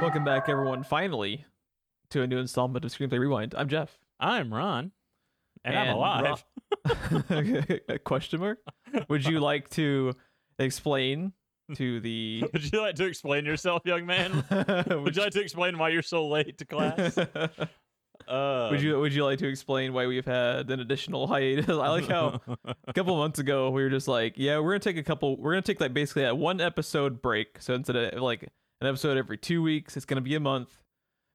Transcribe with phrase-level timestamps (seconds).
[0.00, 1.44] Welcome back, everyone, finally,
[2.10, 3.54] to a new installment of Screenplay Rewind.
[3.56, 3.98] I'm Jeff.
[4.20, 4.92] I'm Ron,
[5.64, 6.44] and, I'm alive.
[7.30, 8.58] Ro- Question mark?
[9.08, 10.14] Would you like to
[10.58, 11.32] explain
[11.74, 12.44] to the.
[12.52, 14.44] Would you like to explain yourself, young man?
[14.50, 17.16] Would you like to explain why you're so late to class?
[18.28, 21.68] Uh, Would you would you like to explain why we've had an additional hiatus?
[21.68, 22.40] I like how
[22.86, 25.52] a couple months ago we were just like, yeah, we're gonna take a couple, we're
[25.52, 27.60] gonna take like basically a one episode break.
[27.60, 28.48] So instead of like
[28.80, 30.78] an episode every two weeks, it's gonna be a month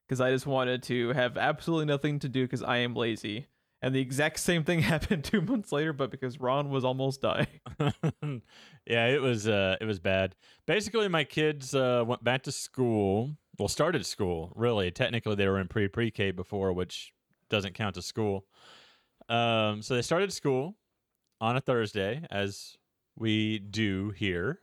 [0.08, 3.48] because I just wanted to have absolutely nothing to do because I am lazy.
[3.82, 7.48] And the exact same thing happened two months later, but because Ron was almost dying.
[8.86, 10.36] yeah, it was uh, it was bad.
[10.68, 13.32] Basically, my kids uh, went back to school.
[13.58, 14.52] Well, started school.
[14.56, 17.14] Really, technically, they were in pre pre K before, which
[17.50, 18.46] doesn't count as school.
[19.30, 20.76] Um, so they started school
[21.40, 22.78] on a Thursday, as
[23.18, 24.60] we do here,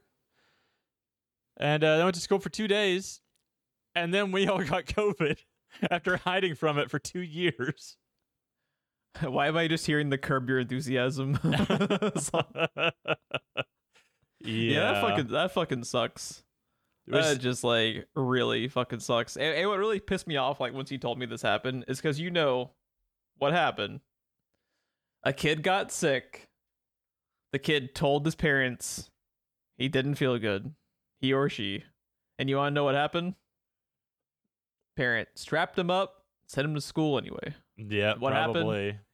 [1.59, 3.20] and uh, they went to school for two days,
[3.95, 5.39] and then we all got COVID
[5.91, 7.97] after hiding from it for two years.
[9.20, 11.39] Why am I just hearing the curb your enthusiasm?
[11.45, 12.91] yeah,
[14.41, 16.42] yeah, that fucking that fucking sucks.
[17.06, 19.36] It was- that just like really fucking sucks.
[19.36, 21.98] And, and what really pissed me off, like once he told me this happened, is
[21.98, 22.73] because you know
[23.39, 24.01] what happened.
[25.25, 26.48] A kid got sick.
[27.53, 29.11] The kid told his parents
[29.79, 30.75] he didn't feel good,
[31.20, 31.84] he or she.
[32.38, 33.34] And you want to know what happened?
[34.97, 37.55] Parent strapped him up, sent him to school anyway.
[37.77, 38.66] yeah, what happened?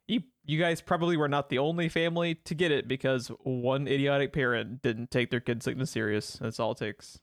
[0.07, 4.33] You, you guys probably were not the only family to get it because one idiotic
[4.33, 6.39] parent didn't take their kid sickness serious.
[6.41, 7.19] That's all it takes.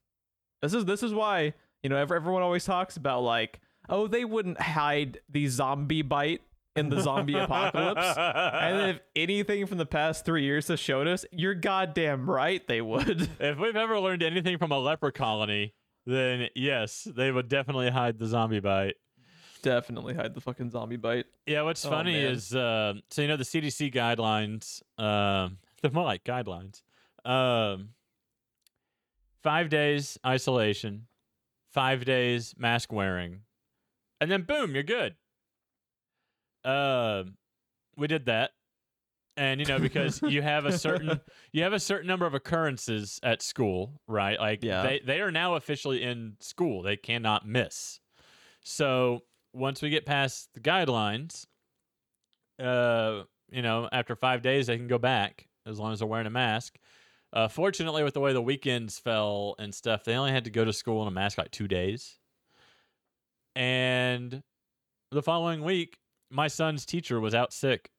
[0.61, 3.59] This is this is why you know ev- everyone always talks about like
[3.89, 6.41] oh they wouldn't hide the zombie bite
[6.75, 8.17] in the zombie apocalypse.
[8.17, 12.81] And if anything from the past three years has showed us, you're goddamn right they
[12.81, 13.29] would.
[13.39, 15.73] If we've ever learned anything from a leper colony,
[16.05, 18.95] then yes, they would definitely hide the zombie bite.
[19.61, 21.25] Definitely hide the fucking zombie bite.
[21.45, 22.31] Yeah, what's Oh, funny man.
[22.31, 24.81] is uh, so you know the CDC guidelines.
[24.97, 26.81] Um, they're more like guidelines.
[27.25, 27.89] Um,
[29.43, 31.07] five days isolation,
[31.69, 33.41] five days mask wearing,
[34.19, 35.15] and then boom, you're good.
[36.63, 37.37] Um,
[37.97, 38.51] we did that,
[39.37, 41.19] and you know because you have a certain
[41.51, 44.39] you have a certain number of occurrences at school, right?
[44.39, 44.83] Like Yeah.
[44.83, 47.99] they they are now officially in school; they cannot miss.
[48.63, 49.21] So
[49.53, 51.45] once we get past the guidelines,
[52.59, 56.27] uh, you know, after five days they can go back as long as they're wearing
[56.27, 56.77] a mask.
[57.33, 60.65] Uh, fortunately, with the way the weekends fell and stuff, they only had to go
[60.65, 62.19] to school in a mask like two days.
[63.55, 64.43] And
[65.11, 65.97] the following week,
[66.31, 67.91] my son's teacher was out sick,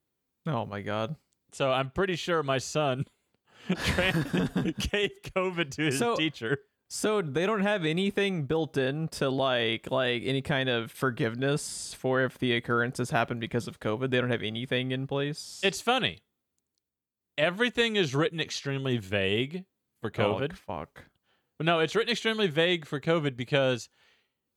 [0.47, 1.16] Oh my god.
[1.53, 3.04] so I'm pretty sure my son
[3.69, 6.59] gave COVID to his So- teacher.
[6.94, 12.20] So they don't have anything built in to like like any kind of forgiveness for
[12.20, 14.10] if the occurrences happen because of COVID.
[14.10, 15.59] They don't have anything in place.
[15.62, 16.19] It's funny.
[17.38, 19.64] Everything is written extremely vague
[20.03, 20.50] for oh, COVID.
[20.53, 21.04] Oh, fuck.
[21.60, 23.88] No, it's written extremely vague for COVID because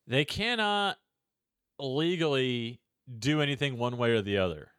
[0.06, 0.98] they cannot
[1.80, 2.80] legally
[3.18, 4.72] do anything one way or the other.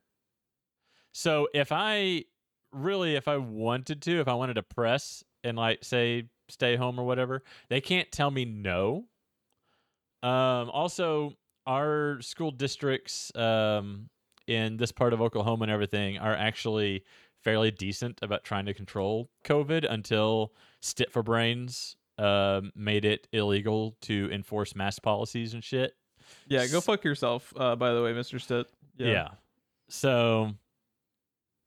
[1.13, 2.25] So if I
[2.71, 6.99] really, if I wanted to, if I wanted to press and like say stay home
[6.99, 9.05] or whatever, they can't tell me no.
[10.23, 11.33] Um, also,
[11.65, 14.09] our school districts um,
[14.47, 17.03] in this part of Oklahoma and everything are actually
[17.43, 23.95] fairly decent about trying to control COVID until Stitt for Brains um, made it illegal
[24.01, 25.93] to enforce mask policies and shit.
[26.47, 27.53] Yeah, go fuck yourself.
[27.55, 28.67] Uh, by the way, Mister Stitt.
[28.97, 29.29] Yeah.
[29.89, 30.51] So,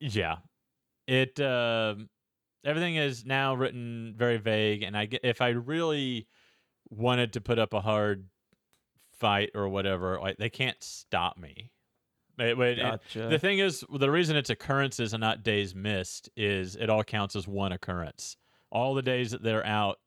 [0.00, 0.36] yeah,
[1.06, 2.08] it um
[2.64, 6.26] everything is now written very vague, and I get if I really
[6.90, 8.26] wanted to put up a hard
[9.18, 11.70] fight or whatever, like they can't stop me.
[12.38, 13.28] It and Gotcha.
[13.28, 17.36] the thing is, the reason it's occurrences and not days missed is it all counts
[17.36, 18.36] as one occurrence.
[18.72, 19.98] All the days that they're out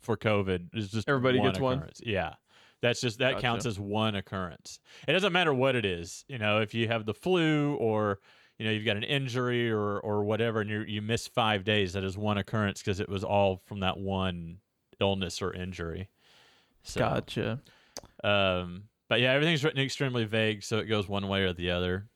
[0.00, 1.88] for COVID is just Everybody one gets one?
[2.02, 2.34] Yeah.
[2.82, 3.42] That's just that Gotcha.
[3.42, 4.80] counts as one occurrence.
[5.06, 6.24] It doesn't matter what it is.
[6.28, 8.20] You know, if you have the flu or
[8.58, 11.92] you know you've got an injury or or whatever, and you you miss five days,
[11.92, 14.58] that is one occurrence because it was all from that one
[15.00, 16.08] illness or injury.
[16.82, 17.60] So, Gotcha.
[18.24, 22.06] um, but yeah, everything's written extremely vague, so it goes one way or the other.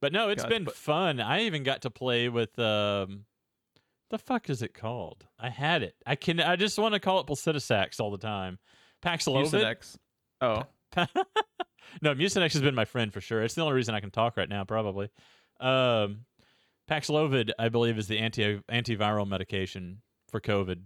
[0.00, 1.20] But no, it's Gotcha, been fun.
[1.20, 3.24] I even got to play with um,
[4.10, 5.26] the fuck is it called?
[5.38, 5.94] I had it.
[6.06, 6.40] I can.
[6.40, 8.58] I just want to call it Placidusax all the time.
[9.04, 9.46] Paxlovid.
[9.50, 9.96] Mucinex.
[10.40, 10.62] Oh,
[12.02, 13.42] No, Mucinex has been my friend for sure.
[13.42, 15.08] It's the only reason I can talk right now, probably.
[15.60, 16.20] Um,
[16.90, 20.00] Paxlovid, I believe, is the anti antiviral medication
[20.30, 20.80] for COVID,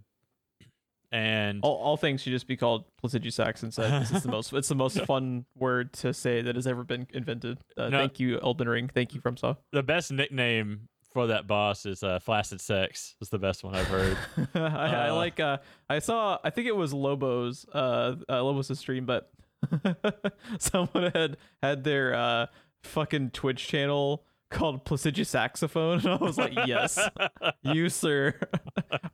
[1.11, 3.89] And All, all things should just be called Placidusax instead.
[3.91, 7.05] 'cause It's the most it's the most fun word to say that has ever been
[7.13, 7.59] invented.
[7.77, 7.99] Uh, No.
[7.99, 8.89] Thank you, Elden Ring.
[8.93, 9.57] Thank you, FromSoft.
[9.71, 13.15] the best nickname for that boss is uh, Flaccid Sex.
[13.21, 14.17] Is the best one I've heard.
[14.55, 15.39] I, I Uh, like.
[15.39, 15.57] Uh,
[15.89, 16.39] I saw.
[16.43, 17.65] I think it was Lobos.
[17.73, 19.31] Uh, uh Lobos' stream, but
[20.59, 22.45] someone had had their uh
[22.83, 26.99] fucking Twitch channel called Placidia Saxophone, and I was like, yes,
[27.61, 28.39] you sir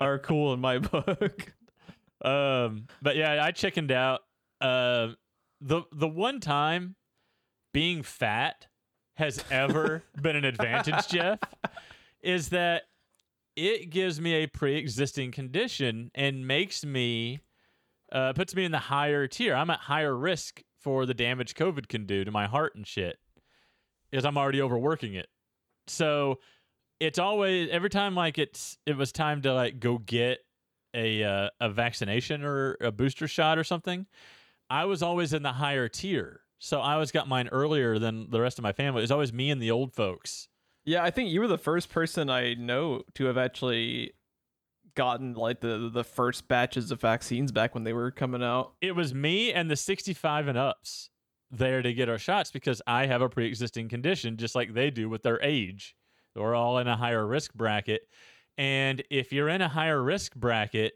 [0.01, 1.53] are cool in my book.
[2.23, 4.21] um, but yeah, I chickened out.
[4.61, 5.09] Uh,
[5.61, 6.95] the the one time
[7.73, 8.67] being fat
[9.17, 11.39] has ever been an advantage, Jeff,
[12.21, 12.83] is that
[13.56, 17.42] it gives me a pre-existing condition and makes me
[18.12, 19.56] uh, puts me in the higher tier.
[19.56, 23.18] I'm at higher risk for the damage COVID can do to my heart and shit
[24.10, 25.27] because I'm already overworking it.
[25.88, 26.39] So
[27.00, 30.39] it's always every time like it's it was time to like go get
[30.94, 34.06] a uh, a vaccination or a booster shot or something.
[34.69, 36.42] I was always in the higher tier.
[36.60, 39.00] So I always got mine earlier than the rest of my family.
[39.00, 40.48] It was always me and the old folks.
[40.85, 44.13] Yeah, I think you were the first person I know to have actually
[44.95, 48.73] gotten like the the first batches of vaccines back when they were coming out.
[48.81, 51.09] It was me and the 65 and ups
[51.51, 55.09] there to get our shots because I have a pre-existing condition just like they do
[55.09, 55.95] with their age.
[56.35, 58.01] We're all in a higher risk bracket.
[58.57, 60.93] And if you're in a higher risk bracket,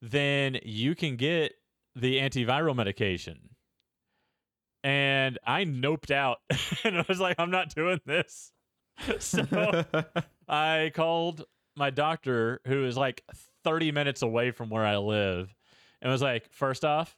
[0.00, 1.52] then you can get
[1.94, 3.50] the antiviral medication.
[4.82, 6.38] And I noped out
[6.84, 8.52] and I was like, I'm not doing this.
[9.20, 9.44] So
[10.48, 11.44] I called
[11.76, 13.22] my doctor, who is like
[13.64, 15.54] 30 minutes away from where I live,
[16.02, 17.16] and was like, first off,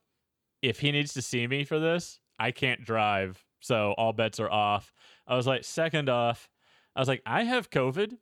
[0.62, 3.44] if he needs to see me for this, I can't drive.
[3.60, 4.92] So all bets are off.
[5.26, 6.48] I was like, second off,
[6.96, 8.16] I was like, I have COVID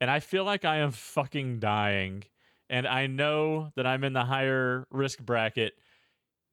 [0.00, 2.24] and I feel like I am fucking dying.
[2.70, 5.74] And I know that I'm in the higher risk bracket.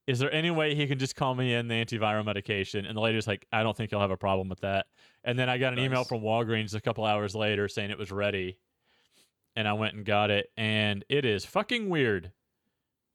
[0.07, 2.85] Is there any way he can just call me in the antiviral medication?
[2.85, 4.87] And the lady was like, I don't think he'll have a problem with that.
[5.23, 8.11] And then I got an email from Walgreens a couple hours later saying it was
[8.11, 8.57] ready.
[9.55, 10.47] And I went and got it.
[10.57, 12.31] And it is fucking weird.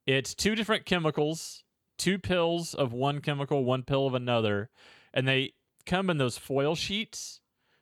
[0.05, 1.63] It's two different chemicals,
[1.97, 4.69] two pills of one chemical, one pill of another.
[5.13, 5.53] And they
[5.85, 7.41] come in those foil sheets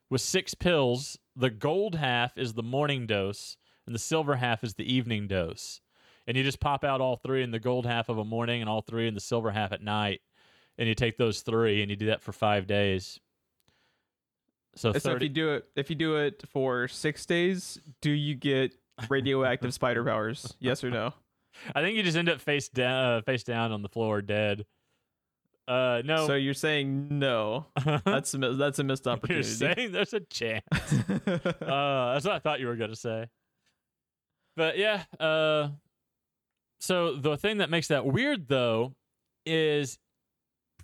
[0.10, 1.20] with six pills.
[1.36, 5.82] The gold half is the morning dose, and the silver half is the evening dose.
[6.26, 8.70] And you just pop out all three in the gold half of a morning and
[8.70, 10.22] all three in the silver half at night.
[10.78, 13.20] And you take those three and you do that for five days.
[14.76, 18.36] So so if you do it if you do it for six days, do you
[18.36, 18.76] get
[19.10, 20.54] radioactive spider powers?
[20.60, 21.14] Yes or no?
[21.74, 24.66] I think you just end up face down, uh, face down on the floor, dead.
[25.68, 26.28] Uh, no.
[26.28, 27.68] So you're saying no.
[28.06, 29.48] That's a, that's a missed opportunity.
[29.48, 30.64] You're saying there's a chance.
[30.72, 33.28] uh, that's what I thought you were gonna say.
[34.56, 35.70] But yeah, uh,
[36.80, 38.94] so the thing that makes that weird though
[39.46, 39.98] is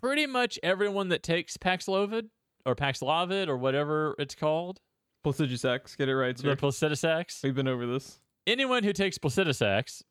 [0.02, 2.30] pretty much everyone that takes Paxlovid
[2.66, 4.80] or Paxlovid or whatever it's called,
[5.26, 6.56] Placidusax, get it right, sir.
[6.56, 6.90] the sir.
[6.90, 7.44] Placidosax.
[7.44, 8.20] We've been over this.
[8.48, 10.02] Anyone who takes Placidosax,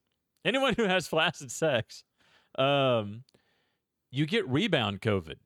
[0.45, 2.05] anyone who has flaccid sex,
[2.59, 3.25] um,
[4.11, 5.37] you get rebound COVID.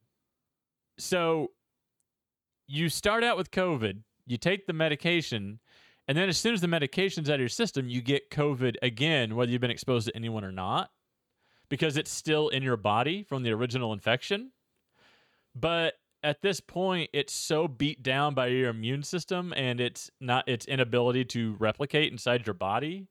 [0.98, 1.50] So
[2.66, 5.60] you start out with COVID, you take the medication,
[6.08, 9.34] and then as soon as the medication's out of your system, you get COVID again,
[9.34, 10.90] whether you've been exposed to anyone or not,
[11.68, 14.52] because it's still in your body from the original infection.
[15.54, 15.94] But
[16.24, 20.66] at this point, it's so beat down by your immune system and its not its
[20.66, 23.08] inability to replicate inside your body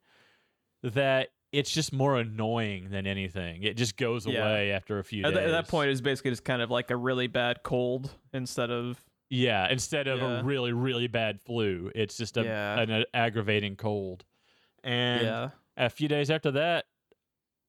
[0.81, 3.61] that it's just more annoying than anything.
[3.63, 4.41] It just goes Yeah.
[4.49, 5.37] away after a few At, days.
[5.37, 8.71] th- at that point, it's basically just kind of like a really bad cold instead
[8.71, 10.39] of Yeah, instead of Yeah.
[10.39, 12.79] a really really bad flu, it's just a, Yeah.
[12.81, 14.25] an uh, aggravating cold.
[14.83, 16.85] And a few days after that,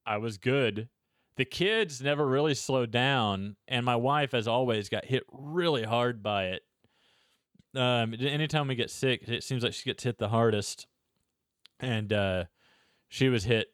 [0.05, 0.89] I was good.
[1.37, 6.23] The kids never really slowed down, and my wife, as always, got hit really hard
[6.23, 6.61] by it.
[7.75, 10.87] Um, anytime we get sick, it seems like she gets hit the hardest,
[11.79, 12.45] and uh,
[13.09, 13.67] she was hit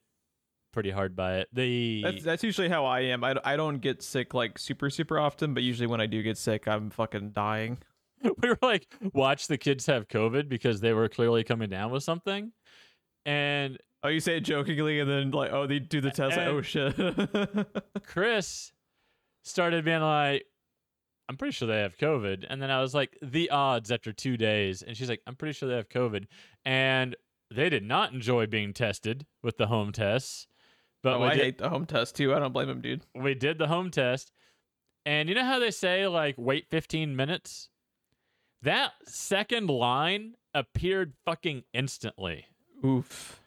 [0.72, 1.50] pretty hard by it.
[1.54, 3.24] The That's, that's usually how I am.
[3.24, 6.38] I, I don't get sick like super super often, but usually when I do get
[6.38, 7.78] sick, I'm fucking dying.
[8.24, 12.04] we were like, watch the kids have COVID because they were clearly coming down with
[12.04, 12.52] something,
[13.26, 16.38] and Oh, you say it jokingly, and then like, oh, they do the test.
[16.38, 16.96] Like, oh shit.
[18.06, 18.72] Chris
[19.44, 20.46] started being like,
[21.30, 22.46] I'm pretty sure they have COVID.
[22.50, 24.82] And then I was like, the odds after two days.
[24.82, 26.26] And she's like, I'm pretty sure they have COVID.
[26.66, 27.16] And
[27.50, 30.48] they did not enjoy being tested with the home tests.
[31.04, 32.34] But oh, we, I did, hate the home test too.
[32.34, 33.06] I don't blame him, dude.
[33.16, 34.32] we did the home test.
[35.06, 37.70] And you know how they say, like, wait 15 minutes?
[38.62, 42.46] That second line appeared fucking instantly.
[42.86, 43.41] Oof.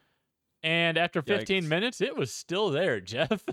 [0.64, 1.68] And after 15 Yikes.
[1.68, 3.44] minutes, it was still there, Jeff.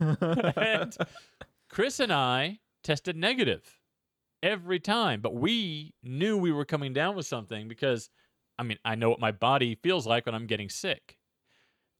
[0.00, 0.96] and
[1.68, 3.80] Chris and I tested negative
[4.40, 8.08] every time, but we knew we were coming down with something because,
[8.56, 11.18] I mean, I know what my body feels like when I'm getting sick.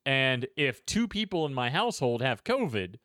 [0.07, 2.97] And if two people in my household have COVID,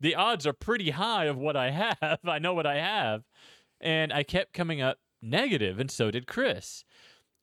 [0.00, 2.18] the odds are pretty high of what I have.
[2.24, 3.22] I know what I have.
[3.80, 6.84] And I kept coming up negative, and so did Chris.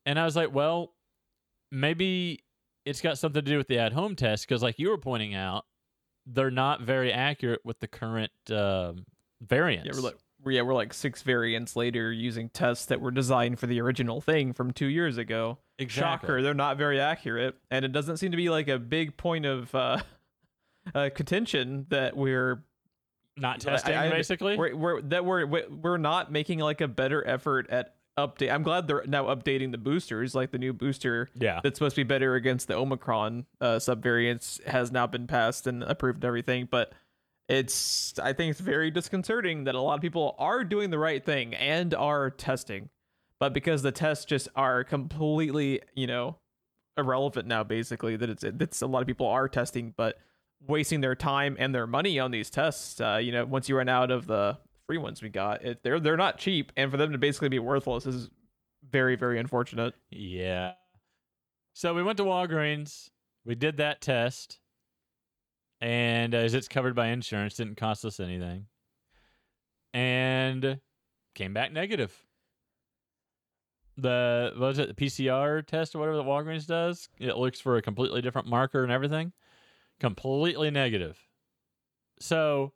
[0.04, 0.92] And I was like, well,
[1.72, 2.44] maybe
[2.86, 5.34] it's got something to do with the at home test because, like you were pointing
[5.34, 5.64] out,
[6.26, 9.04] they're not very accurate with the current um
[9.42, 9.86] variants.
[9.86, 10.16] Yeah, we're like
[10.48, 14.52] yeah, we're like six variants later using tests that were designed for the original thing
[14.52, 15.58] from two years ago.
[15.78, 16.28] exactly.
[16.28, 19.44] Shocker, they're not very accurate, and it doesn't seem to be like a big point
[19.44, 19.98] of uh,
[20.94, 22.62] uh, contention that we're
[23.36, 24.56] Not I- testing, I- basically.
[24.56, 28.52] we're, we're that we're we're not making like a better effort at update.
[28.52, 31.60] I'm glad they're now updating the boosters, like the new booster yeah.
[31.62, 35.82] that's supposed to be better against the Omicron uh, subvariants has now been passed and
[35.82, 36.68] approved and everything.
[36.70, 36.92] But
[37.48, 41.24] it's I think it's very disconcerting that a lot of people are doing the right
[41.24, 42.88] thing and are testing,
[43.38, 46.36] but because the tests just are completely you know
[46.96, 50.18] irrelevant now, basically that it's it's a lot of people are testing, but
[50.66, 53.00] wasting their time and their money on these tests.
[53.00, 56.00] Uh, you know, once you run out of the free ones we got, it, they're
[56.00, 58.30] they're not cheap, and for them to basically be worthless is
[58.90, 59.94] very very unfortunate.
[60.10, 60.72] Yeah.
[61.74, 63.10] So we went to Walgreens.
[63.44, 64.60] We did that test.
[65.80, 68.66] And as it's covered by insurance, didn't cost us anything.
[69.92, 70.80] And
[71.34, 72.24] came back negative.
[73.98, 77.08] The what was it, the PCR test or whatever that Walgreens does?
[77.18, 79.32] It looks for a completely different marker and everything.
[80.00, 81.18] Completely negative.
[82.20, 82.72] So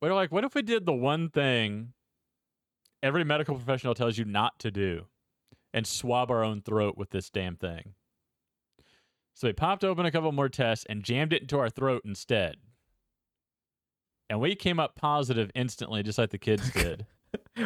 [0.00, 1.92] we're like, what if we did the one thing
[3.02, 5.06] every medical professional tells you not to do?
[5.72, 7.94] and swab our own throat with this damn thing.
[9.34, 12.56] So we popped open a couple more tests and jammed it into our throat instead.
[14.28, 17.06] And we came up positive instantly, just like the kids did.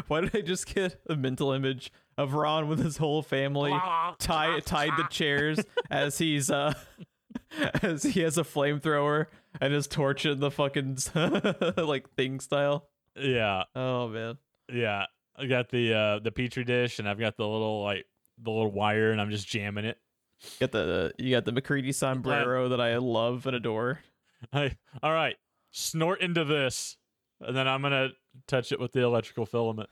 [0.09, 3.73] Why did I just get a mental image of Ron with his whole family
[4.19, 5.59] tied tied to chairs
[5.91, 6.75] as he's uh
[7.83, 9.27] as he has a flamethrower
[9.61, 10.99] and his torch in the fucking
[11.77, 12.89] like thing style.
[13.17, 14.39] yeah, Oh man.
[14.73, 15.07] yeah.
[15.37, 18.07] I got the uh, the petri dish, and I've got the little like
[18.43, 19.99] the little wire, and I'm just jamming it.
[20.43, 24.01] You got the you got the MacReady sombrero that I love and adore.
[24.53, 25.37] I, all right,
[25.73, 26.97] snort into this,
[27.41, 28.11] and then I'm gonna
[28.47, 29.91] touch it with the electrical filament.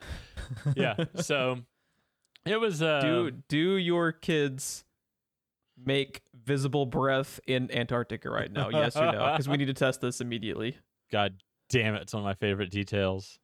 [0.77, 0.97] Yeah.
[1.17, 1.59] so
[2.47, 4.85] it was uh, do do your kids
[5.85, 8.69] make visible breath in Antarctica right now?
[8.71, 9.27] Yes or no?
[9.33, 10.79] Because we need to test this immediately.
[11.11, 11.35] God
[11.69, 13.39] damn it, it's one of my favorite details.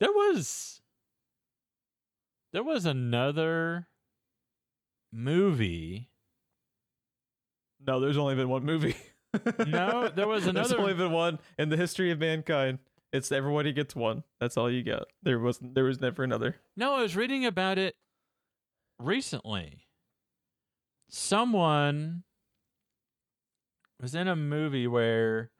[0.00, 0.80] There was
[2.52, 3.88] there was another
[5.12, 6.10] movie.
[7.86, 8.96] No, there's only been one movie.
[9.66, 10.68] No, there was another.
[10.70, 12.78] There's only been one in the history of mankind.
[13.12, 14.24] It's everybody gets one.
[14.40, 15.02] That's all you get.
[15.22, 16.56] There was there was never another.
[16.76, 17.94] No, I was reading about it
[18.98, 19.84] recently.
[21.08, 22.24] Someone
[24.00, 25.50] was in a movie where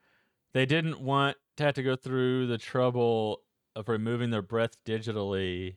[0.55, 3.43] they didn't want to have to go through the trouble
[3.75, 5.77] of removing their breath digitally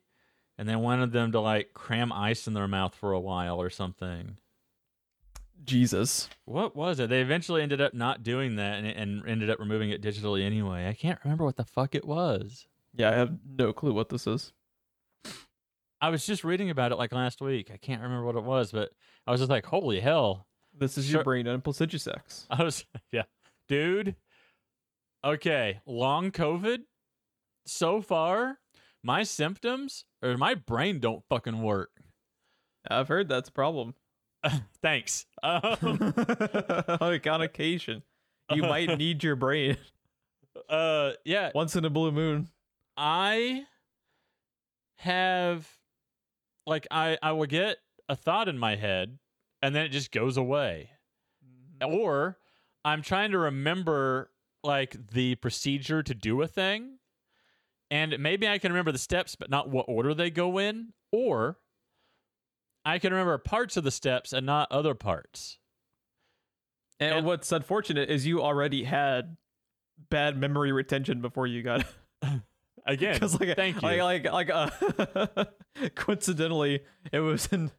[0.57, 3.69] and they wanted them to like cram ice in their mouth for a while or
[3.69, 4.37] something.
[5.63, 6.29] Jesus.
[6.45, 7.09] What was it?
[7.09, 10.87] They eventually ended up not doing that and, and ended up removing it digitally anyway.
[10.87, 12.67] I can't remember what the fuck it was.
[12.93, 14.53] Yeah, I have no clue what this is.
[16.01, 17.69] I was just reading about it like last week.
[17.71, 18.89] I can't remember what it was, but
[19.27, 20.47] I was just like, holy hell.
[20.77, 21.17] This is Sure.
[21.17, 22.47] your brain on placidusex.
[22.49, 23.23] I was, yeah.
[23.67, 24.15] Dude,
[25.23, 25.81] okay.
[25.85, 26.79] Long COVID.
[27.67, 28.57] So far,
[29.03, 31.91] my symptoms or my brain don't fucking work.
[32.89, 33.93] I've heard that's a problem.
[34.81, 35.27] Thanks.
[35.43, 36.13] Um,
[36.99, 38.01] like on occasion,
[38.51, 39.77] you might need your brain
[40.67, 41.51] uh, yeah.
[41.53, 42.49] once in a blue moon.
[42.97, 43.65] I
[44.97, 45.69] have
[46.65, 47.77] like I I will get
[48.09, 49.17] a thought in my head
[49.61, 50.89] and then it just goes away.
[51.45, 51.93] Mm-hmm.
[51.93, 52.37] Or
[52.83, 54.31] I'm trying to remember
[54.63, 56.97] like the procedure to do a thing
[57.89, 61.57] and maybe I can remember the steps but not what order they go in or
[62.85, 65.57] I can remember parts of the steps and not other parts.
[66.99, 69.37] And, And- what's unfortunate is you already had
[70.09, 71.85] bad memory retention before you got
[72.91, 73.81] Again, because like thank you.
[73.81, 75.45] like like, like uh,
[75.95, 76.81] coincidentally
[77.11, 77.71] it was in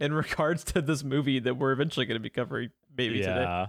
[0.00, 3.42] in regards to this movie that we're eventually going to be covering maybe today.
[3.42, 3.66] yeah.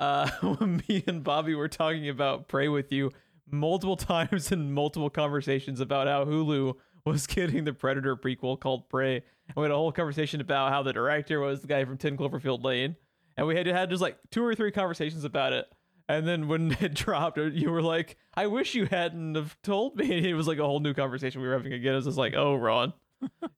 [0.00, 3.12] Uh, when me and Bobby were talking about Prey with You
[3.50, 6.74] multiple times in multiple conversations about how Hulu
[7.04, 9.16] was getting the Predator prequel called Prey.
[9.16, 12.16] And we had a whole conversation about how the director was the guy from 10
[12.16, 12.96] Cloverfield Lane.
[13.36, 15.66] And we had had just like two or three conversations about it.
[16.08, 20.04] And then when it dropped, you were like, I wish you hadn't have told me.
[20.16, 21.92] And it was like a whole new conversation we were having again.
[21.92, 22.92] It was just like, oh, Ron,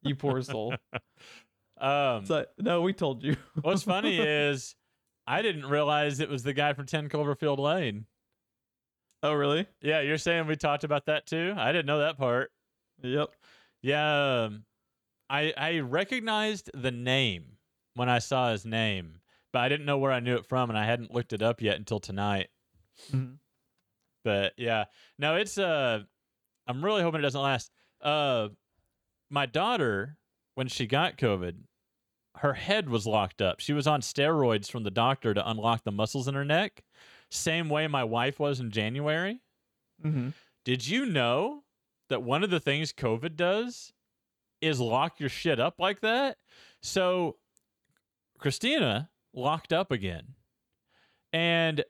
[0.02, 0.74] you poor soul.
[1.78, 3.36] Um, It's like, no, we told you.
[3.60, 4.74] what's funny is
[5.26, 8.06] I didn't realize it was the guy from 10 Cloverfield Lane.
[9.22, 9.66] oh, really?
[9.82, 11.52] Yeah, you're saying we talked about that too?
[11.54, 12.50] I didn't know that part.
[13.02, 13.28] Yep.
[13.82, 14.64] Yeah, um,
[15.28, 17.58] I I recognized the name
[17.94, 19.20] when I saw his name,
[19.56, 21.62] but I didn't know where I knew it from, and I hadn't looked it up
[21.62, 22.50] yet until tonight.
[23.10, 23.38] Mhm.
[24.22, 24.84] But yeah,
[25.18, 26.02] no, it's uh,
[26.66, 27.70] I'm really hoping it doesn't last.
[28.02, 28.48] Uh,
[29.30, 30.18] my daughter,
[30.56, 31.56] when she got COVID,
[32.36, 33.60] her head was locked up.
[33.60, 36.84] She was on steroids from the doctor to unlock the muscles in her neck,
[37.30, 39.40] same way my wife was in January.
[40.04, 40.30] Mm-hmm.
[40.66, 41.62] Did you know
[42.10, 43.94] that one of the things COVID does
[44.60, 46.36] is lock your shit up like that?
[46.82, 47.38] So
[48.38, 50.34] Christina locked up again.
[51.32, 51.84] And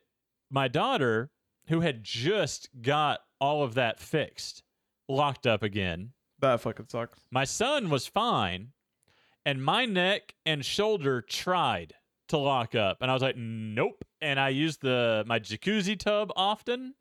[0.51, 1.31] my daughter,
[1.69, 4.63] who had just got all of that fixed,
[5.09, 6.11] locked up again.
[6.41, 7.21] That fucking sucks.
[7.31, 8.69] My son was fine,
[9.45, 11.95] and my neck and shoulder tried
[12.29, 14.05] to lock up, and I was like, nope.
[14.21, 16.95] And I used the my jacuzzi tub often,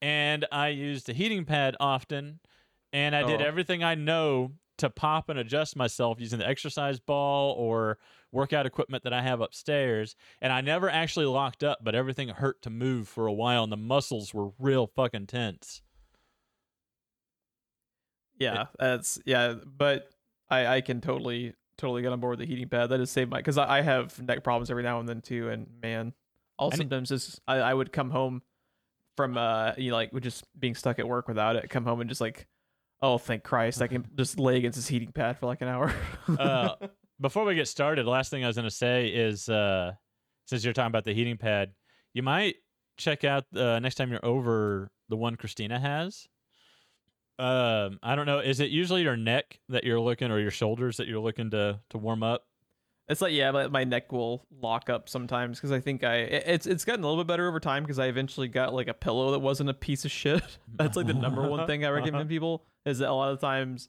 [0.00, 2.40] and I used the heating pad often,
[2.92, 3.44] and I did Oh.
[3.44, 7.98] everything I know to pop and adjust myself using the exercise ball or
[8.32, 10.16] workout equipment that I have upstairs.
[10.40, 13.72] And I never actually locked up, but everything hurt to move for a while, and
[13.72, 15.82] the muscles were real fucking tense.
[18.38, 20.10] Yeah, that's yeah, but
[20.50, 22.88] I I can totally totally get on board with the heating pad.
[22.90, 25.48] That has saved my because I, I have neck problems every now and then too,
[25.48, 26.12] and man,
[26.72, 28.42] And it- sometimes just I, I would come home
[29.16, 32.00] from uh you know, like with just being stuck at work without it, come home
[32.00, 32.46] and just like,
[33.02, 35.92] oh thank Christ, I can just lay against this heating pad for like an hour.
[36.38, 36.76] Uh,
[37.20, 39.92] Before we get started, the last thing I was going to say is uh,
[40.46, 41.70] since you're talking about the heating pad,
[42.14, 42.56] you might
[42.96, 46.26] check out uh, next time you're over the one Christina has.
[47.38, 48.40] Um, I don't know.
[48.40, 51.80] Is it usually your neck that you're looking, or your shoulders that you're looking to
[51.90, 52.44] to warm up?
[53.08, 56.44] It's like yeah, my, my neck will lock up sometimes because I think I it-
[56.46, 58.94] it's it's gotten a little bit better over time because I eventually got like a
[58.94, 60.42] pillow that wasn't a piece of shit.
[60.74, 63.88] That's like the number one thing I recommend people is that a lot of times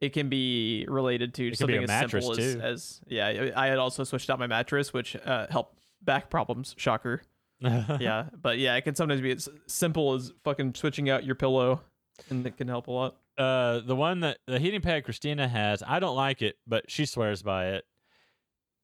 [0.00, 3.50] it can be related to It something as simple as, as yeah.
[3.56, 6.74] I had also switched out my mattress, which uh, helped back problems.
[6.78, 7.22] Shocker.
[7.60, 11.82] yeah, but yeah, it can sometimes be as simple as fucking switching out your pillow,
[12.30, 13.16] and it can help a lot.
[13.36, 17.04] uh, the one that the heating pad Christina has, I don't like it, but she
[17.04, 17.84] swears by it.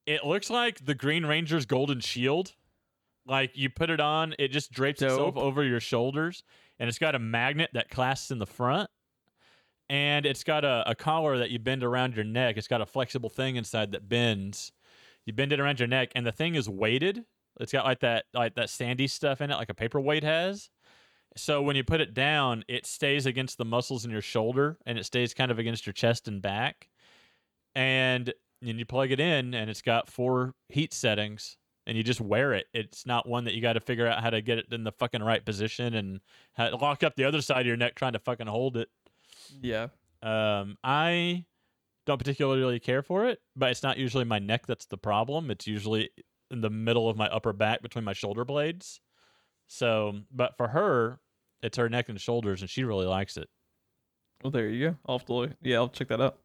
[0.07, 2.53] It looks like the Green Ranger's golden shield.
[3.27, 6.45] Like you put it on, it just drapes itself over your shoulders,
[6.79, 8.89] and it's got a magnet that clasps in the front,
[9.89, 12.57] and it's got a, a collar that you bend around your neck.
[12.57, 14.71] It's got a flexible thing inside that bends.
[15.25, 17.25] You bend it around your neck, and the thing is weighted.
[17.59, 20.71] It's got like that like that sandy stuff in it, like a paperweight has.
[21.37, 24.99] So when you put it down, it stays against the muscles in your shoulder and
[24.99, 26.89] it stays kind of against your chest and back.
[27.75, 28.33] And
[28.67, 32.53] then you plug it in and it's got four heat settings and you just wear
[32.53, 32.67] it.
[32.75, 34.93] It's not one that you got to figure out how to get it in the
[34.93, 36.21] fucking right position and
[36.59, 38.89] lock up the other side of your neck trying to fucking hold it.
[39.61, 39.89] Yeah,
[40.23, 41.45] Um, I
[42.07, 45.51] don't particularly care for it, but it's not usually my neck that's the problem.
[45.51, 46.11] It's usually
[46.51, 49.01] in the middle of my upper back between my shoulder blades.
[49.69, 51.19] So, but for her,
[51.63, 53.49] it's her neck and shoulders, and she really likes it.
[54.43, 54.97] well there you go.
[55.07, 55.51] I'll have to look.
[55.63, 56.39] Yeah, I'll check that out.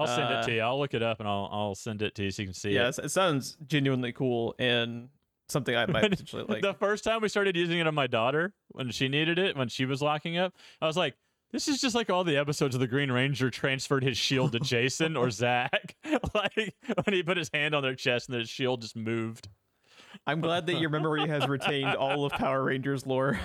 [0.00, 0.60] I'll send it Uh, to you.
[0.60, 2.70] I'll look it up and I'll I'll send it to you so you can see
[2.72, 2.98] yeah, it.
[2.98, 3.06] it.
[3.06, 5.08] it sounds genuinely cool and
[5.48, 6.62] something I might potentially like.
[6.62, 9.68] the first time we started using it on my daughter when she needed it when
[9.68, 11.16] she was locking up, I was like,
[11.52, 14.60] "This is just like all the episodes of the Green Ranger transferred his shield to
[14.60, 15.96] Jason or Zach,
[16.34, 19.48] like when he put his hand on their chest and their shield just moved."
[20.26, 23.38] I'm glad that your memory has retained all of Power Rangers lore.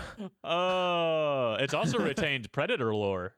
[0.44, 3.36] Oh, it's also retained Predator lore.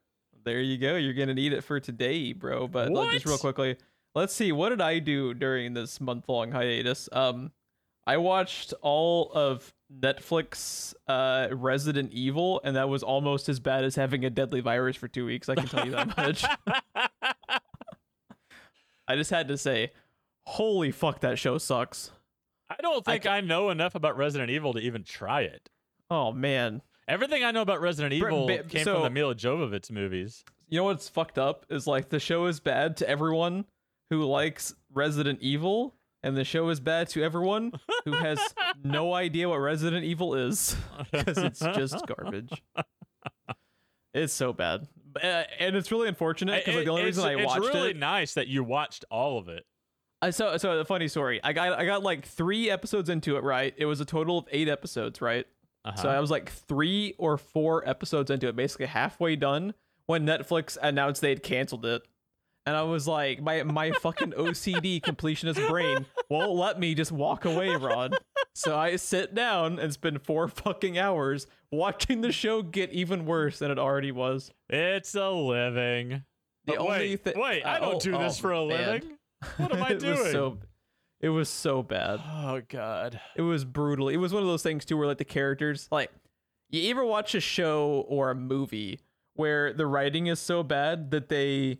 [0.47, 0.95] There you go.
[0.95, 2.69] You're gonna need it for today, bro.
[2.69, 3.75] But like, just real quickly,
[4.15, 4.53] let's see.
[4.53, 7.09] What did I do during this month long hiatus?
[7.11, 7.51] Um,
[8.05, 13.95] I watched all of Netflix uh Resident Evil, and that was almost as bad as
[13.95, 15.49] having a deadly virus for two weeks.
[15.49, 16.45] I can tell you that much.
[19.09, 19.91] I just had to say,
[20.45, 22.11] holy fuck, that show sucks.
[22.69, 25.69] I don't I think I, know enough about Resident Evil to even try it.
[26.09, 26.81] Oh man.
[27.07, 30.43] Everything I know about Resident Evil ba- came so- from the Milla Jovovich movies.
[30.69, 33.65] You know what's fucked up is like the show is bad to everyone
[34.09, 37.71] who likes Resident Evil, and the show is bad to everyone
[38.03, 38.37] who has
[38.83, 40.75] no idea what Resident Evil is
[41.11, 42.61] because it's just garbage.
[44.13, 44.87] It's so bad,
[45.23, 48.33] uh, and it's really unfortunate because like, the only reason I watched it—it's really nice
[48.33, 49.65] that you watched all of it.
[50.21, 51.39] I so so a funny story.
[51.43, 53.43] I got I got like three episodes into it.
[53.43, 55.21] Right, it was a total of eight episodes.
[55.21, 55.45] Right,
[55.87, 56.01] Uh-huh.
[56.01, 59.73] so I was like three or four episodes into it, basically halfway done
[60.05, 62.03] when Netflix announced they had canceled it.
[62.65, 67.45] And I was like, my my fucking OCD completionist brain won't let me just walk
[67.45, 68.11] away, Ron.
[68.55, 73.59] So I sit down and spend four fucking hours watching the show get even worse
[73.59, 74.51] than it already was.
[74.69, 76.09] it's a living.
[76.65, 78.91] The But only wait, thi- wait, I oh, don't do oh, this for a man.
[78.91, 79.17] living.
[79.57, 80.31] What am I doing?
[80.33, 80.57] So,
[81.21, 82.19] it was so bad.
[82.25, 83.19] oh God.
[83.35, 84.09] It was brutal.
[84.09, 86.11] It was one of those things too where like the characters like
[86.69, 88.99] you ever watch a show or a movie
[89.35, 91.79] where the writing is so bad that they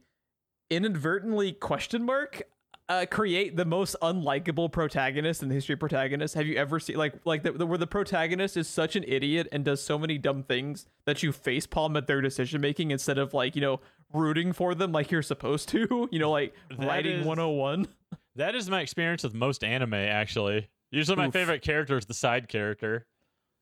[0.70, 2.42] inadvertently question mark
[2.90, 6.36] uh, create the most unlikable protagonist in the history of protagonists.
[6.36, 9.48] Have you ever seen like like the, the, where the protagonist is such an idiot
[9.52, 13.34] and does so many dumb things that you facepalm at their decision making instead of
[13.34, 13.82] like you know
[14.14, 16.08] rooting for them like you're supposed to?
[16.14, 17.88] You know, like That writing is- 101.
[18.38, 20.68] That is my experience with most anime, actually.
[20.92, 21.34] Usually, my Oof.
[21.34, 23.06] favorite character is the side character.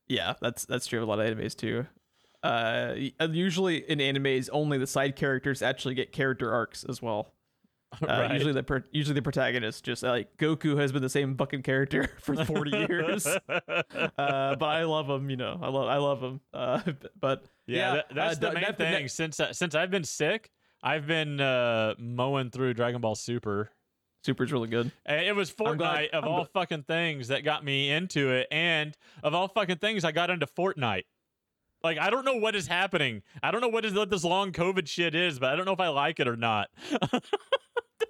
[0.07, 1.87] Yeah, that's that's true of a lot of animes too.
[2.43, 2.93] Uh,
[3.31, 7.31] usually in animes, only the side characters actually get character arcs as well.
[8.01, 8.33] Uh, right.
[8.33, 12.35] Usually the usually the protagonist just like Goku has been the same fucking character for
[12.43, 13.25] forty years.
[14.17, 15.57] Uh, but I love him, you know.
[15.61, 16.41] I love I love him.
[16.53, 16.81] Uh,
[17.19, 19.07] but yeah, yeah, that- that's uh, the main thing.
[19.07, 20.51] Since uh, since I've been sick,
[20.83, 23.69] I've been uh, mowing through Dragon Ball Super.
[24.25, 24.91] Super's really good.
[25.05, 28.31] It was I'm glad- Fortnite of I'm all gl- fucking things that got me into
[28.31, 31.03] it, and of all fucking things, I got into Fortnite.
[31.83, 33.21] Like I don't know what is happening.
[33.43, 35.73] I don't know what is what this long COVID shit is, but I don't know
[35.73, 36.69] if I like it or not.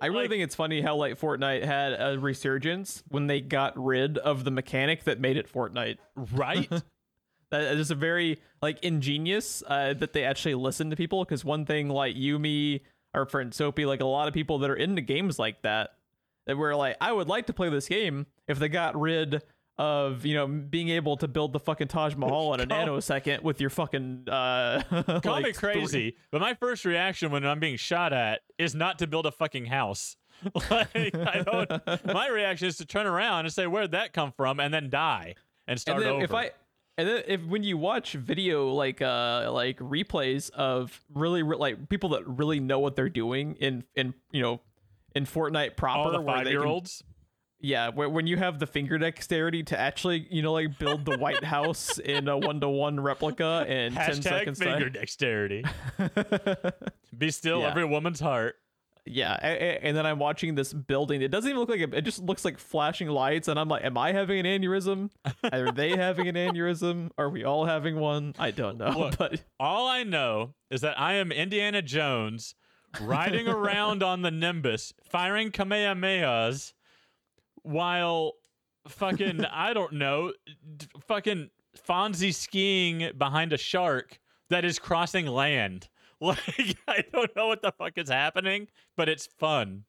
[0.01, 3.77] I really Like- think it's funny how like Fortnite had a resurgence when they got
[3.81, 5.97] rid of the mechanic that made it Fortnite.
[6.33, 6.69] right?
[7.51, 11.65] That is a very like ingenious uh, that they actually listen to people because one
[11.65, 12.81] thing like Yumi,
[13.13, 15.91] our friend Soapy, like a lot of people that are into games like that,
[16.45, 19.41] that were like, I would like to play this game if they got rid
[19.77, 23.59] of you know being able to build the fucking Taj Mahal in a nanosecond with
[23.59, 24.81] your fucking uh,
[25.21, 28.99] Call like, me crazy, but my first reaction when I'm being shot at is not
[28.99, 30.15] to build a fucking house.
[30.69, 32.05] like I don't.
[32.05, 35.35] My reaction is to turn around and say, "Where'd that come from?" and then die
[35.67, 36.23] and start and then over.
[36.23, 36.51] if I
[36.97, 41.89] and then if when you watch video like uh like replays of really re- like
[41.89, 44.61] people that really know what they're doing in in you know
[45.15, 47.03] in Fortnite proper all the where they can- five-year-olds,
[47.61, 51.43] yeah when you have the finger dexterity to actually you know like build the White
[51.55, 54.91] House in a one to one replica in ten hashtag seconds finger time.
[54.91, 55.63] dexterity.
[57.17, 57.69] Be still, Yeah.
[57.69, 58.55] every woman's heart.
[59.07, 61.21] yeah, and then I'm watching this building.
[61.21, 63.85] It doesn't even look like a, it just looks like flashing lights, and I'm like,
[63.85, 65.11] am I having an aneurysm?
[65.53, 67.11] Are they having an aneurysm?
[67.17, 68.33] Are we all having one?
[68.39, 72.55] I don't know, Look, but All I know is that I am Indiana Jones
[73.01, 76.73] riding around on the Nimbus, firing Kamehamehas
[77.63, 78.33] while
[78.87, 80.33] fucking, I don't know,
[80.77, 81.49] d- fucking
[81.87, 85.89] Fonzie skiing behind a shark that is crossing land.
[86.21, 89.83] Like, I don't know what the fuck is happening, but it's fun.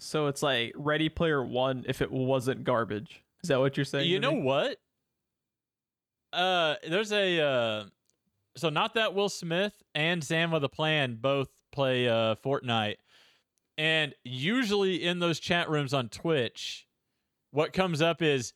[0.00, 3.22] So it's like Ready Player One if it wasn't garbage.
[3.44, 4.10] Is that what you're saying?
[4.10, 4.42] you know me?
[4.42, 4.76] what?
[6.32, 7.84] Uh, there's a uh,
[8.56, 12.96] so not that Will Smith and Sam with a Plan both play uh Fortnite,
[13.78, 16.86] and usually in those chat rooms on Twitch,
[17.50, 18.52] what comes up is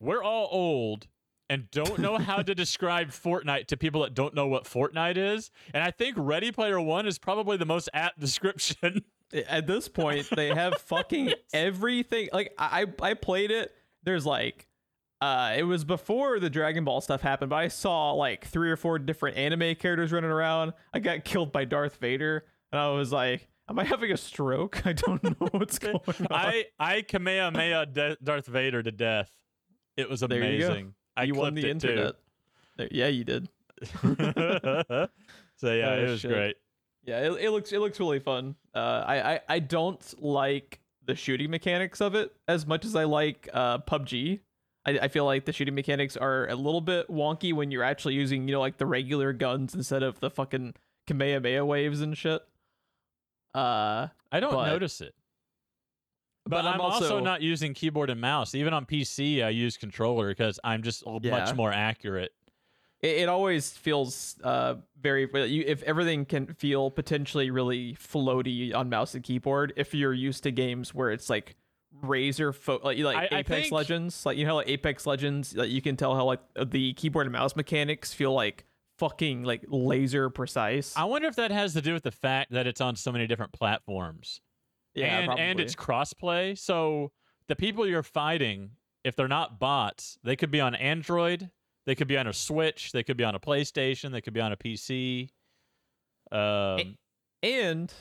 [0.00, 1.08] we're all old
[1.50, 5.50] and don't know how to describe Fortnite to people that don't know what Fortnite is,
[5.74, 9.04] and I think Ready Player One is probably the most apt description.
[9.46, 12.28] At this point, they have fucking everything.
[12.32, 13.72] Like I, I played it.
[14.02, 14.67] There's like,
[15.20, 18.76] uh, it was before the Dragon Ball stuff happened, but I saw like three or
[18.76, 20.72] four different anime characters running around.
[20.94, 24.82] I got killed by Darth Vader, and I was like, "Am I having a stroke?
[24.86, 29.30] I don't know what's going on." I I Kamehameha De- Darth Vader to death.
[29.96, 30.66] It was There you go.
[30.66, 30.94] amazing.
[31.16, 32.14] I you won the it internet.
[32.76, 33.48] There- yeah, you did.
[34.02, 34.08] so
[35.72, 36.30] yeah, Oh, it was shit.
[36.30, 36.56] great.
[37.04, 38.54] Yeah, it, it looks it looks really fun.
[38.74, 43.04] Uh, I, I I don't like the shooting mechanics of it as much as I
[43.04, 44.40] like uh PUBG.
[44.86, 48.14] I, I feel like the shooting mechanics are a little bit wonky when you're actually
[48.14, 50.74] using you know like the regular guns instead of the fucking
[51.06, 52.42] Kamehameha waves and shit.
[53.54, 55.14] Uh, I don't But- notice it.
[56.44, 58.54] But, but I'm, I'm also, also- not using keyboard and mouse.
[58.54, 62.32] Even on PC, I use controller because I'm just much more accurate.
[63.02, 68.88] it, it always feels uh very you, if everything can feel potentially really floaty on
[68.88, 71.54] mouse and keyboard if you're used to games where it's like
[72.02, 75.54] razor fo- like like I- I apex think- legends like you know like apex legends
[75.56, 78.64] like you can tell how like the keyboard and mouse mechanics feel like
[78.98, 80.96] fucking like laser precise.
[80.96, 83.26] I wonder if that has to do with the fact that it's on so many
[83.26, 84.40] different platforms.
[84.94, 86.58] yeah, and, and it's crossplay.
[86.58, 87.12] So
[87.46, 88.70] the people you're fighting,
[89.04, 91.48] if they're not bots, they could be on Android,
[91.86, 94.40] they could be on a Switch, they could be on a PlayStation, they could be
[94.40, 95.28] on a PC.
[96.32, 96.98] Um,
[97.42, 97.92] and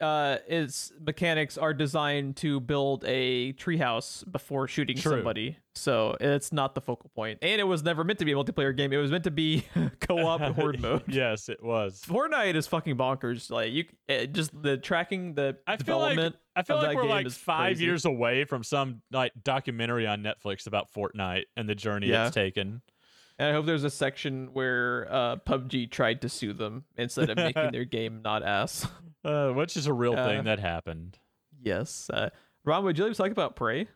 [0.00, 5.12] uh, its mechanics are designed to build a treehouse before shooting True.
[5.12, 7.38] somebody, so it's not the focal point.
[7.42, 9.64] And it was never meant to be a multiplayer game; it was meant to be
[10.00, 11.04] co-op horde mode.
[11.06, 12.02] yes, it was.
[12.06, 13.50] Fortnite is fucking bonkers.
[13.50, 16.36] Like you, it, just the tracking, the I feel like development.
[16.56, 17.84] I feel like we're like five crazy.
[17.84, 22.26] years away from some like documentary on Netflix about Fortnite and the journey Yeah.
[22.26, 22.80] it's taken.
[23.38, 27.36] and I hope there's a section where uh, PUBG tried to sue them instead of
[27.38, 28.86] making their game not ass.
[29.24, 31.18] Uh, which is a real Uh, thing that happened.
[31.62, 32.30] yes, uh,
[32.64, 33.88] Ron, would you like to talk about Prey?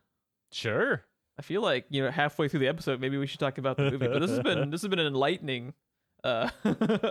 [0.53, 1.05] Sure.
[1.39, 3.91] I feel like you know halfway through the episode, maybe we should talk about the
[3.91, 4.09] movie.
[4.09, 5.75] But this has been this has been an enlightening
[6.25, 6.51] uh,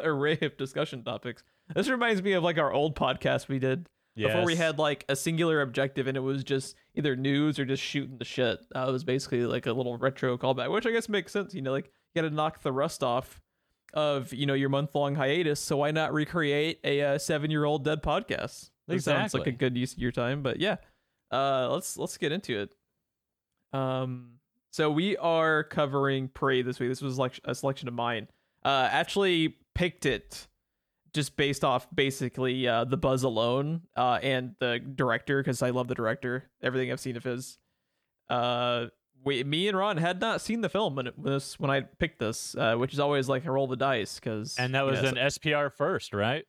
[0.03, 1.43] array of discussion topics.
[1.73, 5.15] This reminds me of like our old podcast we did before we had like a
[5.15, 8.59] singular objective, and it was just either news or just shooting the shit.
[8.75, 11.53] Uh, it was basically like a little retro callback, which I guess makes sense.
[11.53, 13.39] You know, like you got to knock the rust off
[13.93, 15.59] of you know your month long hiatus.
[15.59, 18.69] So why not recreate a uh, seven year old dead podcast?
[18.87, 20.43] That sounds like a good use of your time.
[20.43, 20.77] But yeah,
[21.31, 22.73] uh, let's let's get into it.
[23.77, 24.37] Um,
[24.71, 26.89] so we are covering Prey this week.
[26.89, 28.27] This was like a selection of mine.
[28.63, 30.47] Uh, actually picked it
[31.13, 35.87] just based off basically uh, the buzz alone uh, and the director because I love
[35.87, 36.49] the director.
[36.61, 37.57] Everything I've seen of his.
[38.29, 38.87] Uh,
[39.27, 42.19] we, me and Ron had not seen the film when it was when I picked
[42.19, 45.15] this, uh, which is always like a roll the dice because And that was an
[45.15, 46.45] SPR first, right?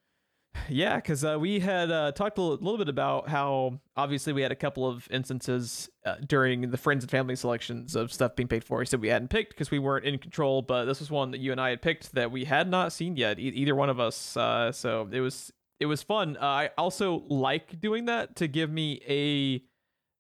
[0.69, 4.43] yeah, because uh, we had uh, talked a little, little bit about how obviously we
[4.43, 8.49] had a couple of instances uh, during the friends and family selections of stuff being
[8.49, 8.81] paid for.
[8.81, 11.38] He said we hadn't picked because we weren't in control, but this was one that
[11.38, 14.01] you and I had picked that we had not seen yet, e- either one of
[14.01, 14.37] us.
[14.37, 16.37] Uh, so it was it was fun.
[16.37, 19.62] Uh, I also like doing that to give me a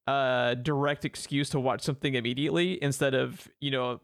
[0.08, 4.00] uh, direct excuse to watch something immediately instead of you know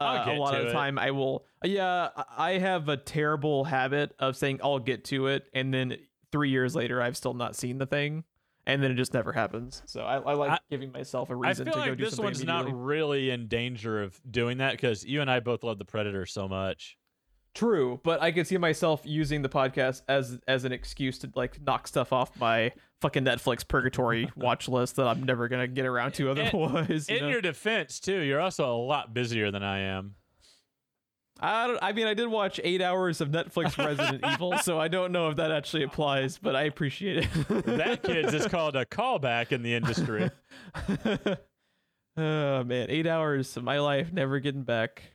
[0.00, 0.72] uh, a lot of the it.
[0.72, 5.26] time I will yeah I- I have a terrible habit of saying I'll get to
[5.28, 5.96] it and then
[6.32, 8.24] three years later I've still not seen the thing
[8.66, 11.66] and then it just never happens so I, I like I- giving myself a reason
[11.66, 14.72] feel to go like do this something one's not really in danger of doing that
[14.72, 16.96] because you and I both love the Predator so much.
[17.54, 21.60] True but I could see myself using the podcast as as an excuse to like
[21.64, 26.14] knock stuff off my fucking Netflix purgatory watch list that I'm never gonna get around
[26.14, 27.28] to In- otherwise you In know?
[27.28, 30.14] your defense, too, you're also a lot busier than I am.
[31.40, 34.86] I don't, I mean, I did watch eight hours of Netflix Resident Evil, so I
[34.86, 37.66] don't know if that actually applies, but I appreciate it.
[37.66, 40.30] That kid's is called a callback in the industry.
[42.16, 45.13] oh man, eight hours of my life never getting back.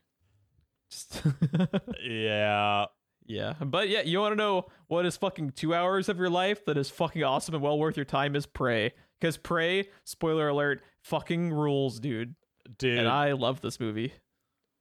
[0.89, 1.21] Just
[2.03, 2.85] yeah.
[3.25, 6.65] yeah, but yeah, you want to know what is fucking two hours of your life
[6.65, 10.81] that is fucking awesome and well worth your time is Prey, because Prey, spoiler alert,
[11.03, 12.35] fucking rules, dude,
[12.77, 12.97] Dude.
[12.99, 14.13] and I love this movie.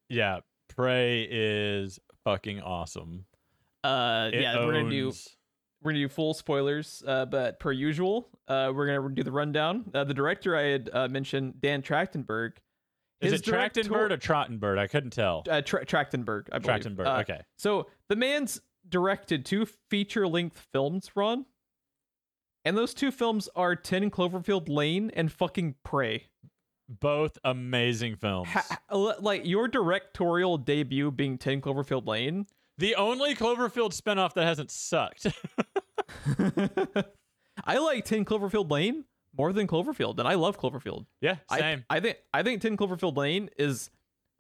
[0.08, 0.40] yeah.
[0.76, 3.24] Prey is fucking awesome.
[3.82, 5.12] Uh, It yeah, we're gonna do
[5.82, 9.90] we're gonna do full spoilers, uh, but per usual, uh, we're gonna do the rundown.
[9.94, 12.52] Uh, the director I had uh, mentioned, Dan Trachtenberg.
[13.20, 14.78] Is it Trachtenberg director- or Trottenberg?
[14.78, 15.44] I couldn't tell.
[15.50, 16.84] Uh, Tra- Trachtenberg, I believe.
[16.84, 17.06] Trachtenberg.
[17.06, 17.40] Uh, okay.
[17.56, 21.44] So the man's directed two feature-length films, Ron,
[22.64, 26.26] and those two films are Ten Cloverfield Lane and fucking Prey.
[26.88, 28.48] Both amazing films.
[28.48, 28.78] Ha-
[29.20, 32.46] like your directorial debut being Ten Cloverfield Lane.
[32.78, 35.26] the only Cloverfield spinoff that hasn't sucked.
[37.64, 39.04] I like Ten Cloverfield Lane
[39.38, 41.06] more than Cloverfield, and I love Cloverfield.
[41.20, 41.84] yeah, I- same.
[41.88, 43.90] I, think I think Ten Cloverfield Lane is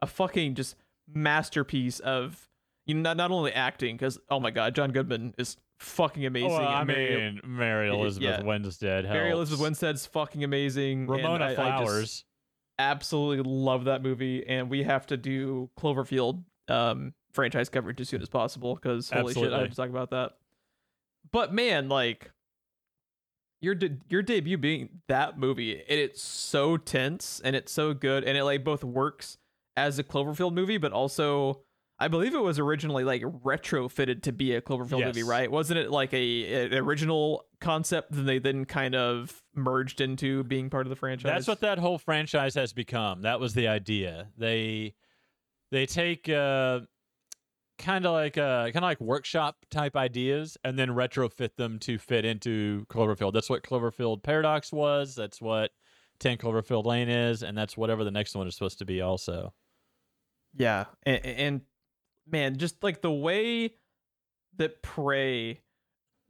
[0.02, 0.74] a fucking just
[1.12, 2.48] masterpiece of
[2.86, 6.50] you know not, not only acting because oh my god John Goodman is fucking amazing.
[6.50, 8.44] well, I Mary, mean, Mary Elizabeth yeah.
[8.44, 9.04] Winstead.
[9.04, 9.68] Mary Elizabeth helps.
[9.80, 11.06] Winstead's fucking amazing.
[11.06, 12.24] Ramona I- I Flowers.
[12.78, 18.22] absolutely love that movie, and we have to do Cloverfield um, franchise coverage as soon
[18.22, 20.32] as possible because holy shit, I have to talk about that.
[21.30, 22.30] But man, like
[23.60, 28.24] your de- your debut being that movie, and it's so tense and it's so good,
[28.24, 29.38] and it like both works
[29.76, 31.62] as a Cloverfield movie, but also.
[32.00, 35.50] I believe it was originally like retrofitted to be a Cloverfield movie, right?
[35.50, 40.70] Wasn't it like a an original concept that they then kind of merged into being
[40.70, 41.24] part of the franchise?
[41.24, 43.22] That's what that whole franchise has become.
[43.22, 44.28] That was the idea.
[44.38, 44.94] They
[45.72, 46.82] they take uh,
[47.78, 51.98] kind of like uh, kind of like workshop type ideas and then retrofit them to
[51.98, 53.32] fit into Cloverfield.
[53.32, 55.14] That's what Cloverfield Paradox was.
[55.14, 55.70] That's what
[56.18, 59.00] Ten Cloverfield Lane is, and that's whatever the next one is supposed to be.
[59.00, 59.54] Also,
[60.54, 61.60] Yeah, and, and
[62.30, 63.74] man, just like the way
[64.56, 65.60] that Prey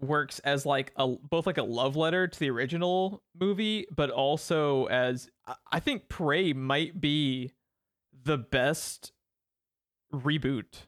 [0.01, 4.85] works as like a both like a love letter to the original movie, but also
[4.87, 5.29] as
[5.73, 7.53] I think Prey might be
[8.25, 9.13] the best
[10.13, 10.85] reboot.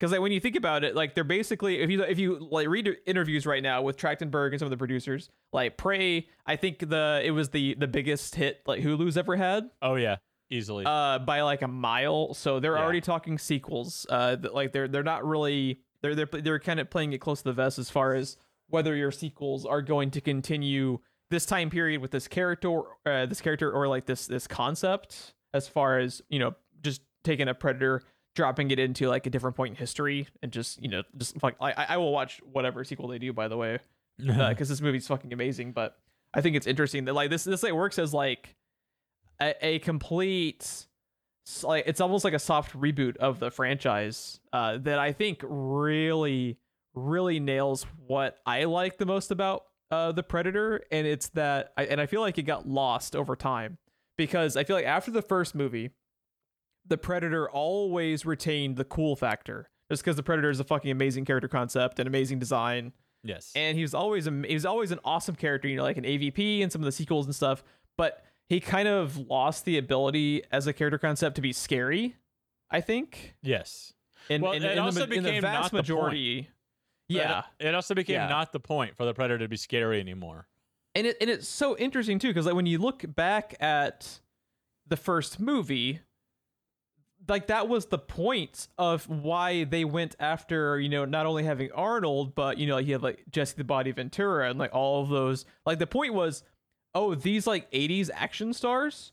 [0.00, 2.66] Because like when you think about it, like they're basically if you if you like
[2.68, 6.78] read interviews right now with Trachtenberg and some of the producers, like Prey, I think
[6.88, 10.16] the it was the the biggest hit like Hulu's ever had Oh yeah,
[10.50, 10.84] easily.
[10.86, 12.82] uh by like a mile so they're Yeah.
[12.82, 17.12] already talking sequels uh like they're they're not really they're they're they're kind of playing
[17.12, 20.98] it close to the vest as far as whether your sequels are going to continue
[21.28, 25.68] this time period with this character uh, this character or like this this concept as
[25.68, 28.02] far as you know just taking a predator
[28.40, 31.54] dropping it into like a different point in history and just you know just like
[31.60, 33.78] i i will watch whatever sequel they do by the way
[34.48, 35.72] because this movie's fucking amazing.
[35.72, 35.96] But
[36.34, 38.56] I think it's interesting that like this this like works as like
[39.40, 40.86] a, a complete
[41.62, 46.58] like it's almost like a soft reboot of the franchise uh, that I think really
[46.94, 51.84] really nails what I like the most about uh, the Predator, and it's that I,
[51.86, 53.78] and I feel like it got lost over time
[54.16, 55.90] because I feel like after the first movie,
[56.90, 59.70] the Predator always retained the cool factor.
[59.90, 62.92] Just because the Predator is a fucking amazing character concept and amazing design,
[63.24, 63.50] yes.
[63.56, 66.04] and he was always a, he was always an awesome character, you know, like an
[66.04, 67.64] AVP and some of the sequels and stuff.
[67.96, 72.16] But he kind of lost the ability as a character concept to be scary.
[72.70, 73.34] I think.
[73.42, 73.92] yes.
[74.28, 75.72] In, Well, it also the, became vast not the point.
[75.88, 76.48] majority.
[77.08, 78.28] Yeah, It, it also became Yeah.
[78.28, 80.46] not the point for the predator to be scary anymore.
[80.94, 84.20] and it and it's so interesting too because like when you look back at
[84.86, 86.00] the first movie
[87.30, 91.70] like that was the point of why they went after you know not only having
[91.72, 95.08] arnold but you know you have like jesse the body ventura and like all of
[95.08, 95.46] those.
[95.64, 96.42] Like the point was
[96.94, 99.12] oh these like 80s action stars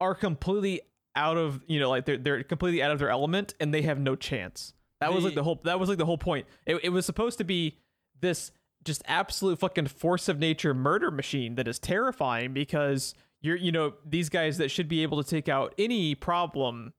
[0.00, 0.80] are completely
[1.16, 3.98] out of you know like they're, they're completely out of their element and they have
[3.98, 4.72] no chance.
[5.00, 6.46] That was like The- the whole that was like the whole point.
[6.66, 7.76] It, it was supposed to be
[8.20, 8.52] this
[8.84, 13.94] just absolute fucking force of nature murder machine that is terrifying because you're you know
[14.04, 16.92] these guys that should be able to take out any problem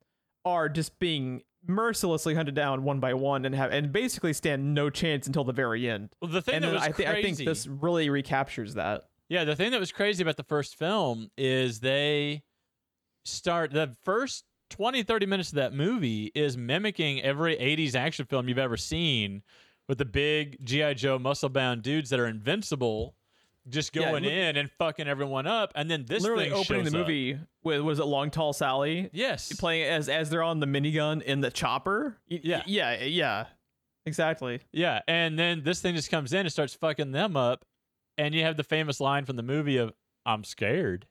[0.49, 4.89] are just being mercilessly hunted down one by one and have and basically stand no
[4.89, 6.09] chance until the very end.
[6.21, 9.03] Well, the thing and that was I, thi- I think this really recaptures that.
[9.27, 12.43] Yeah, the thing that was crazy about the first film is they
[13.25, 18.47] start the first 20 30 minutes of that movie is mimicking every 80s action film
[18.47, 19.43] you've ever seen
[19.87, 23.15] with the big GI Joe muscle bound dudes that are invincible
[23.69, 26.89] just Yeah, going in and fucking everyone up and then this Literally thing opening the
[26.89, 26.93] up.
[27.07, 29.53] movie with was it Long Tall Sally Yes.
[29.57, 32.17] playing as as they're on the minigun in the chopper.
[32.27, 32.63] Yeah.
[32.65, 33.45] yeah, yeah,
[34.05, 34.61] exactly.
[34.71, 37.65] Yeah, and then this thing just comes in and starts fucking them up,
[38.17, 39.93] and you have the famous line from the movie of
[40.25, 41.07] "I'm scared,"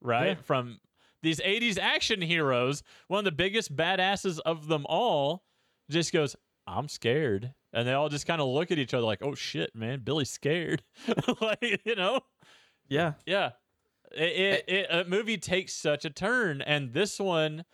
[0.00, 0.36] right?
[0.36, 0.42] Yeah.
[0.42, 0.80] From
[1.22, 5.44] these '80s action heroes, one of the biggest badasses of them all,
[5.90, 6.36] just goes,
[6.66, 9.74] "I'm scared," and they all just kind of look at each other like, "Oh shit,
[9.74, 10.82] man, Billy's scared,"
[11.40, 12.20] like you know,
[12.88, 13.50] Yeah, yeah.
[14.12, 17.64] It, it, it a movie takes such a turn, and this one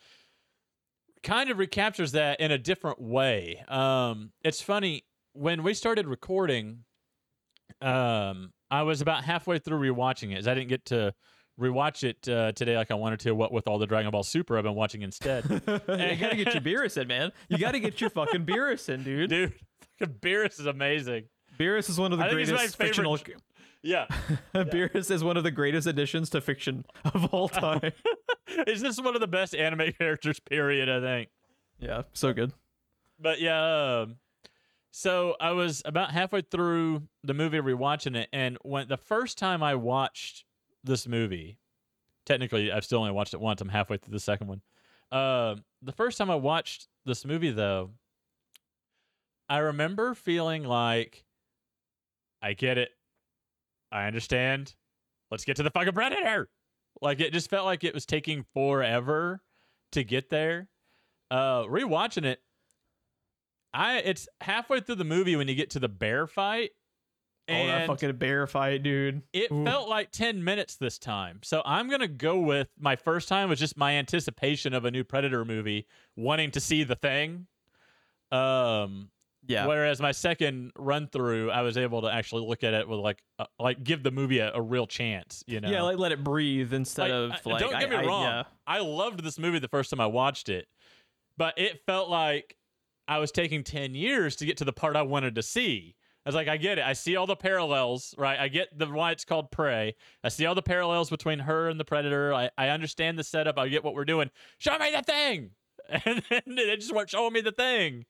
[1.23, 3.63] kind of recaptures that in a different way.
[3.69, 6.85] Um, it's funny when we started recording.
[7.83, 11.13] Um, I was about halfway through rewatching it, as I didn't get to
[11.61, 13.33] rewatch it uh, today like I wanted to.
[13.33, 16.63] What with all the Dragon Ball Super I've been watching instead, you gotta get your
[16.63, 17.33] Beerus in, man.
[17.49, 19.29] You gotta get your fucking Beerus in, dude.
[19.31, 19.53] dude.
[19.99, 21.25] Fucking Beerus is amazing.
[21.59, 23.19] Beerus is one of the I think he's my greatest fictional.
[23.83, 24.07] Yeah,
[24.55, 27.93] Beerus is one of the greatest additions to fiction of all time.
[28.67, 30.41] is this one of the best anime characters?
[30.41, 30.89] Period.
[30.89, 31.29] I think.
[31.79, 32.53] yeah, so good.
[33.19, 34.17] But yeah, um,
[34.91, 39.63] so I was about halfway through the movie rewatching it, and when the first time
[39.63, 40.45] I watched
[40.83, 41.59] this movie,
[42.25, 43.61] technically I've still only watched it once.
[43.61, 44.63] I'm halfway through the second one.
[45.13, 47.91] Uh, the first time I watched this movie, though,
[49.51, 51.25] I remember feeling like
[52.41, 52.91] I get it,
[53.91, 54.77] I understand.
[55.33, 56.49] Let's get to the fucking predator.
[57.03, 59.43] Like it just felt like it was taking forever
[59.93, 60.69] to get there.
[61.33, 62.41] Uh, rewatching it,
[63.75, 66.71] I it's halfway through the movie when you get to the bear fight.
[67.49, 69.23] oh, that fucking bear fight, dude.
[69.33, 69.65] it Ooh.
[69.65, 71.41] felt like 10 minutes this time.
[71.43, 74.93] So I'm going to go with my first time was just my anticipation of a
[74.93, 77.49] new Predator movie, wanting to see the thing.
[78.31, 79.11] Um
[79.51, 83.01] Yeah, whereas my second run through I was able to actually look at it with
[83.01, 85.69] like uh, like give the movie a, a real chance, you know.
[85.71, 87.61] yeah, like let it breathe instead Like, of I- like.
[87.61, 88.23] don't get me I- I- wrong.
[88.25, 88.43] yeah.
[88.67, 90.67] I loved this movie the first time I watched it,
[91.37, 92.57] but it felt like
[93.09, 95.97] I was taking 10 years to get to the part I wanted to see.
[96.25, 96.85] I was like, I get it.
[96.85, 98.39] I see all the parallels, right?
[98.39, 99.97] I get the why it's called Prey.
[100.23, 102.33] I see all the parallels between her and the Predator.
[102.35, 103.59] I, I understand the setup.
[103.59, 104.31] I get what we're doing.
[104.59, 105.51] Show me the thing.
[106.05, 108.05] and then they just weren't showing me the thing.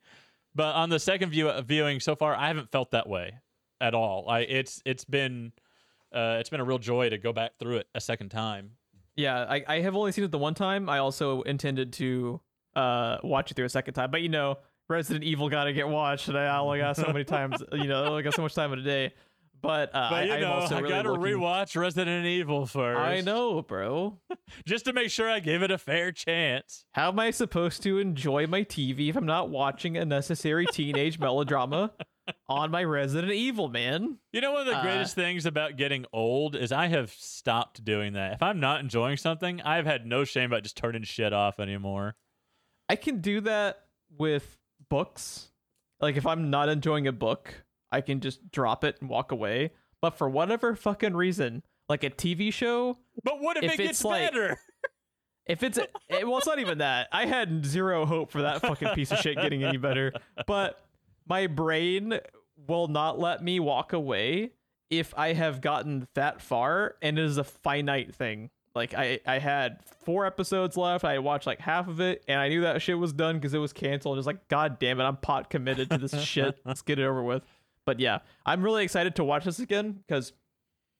[0.53, 3.33] But on the second view viewing so far, I haven't felt that way
[3.79, 4.29] at all.
[4.29, 5.53] I it's it's been
[6.13, 8.71] uh, it's been a real joy to go back through it a second time.
[9.15, 10.89] Yeah, I, I have only seen it the one time.
[10.89, 12.41] I also intended to
[12.75, 14.57] uh watch it through a second time, but you know,
[14.89, 17.63] Resident Evil got to get watched, and I only got so many times.
[17.71, 19.13] You know, I only got so much time in a day.
[19.61, 22.99] But, uh, But you I, know, also I gotta looking- rewatch Resident Evil first.
[22.99, 24.19] I know, bro.
[24.65, 26.85] just to make sure I give it a fair chance.
[26.93, 31.19] How am I supposed to enjoy my TV if I'm not watching a necessary teenage
[31.19, 31.91] melodrama
[32.49, 34.17] on my Resident Evil, man?
[34.33, 37.83] You know, one of the Uh, greatest things about getting old is I have stopped
[37.85, 38.33] doing that.
[38.33, 42.15] If I'm not enjoying something, I've had no shame about just turning shit off anymore.
[42.89, 43.83] I can do that
[44.17, 44.57] with
[44.89, 45.49] books.
[45.99, 49.71] Like if I'm not enjoying a book, I can just drop it and walk away.
[50.01, 53.89] But for whatever fucking reason, like a TV show, But what if, If it gets
[53.91, 54.57] it's like- better?
[55.45, 57.07] if it's it, well, it's not even that.
[57.11, 60.13] I had zero hope for that fucking piece of shit getting any better.
[60.47, 60.79] But
[61.27, 62.19] my brain
[62.67, 64.51] will not let me walk away
[64.89, 68.49] if I have gotten that far, and it is a finite thing.
[68.73, 71.03] Like I, I had four episodes left.
[71.03, 73.57] I watched like half of it, and I knew that shit was done because it
[73.59, 74.17] was canceled.
[74.17, 76.59] It's like, god damn it, I'm pot committed to this shit.
[76.65, 77.43] Let's get it over with.
[77.91, 80.31] But yeah, I'm really excited to watch this again because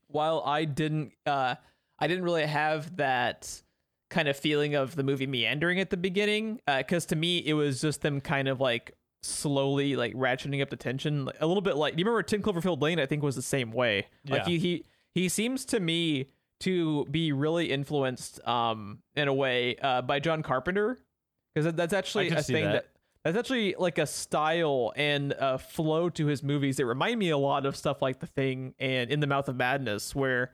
[0.10, 1.56] while I didn't, uh,
[2.00, 3.62] I didn't really have that
[4.10, 7.80] kind of feeling of the movie meandering at the beginning because to me it was
[7.80, 8.92] just them kind of like
[9.24, 12.82] slowly like ratcheting up the tension a little bit like do you remember 10 cloverfield
[12.82, 14.50] lane i think was the same way like Yeah.
[14.50, 14.84] he, he
[15.14, 16.28] he seems to me
[16.60, 20.98] to be really influenced um in a way uh by john carpenter
[21.56, 22.72] because that's actually a thing that.
[22.74, 22.88] that
[23.24, 27.38] that's actually like a style and a flow to his movies that remind me a
[27.38, 30.52] lot of stuff like the thing and in the mouth of madness where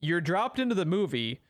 [0.00, 1.40] you're dropped into the movie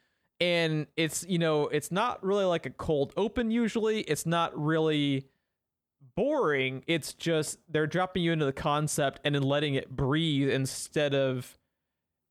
[0.41, 4.01] and it's you know it's not really like a cold open usually.
[4.01, 5.27] It's not really
[6.17, 6.85] boring.
[6.87, 11.59] It's just they're dropping you into the concept and then letting it breathe instead of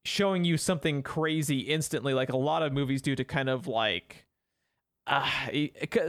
[0.06, 4.26] showing you something crazy instantly like a lot of movies do to kind of like
[5.08, 5.28] uh,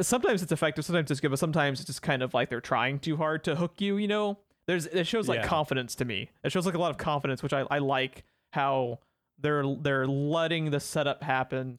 [0.03, 2.99] sometimes it's effective sometimes it's good but sometimes it's just kind of like they're trying
[2.99, 5.47] too hard to hook you you know there's it shows like Yeah.
[5.49, 9.01] confidence to me it shows like a lot of confidence which i, I like how
[9.40, 11.78] they're they're letting the setup happen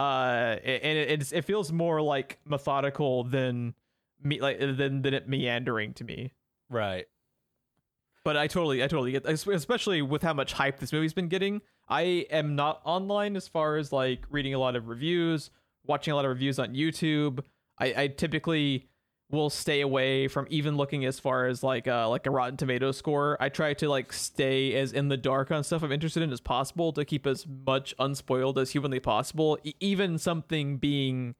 [0.00, 3.74] uh and it, it's, it feels more like methodical than
[4.22, 6.32] me like than than it meandering to me
[6.70, 7.06] Right.
[8.24, 11.62] but I totally, I totally get, especially with how much hype this movie's been getting.
[11.88, 15.50] I am not online as far as like reading a lot of reviews,
[15.88, 17.40] watching a lot of reviews on YouTube.
[17.78, 18.88] I, I typically
[19.30, 22.92] will stay away from even looking as far as like uh like a Rotten Tomato
[22.92, 23.36] score.
[23.40, 26.40] I try to like stay as in the dark on stuff I'm interested in as
[26.40, 29.58] possible to keep as much unspoiled as humanly possible.
[29.64, 31.34] E- even something being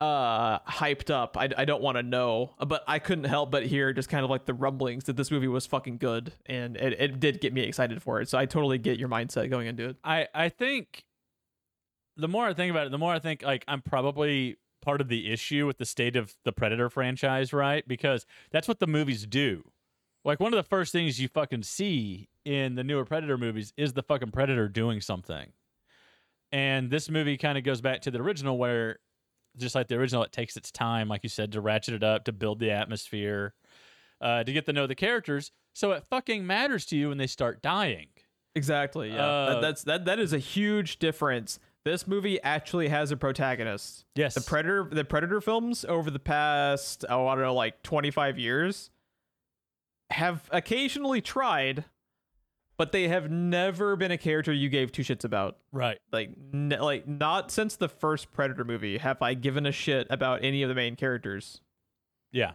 [0.00, 3.92] uh hyped up i, I don't want to know but i couldn't help but hear
[3.92, 7.20] just kind of like the rumblings that this movie was fucking good and it, it
[7.20, 9.96] did get me excited for it so i totally get your mindset going into it
[10.02, 11.04] I I think
[12.16, 15.08] the more I think about it, the more I think like I'm probably part of
[15.08, 17.86] the issue with the state of the Predator franchise, right?
[17.86, 19.62] Because that's what the movies do.
[20.24, 23.92] Like one of the first things you fucking see in the newer Predator movies is
[23.92, 25.52] the fucking Predator doing something.
[26.50, 28.98] And this movie kind of goes back to the original where
[29.56, 32.24] just like the original it takes its time like you said to ratchet it up,
[32.24, 33.54] to build the atmosphere,
[34.20, 37.26] uh, to get to know the characters, so it fucking matters to you when they
[37.26, 38.08] start dying.
[38.54, 43.10] exactly yeah Uh, that, that's that that is a huge difference this movie actually has
[43.10, 44.34] a protagonist Yes.
[44.34, 48.90] the predator the predator films over the past oh i don't know like 25 years
[50.10, 51.84] have occasionally tried
[52.78, 55.98] but they have never been a character you gave two shits about Right.
[56.12, 60.44] like n- like not since the first predator movie have i given a shit about
[60.44, 61.60] any of the main characters
[62.32, 62.52] Yeah,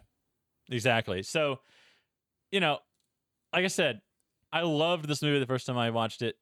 [0.71, 1.21] exactly.
[1.23, 1.59] So,
[2.51, 2.79] you know,
[3.53, 4.01] like I said,
[4.51, 6.35] I loved this movie the first time I watched it.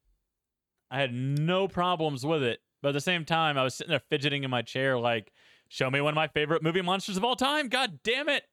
[0.89, 3.99] I had no problems with it, but at the same time, I was sitting there
[4.09, 5.31] fidgeting in my chair, like,
[5.69, 8.43] "Show me one of my favorite movie monsters of all time!" God damn it!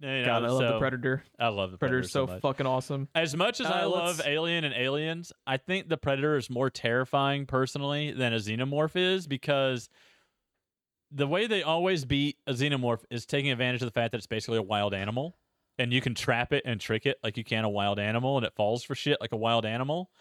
[0.00, 2.40] You know, god i love the predator I love the predator predator's so, much.
[2.40, 5.96] fucking awesome As much as I Uh, love let's- Alien and Aliens, I think the
[5.96, 9.88] Predator is more terrifying personally than a xenomorph is because
[11.10, 14.26] the way they always beat a xenomorph is taking advantage of the fact that it's
[14.28, 15.36] basically a wild animal
[15.80, 18.46] and you can trap it and trick it like you can a wild animal and
[18.46, 20.12] it falls for shit like a wild animal.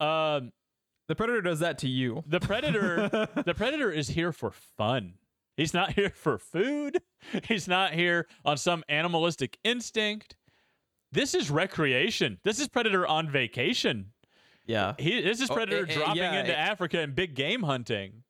[0.00, 0.52] Um,
[1.08, 3.08] the predator does that to you the Predator
[3.44, 5.14] the Predator is here for fun.
[5.56, 7.00] He's not here for food.
[7.48, 10.36] He's not here on some animalistic instinct.
[11.12, 12.38] This is recreation.
[12.44, 14.12] This is Predator on vacation.
[14.66, 16.60] yeah He this is Oh, Predator eh, eh, dropping yeah, into eh.
[16.60, 18.22] Africa and big game hunting.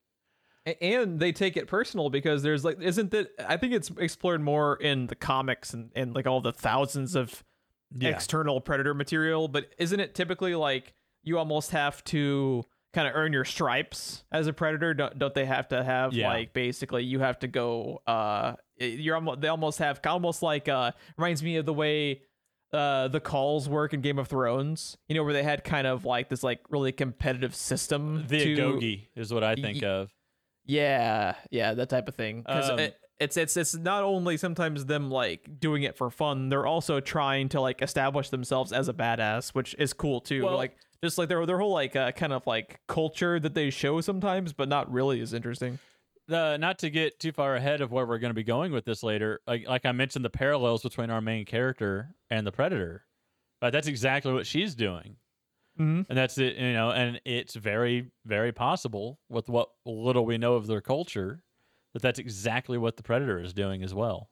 [0.81, 4.75] And they take it personal because there's like isn't that i think it's explored more
[4.77, 7.45] in the comics and, and like all the thousands of
[7.95, 8.09] Yeah.
[8.11, 10.93] external predator material but isn't it typically like
[11.27, 12.65] you almost have to
[12.95, 16.29] kind of earn your stripes as a predator don't, don't they have to have Yeah.
[16.29, 20.67] like basically you have to go uh you're almost they almost have kind almost like
[20.69, 22.23] uh reminds me of the way
[22.73, 26.07] uh the calls work in game of thrones you know where they had kind of
[26.07, 30.11] like this like really competitive system the to, agoge is what I think Y- of.
[30.65, 32.43] yeah, yeah, that type of thing.
[32.43, 36.49] Because Um, it, it's it's it's not only sometimes them like doing it for fun;
[36.49, 40.45] they're also trying to like establish themselves as a badass, which is cool too.
[40.45, 40.77] Well- like
[41.07, 44.53] just like their their whole like uh, kind of like culture that they show sometimes,
[44.53, 45.79] but not really is interesting.
[46.29, 48.85] the not to get too far ahead of where we're going to be going with
[48.85, 53.05] this later like like i mentioned the parallels between our main character and the predator
[53.61, 55.17] But that's exactly what she's doing
[55.79, 56.03] Mm-hmm.
[56.09, 60.55] and that's it you know and it's very very possible with what little we know
[60.55, 61.43] of their culture
[61.93, 64.31] that that's exactly what the predator is doing as well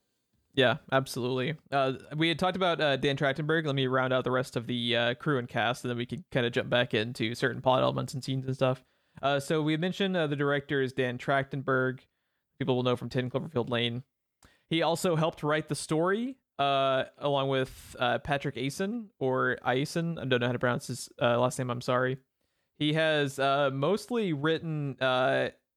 [0.55, 1.57] Yeah, absolutely.
[1.73, 3.67] Uh, we had talked about uh, Dan Trachtenberg.
[3.67, 6.07] Let me round out the rest of the uh, crew and cast, and then we
[6.07, 8.85] can kind of jump back into certain plot elements and scenes and stuff.
[9.21, 12.01] Uh, so we mentioned uh, the director is Dan Trachtenberg.
[12.59, 14.05] People will know from 10 Cloverfield Lane.
[14.71, 20.19] He also helped write the story uh, along with Patrick Asen or Aisen.
[20.19, 21.71] I don't know how to pronounce his last name.
[21.71, 22.19] I'm sorry.
[22.79, 24.97] He has mostly written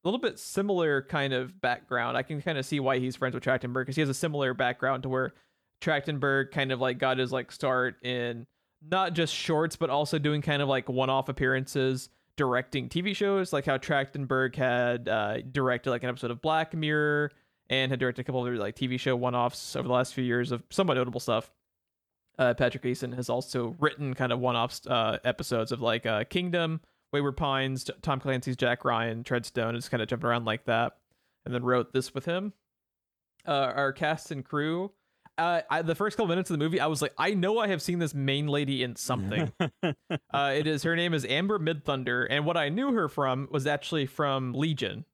[0.03, 2.17] a little bit similar kind of background.
[2.17, 4.53] I can kind of see why he's friends with Trachtenberg because he has a similar
[4.53, 5.33] background to where
[5.81, 8.45] Trachtenberg kind of like got his like start in
[8.87, 13.65] not just shorts, but also doing kind of like one-off appearances directing TV shows, like
[13.65, 17.31] how Trachtenberg had uh, directed like an episode of Black Mirror
[17.69, 20.51] and had directed a couple of like TV show one-offs over the last few years
[20.51, 21.51] of somewhat notable stuff.
[22.37, 26.81] Uh, Patrick Eason has also written kind of one-off uh, episodes of like uh, Kingdom,
[27.17, 30.97] Wayward Pines, Tom Clancy's Jack Ryan, Treadstone, and just kind of jumped around like that,
[31.45, 32.53] and then wrote this with him.
[33.47, 34.91] Uh, our cast and crew.
[35.35, 37.67] Uh, I, the first couple minutes of the movie, I was like, I know I
[37.69, 39.51] have seen this main lady in something.
[39.83, 43.65] uh, it is her name is Amber Midthunder, and what I knew her from was
[43.65, 45.05] actually from Legion.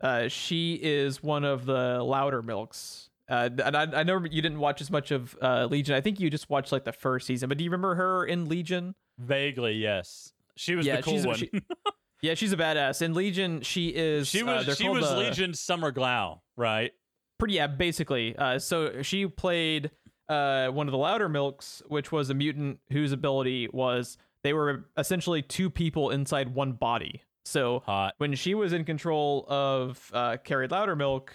[0.00, 3.08] Uh, she is one of the Loudermilks.
[3.28, 5.94] Uh, and I, I know you didn't watch as much of uh, Legion.
[5.94, 7.48] I think you just watched like the first season.
[7.48, 8.94] But do you remember her in Legion?
[9.18, 11.36] vaguely yes she was Yeah, the cool she's- one.
[11.36, 11.60] she- she,
[12.22, 13.02] Yeah, she's a badass.
[13.02, 14.34] In Legion, she is.
[14.34, 16.92] uh, was they're she was the- legion's summer glau right?
[17.38, 18.34] Pretty yeah basically.
[18.36, 19.90] Uh so she played
[20.30, 25.42] uh one of the Loudermilks which was a mutant whose ability was they were essentially
[25.42, 27.22] two people inside one body.
[27.44, 28.14] So hot.
[28.16, 31.28] when she was in control of uh kerry loudermilk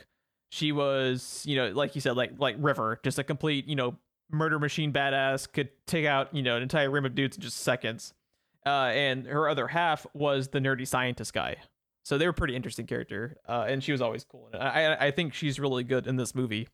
[0.52, 3.96] she was you know like you said like like river just a complete you know
[4.32, 7.58] murder machine badass could take out you know an entire room of dudes in just
[7.58, 8.16] seconds
[8.66, 11.58] uh and her other half was the nerdy scientist guy.
[12.04, 14.50] So they were pretty interesting character uh and she was always cool.
[14.54, 14.58] It.
[14.58, 16.68] i i think she's really good in this movie.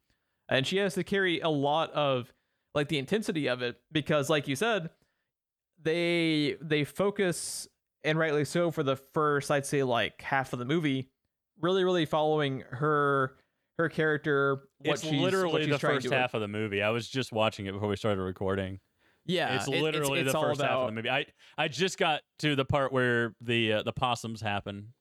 [0.48, 2.32] And she has to carry a lot of
[2.76, 4.90] like the intensity of it because like you said
[5.82, 7.68] they they focus
[8.04, 11.10] and rightly so for the first i'd say like half of the movie
[11.62, 13.36] really really following her
[13.78, 16.82] her character what it's she's what literally she's the first half of the movie.
[16.82, 18.80] I was just watching it before we started recording
[19.26, 21.10] yeah it's literally it's the all first half of the movie.
[21.10, 21.26] I
[21.58, 24.94] I just got to the part where the uh, the possums happen.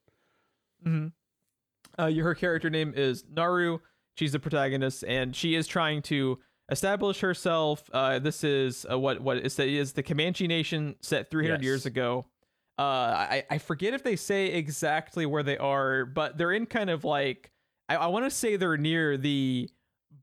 [0.87, 1.12] Mhm.
[1.99, 3.79] Uh, her character name is Naru.
[4.16, 6.39] She's the protagonist, and she is trying to
[6.70, 7.89] establish herself.
[7.93, 11.62] Uh, this is uh, what what is the, is the Comanche Nation set 300 Yes.
[11.64, 12.27] years ago.
[12.79, 16.91] Uh, I I forget if they say exactly where they are, but they're in kind
[16.91, 17.51] of like
[17.89, 19.70] I, I want to say they're near the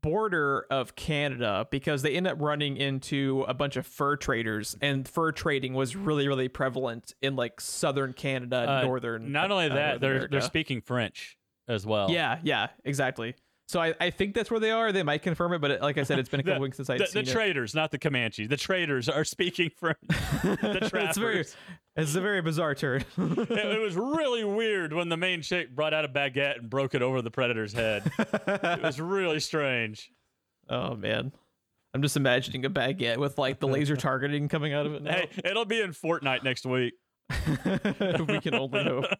[0.00, 5.06] border of Canada because they end up running into a bunch of fur traders, and
[5.06, 9.32] fur trading was really really prevalent in like southern Canada, Uh, northern.
[9.32, 10.28] Not only that, they're America.
[10.32, 11.36] they're speaking French
[11.68, 12.10] as well.
[12.10, 13.34] Yeah, yeah, exactly.
[13.68, 14.92] So I, I think that's where they are.
[14.92, 16.90] They might confirm it, but like I said, it's been a The- couple weeks since
[16.90, 17.28] I'd The, the it.
[17.28, 18.46] traders, not the Comanche.
[18.46, 19.98] The traders are speaking French.
[20.08, 21.44] the it's very,
[21.96, 23.04] it's a very bizarre turn.
[23.16, 26.94] it, it was really weird when the main chick brought out a baguette and broke
[26.94, 28.10] it over the predator's head.
[28.18, 30.10] it was really strange.
[30.68, 31.32] oh man,
[31.94, 35.02] I'm just imagining a baguette with like the laser targeting coming out of it.
[35.02, 35.12] Now.
[35.12, 36.94] Hey, it'll be in Fortnite next week.
[38.28, 39.04] we can only hope.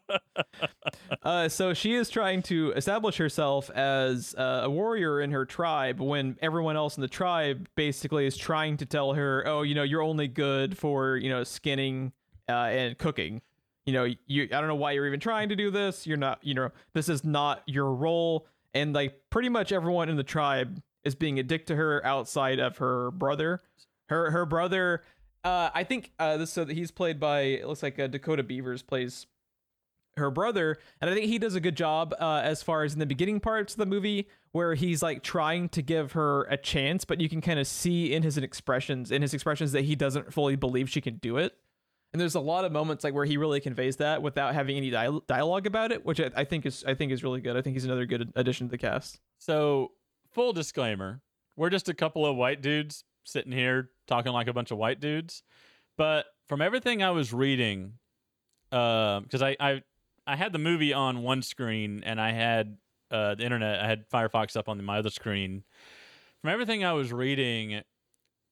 [1.21, 5.99] Uh, so she is trying to establish herself as uh, a warrior in her tribe
[5.99, 9.83] when everyone else in the tribe basically is trying to tell her, "Oh, you know,
[9.83, 12.11] you're only good for you know skinning
[12.49, 13.41] uh, and cooking.
[13.85, 16.05] You know, you I don't know why you're even trying to do this.
[16.05, 16.39] You're not.
[16.41, 20.81] You know, this is not your role." And like pretty much everyone in the tribe
[21.03, 23.61] is being a dick to her outside of her brother.
[24.09, 25.03] Her her brother
[25.43, 28.43] uh, I think uh, this so that he's played by it looks like uh, Dakota
[28.43, 29.27] Beavers plays
[30.17, 32.99] her brother, and I think he does a good job uh, as far as in
[32.99, 37.03] the beginning parts of the movie where he's like trying to give her a chance,
[37.03, 40.31] but you can kind of see in his expressions in his expressions that he doesn't
[40.31, 41.53] fully believe she can do it.
[42.13, 44.91] And there's a lot of moments like where he really conveys that without having any
[44.91, 47.57] dial- dialogue about it, which I, I think is I think is really good.
[47.57, 49.19] I think he's another good addition to the cast.
[49.39, 49.93] So,
[50.31, 51.21] full disclaimer,
[51.55, 54.99] we're just a couple of white dudes sitting here talking like a bunch of white
[54.99, 55.43] dudes.
[55.97, 57.93] But from everything I was reading,
[58.69, 59.83] because I, I
[60.25, 62.77] I had the movie on one screen and I had
[63.11, 65.63] uh, the internet, I had Firefox up on my other screen.
[66.41, 67.81] From everything I was reading,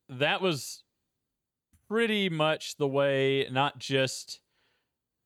[0.10, 0.84] that was
[1.88, 4.40] pretty much the way, not just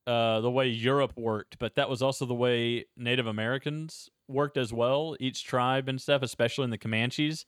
[0.08, 4.72] uh, the way Europe worked, but that was also the way Native Americans worked as
[4.72, 5.16] well.
[5.20, 7.46] Each tribe and stuff, especially in the Comanches,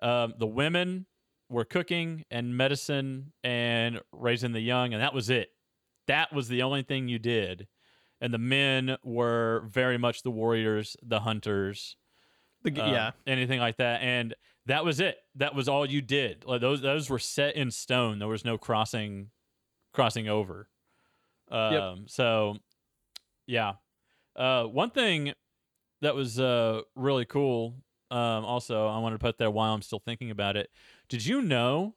[0.00, 1.06] um, the women
[1.52, 5.50] were cooking and medicine and raising the young, and that was it.
[6.08, 7.68] That was the only thing you did.
[8.20, 11.96] And the men were very much the warriors, the hunters,
[12.64, 14.00] The, uh, yeah, anything like that.
[14.02, 14.34] And
[14.66, 15.18] that was it.
[15.34, 16.44] That was all you did.
[16.46, 18.18] Like those those were set in stone.
[18.20, 19.30] There was no crossing
[19.92, 20.68] crossing over.
[21.50, 22.56] Um so
[23.46, 23.74] yeah.
[24.36, 25.32] Uh one thing
[26.00, 27.74] that was uh really cool
[28.10, 30.70] um also I wanted to put there while I'm still thinking about it.
[31.12, 31.94] Did you know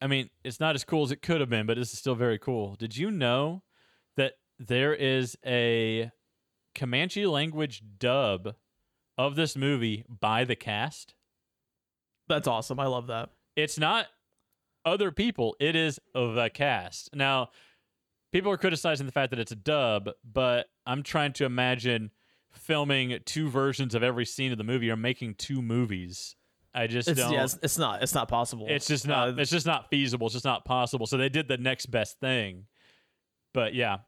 [0.00, 2.14] I mean, it's not as cool as it could have been, but this is still
[2.14, 2.74] very cool.
[2.74, 3.62] Did you know
[4.16, 6.10] that there is a
[6.74, 8.54] Comanche language dub
[9.18, 11.14] of this movie by the cast?
[12.28, 12.80] that's awesome.
[12.80, 13.30] I love that.
[13.56, 14.06] It's not
[14.84, 17.10] other people, it is the cast.
[17.14, 17.50] Now,
[18.32, 22.10] people are criticizing the fact that it's a dub, but I'm trying to imagine
[22.52, 26.36] filming two versions of every scene of the movie or making two movies.
[26.74, 28.66] I just It's, don't yeah, it's, it's not it's not possible.
[28.68, 31.48] it's just not Uh, it's just not feasible it's just not possible so they did
[31.48, 32.64] the next best thing
[33.52, 33.98] but yeah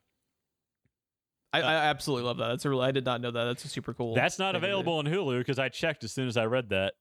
[1.52, 2.48] I, I absolutely love that.
[2.48, 3.44] That's a really I did not know that.
[3.44, 4.14] That's a super cool.
[4.14, 4.72] that's not thing to do.
[4.72, 6.94] available on hulu because i checked as soon as i read that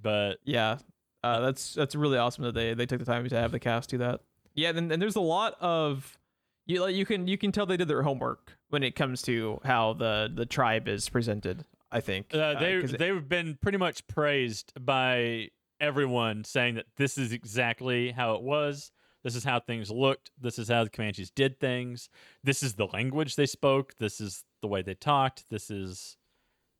[0.00, 0.78] but Yeah,
[1.22, 3.90] uh, that's that's really awesome that they they took the time to have the cast
[3.90, 4.20] do that.
[4.54, 6.18] Yeah, and, and there's a lot of
[6.66, 9.60] you like you can you can tell they did their homework when it comes to
[9.64, 11.64] how the the tribe is presented.
[11.92, 16.86] I think uh, they 'cause it- they've been pretty much praised by everyone saying that
[16.96, 18.90] this is exactly how it was.
[19.24, 20.30] This is how things looked.
[20.40, 22.08] This is how the comanches did things.
[22.42, 23.94] This is the language they spoke.
[23.98, 25.44] This is the way they talked.
[25.50, 26.16] This is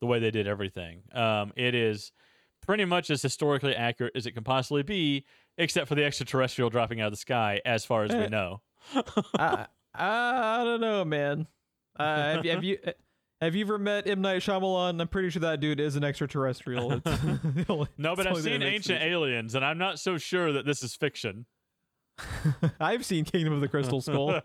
[0.00, 1.02] the way they did everything.
[1.12, 2.10] Um, it is
[2.66, 5.24] pretty much as historically accurate as it can possibly be
[5.58, 8.28] except for the extraterrestrial dropping out of the sky as far as we Eh.
[8.28, 8.62] know.
[9.38, 11.46] I, I I don't know, man.
[11.98, 12.04] Uh,
[12.36, 12.78] have, have you
[13.42, 15.00] have you ever met M Night Shyamalan?
[15.00, 16.92] I'm pretty sure that dude is an extraterrestrial.
[17.04, 19.04] It's only- no but i've seen ancient sense.
[19.04, 21.44] aliens and i'm not so sure that this is fiction
[22.80, 24.38] I've seen Kingdom of the Crystal Skull.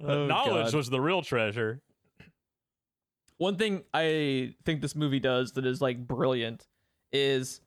[0.00, 0.74] Oh, knowledge God.
[0.74, 1.82] was the real treasure.
[3.36, 6.66] One thing I think this movie does that is like brilliant
[7.12, 7.60] is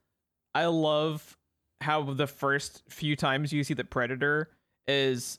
[0.56, 1.38] I love
[1.82, 4.50] how the first few times you see the predator
[4.88, 5.38] is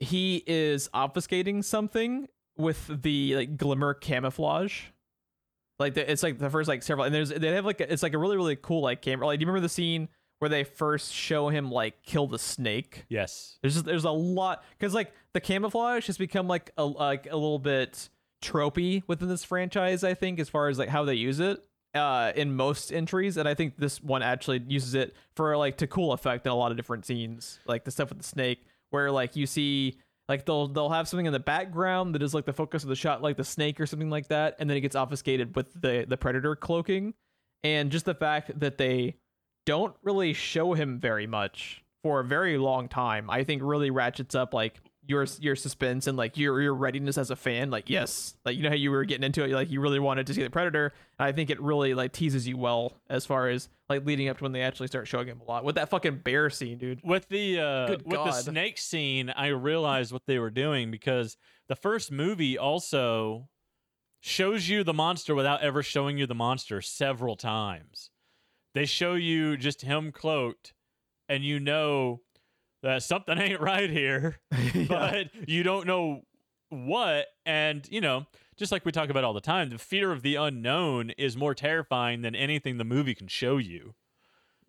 [0.00, 2.28] he is obfuscating something
[2.58, 4.82] with the like glimmer camouflage.
[5.78, 8.02] Like the, it's like the first like several and there's they have like a, it's
[8.02, 9.26] like a really really cool like camera.
[9.26, 10.08] Like do you remember the scene
[10.40, 13.04] where they first show him like kill the snake?
[13.08, 13.58] Yes.
[13.62, 17.36] There's just there's a lot because like the camouflage has become like a like a
[17.36, 18.08] little bit
[18.42, 20.02] tropey within this franchise.
[20.02, 23.48] I think as far as like how they use it uh in most entries, and
[23.48, 26.72] I think this one actually uses it for like to cool effect in a lot
[26.72, 29.98] of different scenes, like the stuff with the snake, where like you see
[30.28, 32.96] like they'll they'll have something in the background that is like the focus of the
[32.96, 36.04] shot, like the snake or something like that, and then it gets obfuscated with the
[36.08, 37.14] the predator cloaking,
[37.64, 39.16] and just the fact that they
[39.66, 44.34] don't really show him very much for a very long time, I think really ratchets
[44.34, 47.70] up like your your suspense and like your your readiness as a fan.
[47.70, 50.26] Like yes, like you know how you were getting into it, like you really wanted
[50.26, 50.92] to see the predator.
[51.18, 54.36] And I think it really like teases you well as far as like leading up
[54.38, 57.00] to when they actually start showing him a lot with that fucking bear scene, dude.
[57.02, 61.38] With the uh, Good with the snake scene, I realized what they were doing because
[61.68, 63.48] the first movie also
[64.20, 68.10] shows you the monster without ever showing you the monster several times.
[68.74, 70.74] They show you just him cloaked,
[71.30, 72.20] and you know
[72.82, 74.38] that something ain't right here.
[74.88, 76.22] but you don't know
[76.70, 77.26] what.
[77.46, 78.26] And, you know,
[78.56, 81.54] just like we talk about all the time, the fear of the unknown is more
[81.54, 83.94] terrifying than anything the movie can show you.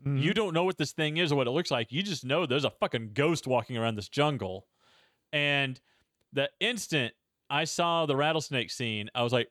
[0.06, 0.22] Mhm.
[0.22, 1.92] You don't know what this thing is or what it looks like.
[1.92, 4.68] You just know there's a fucking ghost walking around this jungle.
[5.34, 5.80] And
[6.32, 7.14] the instant
[7.50, 9.50] I saw the rattlesnake scene, I was like,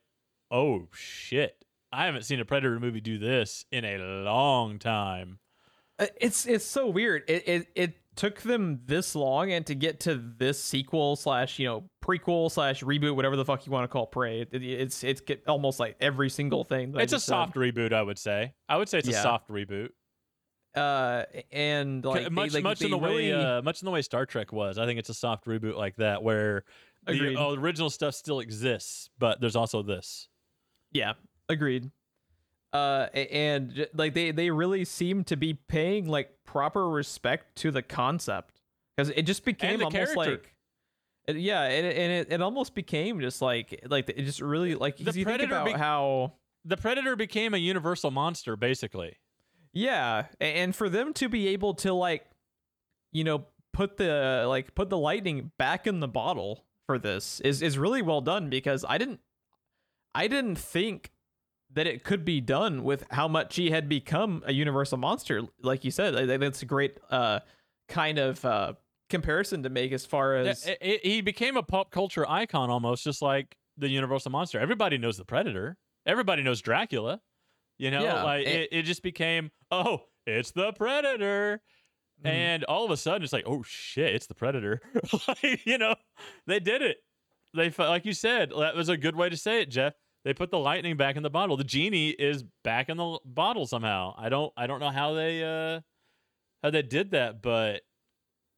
[0.51, 1.65] oh shit.
[1.93, 5.39] I haven't seen a Predator movie do this in a long time.
[5.99, 7.25] Uh, it's it's so weird.
[7.29, 11.67] It it it took them this long and to get to this sequel slash you
[11.67, 14.41] know prequel slash reboot whatever the fuck you want to call Prey.
[14.41, 16.93] It, it's it's get almost like every single thing.
[16.97, 17.29] It's a said.
[17.29, 18.55] soft reboot, I would say.
[18.69, 19.91] I would say it's a soft reboot.
[20.75, 23.93] uh and like they- much like, much in they the way uh, much in the
[23.93, 24.79] way Star Trek was.
[24.79, 26.65] I think it's a soft reboot like that where
[27.07, 30.29] the uh, original stuff still exists, but there's also this.
[30.91, 31.13] Yeah,
[31.49, 31.91] agreed.
[32.73, 37.83] Uh, and like they they really seem to be paying like proper respect to the
[37.83, 38.61] concept
[38.97, 40.17] because it just became almost character.
[40.17, 40.55] like.
[41.27, 44.75] it- yeah, and it, and it, it almost became just like like it just really
[44.75, 48.55] like The because you think Predator about be- how The Predator became a universal monster,
[48.57, 49.17] basically.
[49.73, 52.27] yeah, and for them to be able to like,
[53.13, 57.63] you know, put the like put the lightning back in the bottle for this is
[57.63, 59.21] is really well done because I didn't
[60.15, 61.11] I didn't think
[61.73, 65.43] that it could be done with how much he had become a universal monster.
[65.63, 67.41] Like you said, I think that's a great uh
[67.89, 68.73] kind of uh
[69.11, 72.71] comparison to make as far Yeah, as it- it- he became a pop culture icon
[72.71, 74.59] almost, just like the Universal monster.
[74.61, 75.77] Everybody knows the Predator.
[76.07, 77.21] Everybody knows Dracula.
[77.79, 81.61] You know, Yeah, like it, it just became, oh, it's the Predator.
[82.25, 82.29] Mhm.
[82.29, 84.81] And all of a sudden, it's like, oh shit, it's the Predator.
[85.29, 85.95] like, you know,
[86.47, 86.97] they did it.
[87.55, 89.95] They, like you said, that was a good way to say it, Jeff.
[90.25, 91.57] They put the lightning back in the bottle.
[91.57, 94.15] The genie is back in the bottle somehow.
[94.19, 95.81] I don't, I don't know how they, uh,
[96.63, 97.83] how they did that, but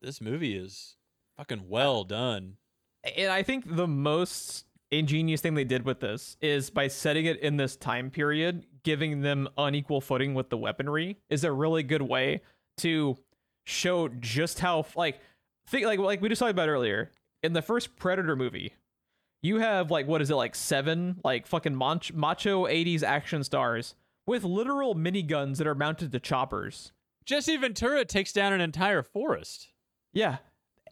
[0.00, 0.96] this movie is
[1.36, 2.56] fucking well done.
[3.16, 7.38] and I think the most ingenious thing they did with this is by setting it
[7.40, 12.02] in this time period, giving them unequal footing with the weaponry is a really good
[12.02, 12.40] way
[12.78, 13.16] to
[13.64, 15.20] show just how like
[15.66, 17.10] think like like we just talked about earlier
[17.42, 18.74] in the first Predator movie.
[19.42, 23.94] You have like what is it like seven like fucking mach- macho 80s action stars
[24.26, 26.92] with literal miniguns that are mounted to choppers.
[27.24, 29.68] Jesse Ventura takes down an entire forest.
[30.12, 30.38] Yeah.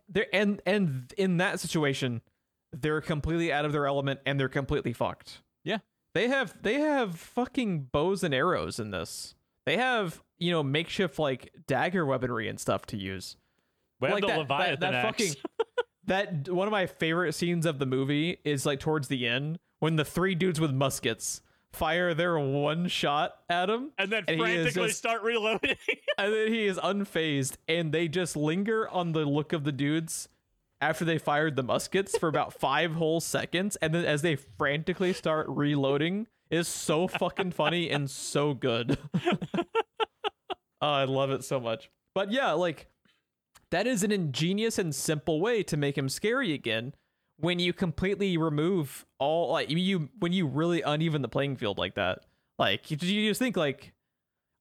[0.08, 2.22] They're and and in that situation,
[2.72, 5.42] they're completely out of their element and they're completely fucked.
[5.64, 5.78] Yeah.
[6.14, 9.34] They have they have fucking bows and arrows in this.
[9.66, 13.36] They have, you know, makeshift like dagger weaponry and stuff to use.
[14.00, 15.34] We have like the that, Leviathan that, that axe.
[15.34, 15.34] fucking
[16.08, 19.96] that one of my favorite scenes of the movie is like towards the end when
[19.96, 21.42] the three dudes with muskets
[21.72, 25.76] fire their one shot at him and then and frantically just- start reloading.
[26.18, 30.28] and then he is unfazed and they just linger on the look of the dudes
[30.80, 35.12] after they fired the muskets for about five whole seconds and then as they frantically
[35.12, 38.96] start reloading is so fucking funny and so good
[39.58, 39.62] oh,
[40.80, 42.86] i love it so much but yeah like
[43.70, 46.94] that is an ingenious and simple way to make him scary again
[47.36, 51.94] when you completely remove all like you when you really uneven the playing field like
[51.94, 52.20] that
[52.58, 53.92] like you, just think like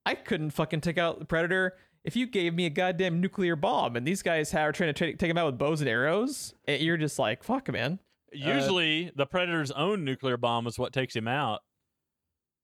[0.05, 1.75] I couldn't fucking take out the predator
[2.07, 5.17] if you gave me a goddamn nuclear bomb and these guys are trying to ta-
[5.17, 6.53] take him out with bows and arrows.
[6.65, 7.99] And you're just like, fuck, man.
[8.33, 11.59] Uh, Usually, the Predator's own nuclear bomb is what takes him out.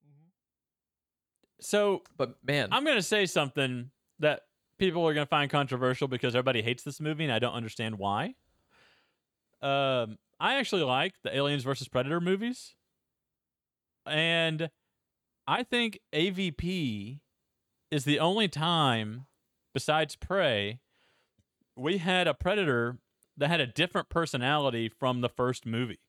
[0.05, 0.29] Mm-hmm.
[1.59, 4.43] So But man, I'm going to say something that
[4.79, 7.97] people are going to find controversial because everybody hates this movie, and I don't understand
[7.97, 8.35] why.
[9.61, 12.75] Um, I actually like the Aliens versus Predator movies,
[14.05, 14.69] and
[15.47, 17.19] I think AVP
[17.91, 19.25] is the only time,
[19.73, 20.79] besides Prey,
[21.75, 22.97] we had a Predator
[23.37, 25.99] that had a different personality from the first movie.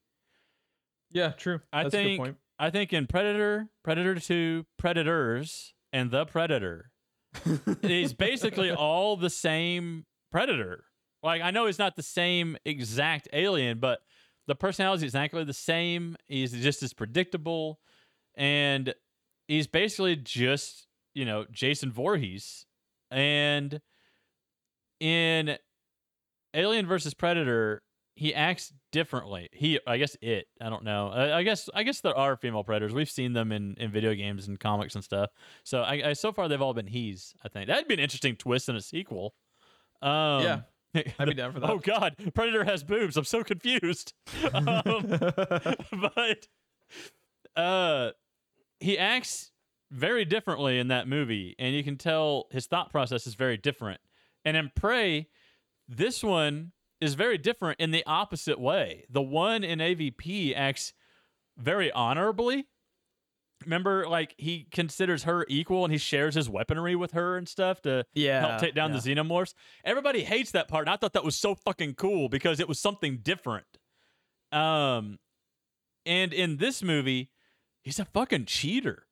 [1.11, 1.61] yeah, true.
[1.73, 2.37] I That's a think good point.
[2.59, 6.91] I think in Predator, Predator 2, Predators, and The Predator,
[7.83, 10.85] he's basically all the same Predator.
[11.23, 14.01] Like I know he's not the same exact alien, but
[14.47, 16.17] the personality is exactly the same.
[16.27, 17.81] He's just as predictable,
[18.35, 18.95] and
[19.49, 22.67] he's basically just you know Jason Voorhees.
[23.11, 23.81] And
[25.01, 25.57] in
[26.55, 27.83] Alien versus Predator,
[28.17, 29.49] he acts differently.
[29.53, 30.47] He, I guess it.
[30.61, 31.09] I don't know.
[31.09, 32.93] I, I guess I guess there are female predators.
[32.93, 35.31] We've seen them in, in video games and comics and stuff.
[35.65, 37.35] So I, I so far they've all been he's.
[37.45, 39.35] I think that'd be an interesting twist in a sequel.
[40.01, 40.61] Um, Yeah,
[41.19, 41.71] I'd be down for that.
[41.71, 43.17] Oh God, Predator has boobs.
[43.17, 44.13] I'm so confused.
[44.55, 45.19] um,
[45.91, 46.49] but
[47.57, 48.11] uh,
[48.79, 49.51] he acts
[49.91, 54.01] very differently in that movie, and you can tell his thought process is very different.
[54.45, 55.29] And in Prey,
[55.89, 59.05] this one is very different in the opposite way.
[59.11, 60.93] The one in AVP acts
[61.57, 62.67] very honorably.
[63.65, 67.81] Remember, like he considers her equal, and he shares his weaponry with her and stuff
[67.83, 69.01] to yeah, help take down yeah.
[69.01, 69.55] the xenomorphs.
[69.85, 72.79] Everybody hates that part, and I thought that was so fucking cool because it was
[72.79, 73.67] something different.
[74.53, 75.19] Um,
[76.05, 77.31] and in this movie,
[77.83, 79.07] he's a fucking cheater.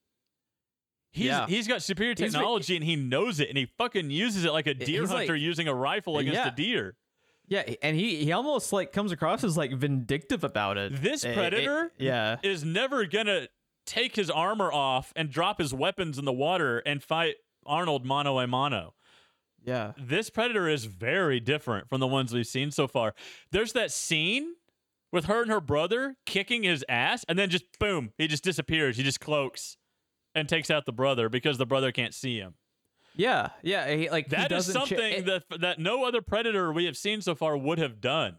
[1.13, 1.47] He's Yeah.
[1.47, 4.67] he's got superior He's technology and he knows it and he fucking uses it like
[4.67, 6.49] a deer He's like- hunter using a rifle against Yeah.
[6.49, 6.97] a deer.
[7.49, 11.03] Yeah, and he he almost like comes across as like vindictive about it.
[11.03, 13.49] This eh, predator yeah, is never gonna
[13.85, 17.37] take his armor off and drop his weapons in the water and fight
[17.67, 18.95] Arnold mano a mano.
[19.65, 23.15] yeah, This predator is very different from the ones we've seen so far.
[23.51, 24.55] There's that scene
[25.13, 28.97] with her and her brother kicking his ass, and then just boom, he just disappears.
[28.97, 29.77] He just cloaks
[30.35, 32.55] and takes out the brother because the brother can't see him.
[33.15, 33.95] Yeah, yeah.
[33.95, 37.21] He, like That is cha- something eh, that that no other predator we have seen
[37.21, 38.37] so far would have done.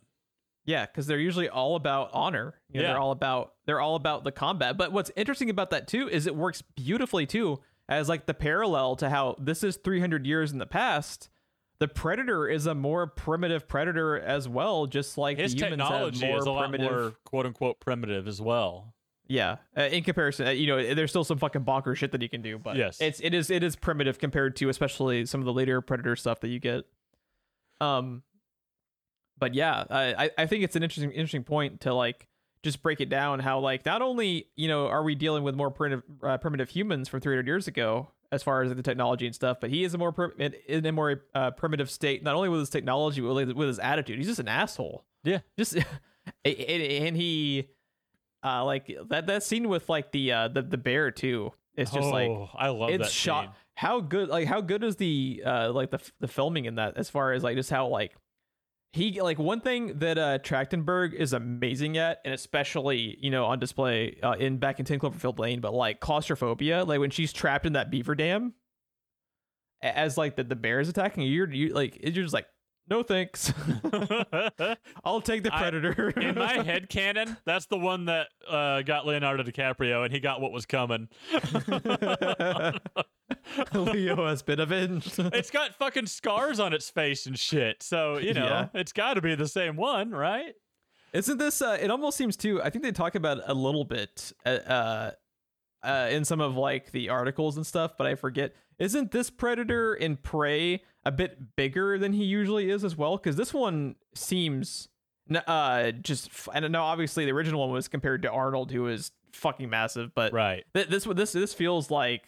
[0.65, 2.61] Yeah, because they're usually all about honor.
[2.69, 2.93] You know, Yeah.
[2.93, 4.77] They're all about they're all about the combat.
[4.77, 7.59] But what's interesting about that too is it works beautifully too
[7.89, 11.29] as like the parallel to how this is 300 years in the past.
[11.79, 16.19] The predator is a more primitive predator as well, just like His the humans technology
[16.21, 18.93] have more is a lot more quote unquote primitive as well.
[19.27, 22.27] Yeah, uh, in comparison, uh, you know, there's still some fucking bonker shit that you
[22.29, 22.99] can do, but Yes.
[22.99, 26.41] it's it is it is primitive compared to especially some of the later predator stuff
[26.41, 26.83] that you get.
[27.79, 28.23] Um,
[29.37, 32.27] but yeah, I I- think it's an interesting interesting point to like
[32.63, 35.71] just break it down how like not only you know are we dealing with more
[35.71, 39.57] primitive uh, primitive humans from 300 years ago as far as the technology and stuff,
[39.61, 40.33] but he is a more prim-
[40.67, 43.79] in, a more uh, primitive state not only with his technology but with, with his
[43.79, 44.17] attitude.
[44.17, 45.39] He's just an asshole Yeah.
[45.57, 45.75] just
[46.45, 47.69] and, and he
[48.43, 52.09] uh like that that scene with like the uh the, the bear too it's just
[52.09, 53.53] like oh, I love it's that shot scene.
[53.75, 57.09] how good like how good is the uh like the the filming in that as
[57.09, 58.15] far as like just how like
[58.91, 63.59] he like one thing that uh Trachtenberg is amazing at and especially you know on
[63.59, 67.65] display uh, in back in 10 Cloverfield Lane but like claustrophobia like when she's trapped
[67.65, 68.53] in that beaver dam
[69.81, 72.45] as like the, the bear is attacking you you're you like you're just like
[72.89, 73.53] no thanks
[75.05, 79.05] I'll take the I- predator In my head canon, that's the one that uh, got
[79.05, 81.07] Leonardo DiCaprio, and he got what was coming.
[83.73, 85.15] Leo has been avenged.
[85.19, 87.83] it's got fucking scars on its face and shit.
[87.83, 88.67] So you know, Yeah.
[88.73, 90.53] it's got to be the same one, right?
[91.13, 91.61] Isn't this?
[91.61, 92.61] Uh, it almost seems too.
[92.61, 95.11] I think they talk about it a little bit uh, uh,
[95.83, 98.53] uh, in some of like the articles and stuff, but I forget.
[98.79, 103.17] Isn't this predator in Prey a bit bigger than he usually is as well?
[103.17, 104.89] Because this one seems
[105.47, 106.29] uh just.
[106.53, 106.83] don't know.
[106.83, 110.63] Obviously, the original one was compared to Arnold, who is fucking massive, but Right.
[110.73, 112.23] th- this this this feels like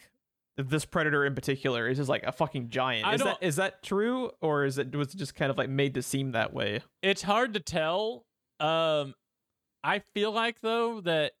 [0.56, 3.06] this predator in particular is just like a fucking giant.
[3.06, 5.94] I Is that that true, or is it was it just kind of like made
[5.94, 6.80] to seem that way?
[7.02, 8.24] It's hard to tell.
[8.58, 9.14] Um,
[9.84, 11.32] I feel like though that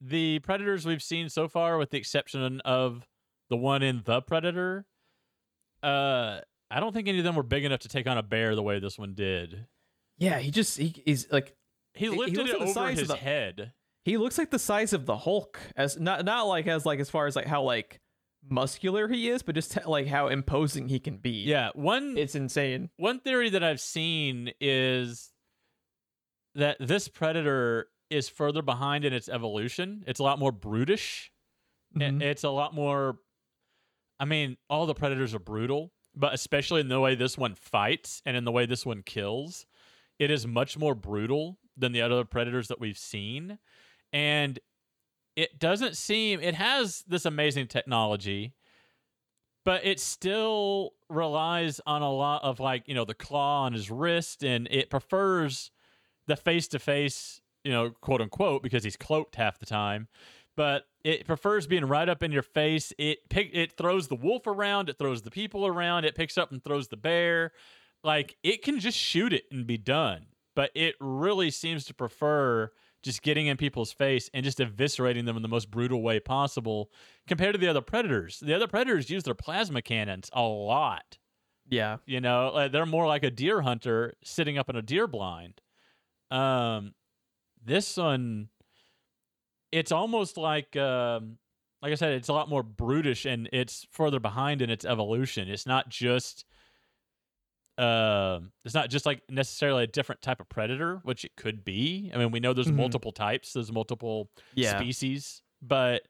[0.00, 3.06] the predators we've seen so far, with the exception of
[3.48, 4.86] the one in the Predator,
[5.82, 8.54] uh, I don't think any of them were big enough to take on a bear
[8.54, 9.66] the way this one did.
[10.18, 11.54] Yeah, he just he, he's like
[11.94, 13.72] He He- he lifted looks it the over size of his the- head.
[14.04, 17.08] he looks like the size of the Hulk as not not like as like as
[17.10, 18.00] far as like how like
[18.48, 21.42] muscular he is, but just like how imposing he can be.
[21.44, 22.90] Yeah, one it's insane.
[22.96, 25.32] one theory that I've seen is
[26.54, 30.04] that this predator is further behind in its evolution.
[30.06, 31.30] It's a lot more brutish.
[31.96, 32.22] Mhm.
[32.22, 33.18] It's a lot more.
[34.20, 38.20] I mean, all the predators are brutal, but especially in the way this one fights
[38.26, 39.64] and in the way this one kills,
[40.18, 43.58] it is much more brutal than the other predators that we've seen.
[44.12, 44.58] And
[45.36, 48.52] it doesn't seem, it has this amazing technology,
[49.64, 53.90] but it still relies on a lot of like, you know, the claw on his
[53.90, 55.70] wrist and it prefers
[56.26, 60.08] the face to face, you know, quote unquote, because he's cloaked half the time.
[60.60, 62.92] But it prefers being right up in your face.
[62.98, 66.52] It pick it throws the wolf around, it throws the people around, it picks up
[66.52, 67.52] and throws the bear.
[68.04, 70.26] Like it can just shoot it and be done.
[70.54, 75.34] But it really seems to prefer just getting in people's face and just eviscerating them
[75.34, 76.90] in the most brutal way possible
[77.26, 78.38] compared to the other predators.
[78.40, 81.16] The other predators use their plasma cannons a lot.
[81.70, 81.96] Yeah.
[82.04, 85.62] You know, they're more like a deer hunter sitting up in a deer blind.
[86.30, 86.92] Um,
[87.64, 88.50] this one,
[89.72, 91.38] it's almost like, um,
[91.82, 95.48] like I said, it's a lot more brutish and it's further behind in its evolution.
[95.48, 96.44] It's not just,
[97.78, 102.10] um, it's not just like necessarily a different type of predator, which it could be.
[102.14, 102.74] I mean, we know there's Mhm.
[102.76, 104.76] multiple types, there's multiple Yeah.
[104.78, 106.06] species, but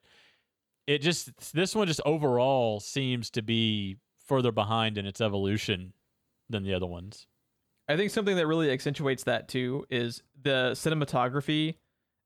[0.87, 5.93] it just this one just overall seems to be further behind in its evolution
[6.49, 7.29] than the other ones.
[7.89, 11.77] I think something that really accentuates that too is the cinematography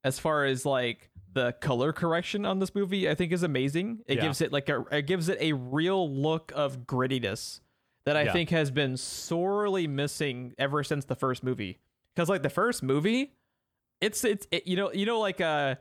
[0.05, 4.01] as far as like the color correction on this movie I think is amazing.
[4.07, 4.23] It Yeah.
[4.23, 7.61] gives it like a it gives it a real look of grittiness
[8.07, 8.33] that I Yeah.
[8.33, 11.79] think has been sorely missing ever since the first movie.
[12.17, 13.33] Cuz like the first movie
[14.01, 15.75] it's it's it, you know you know like uh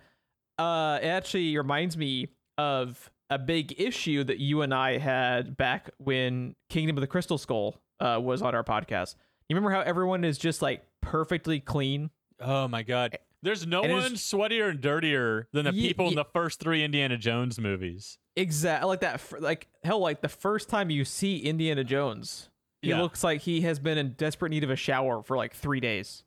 [0.59, 2.27] uh it actually reminds me
[2.57, 7.37] of a big issue that you and I had back when Kingdom of the Crystal
[7.39, 9.15] Skull uh, was on our podcast.
[9.49, 12.11] You remember how everyone is just like perfectly clean?
[12.39, 13.17] Oh my god.
[13.43, 17.17] There's no And one sweatier and dirtier than the people in the first three Indiana
[17.17, 18.17] Jones movies.
[18.35, 19.21] Exactly like that.
[19.39, 22.49] Like hell, like the first time you see Indiana Jones,
[22.81, 23.01] he Yeah.
[23.01, 26.23] looks like he has been in desperate need of a shower for like three days,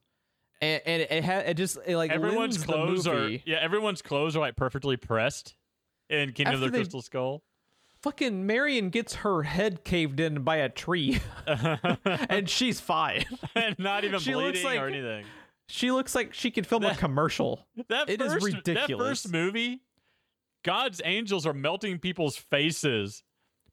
[0.61, 4.41] and and it, ha- it just it like everyone's clothes are yeah, everyone's clothes are
[4.41, 5.57] like perfectly pressed
[6.11, 7.43] in Kingdom of the Crystal Skull.
[8.03, 11.19] Fucking Marion gets her head caved in by a tree,
[12.05, 13.25] and she's fine.
[13.57, 15.25] and not even She looks bleeding like- or anything.
[15.69, 17.67] She looks like she could film a commercial.
[17.89, 18.89] That It is first, ridiculous.
[18.89, 19.83] That first movie,
[20.65, 23.23] God's angels are melting people's faces,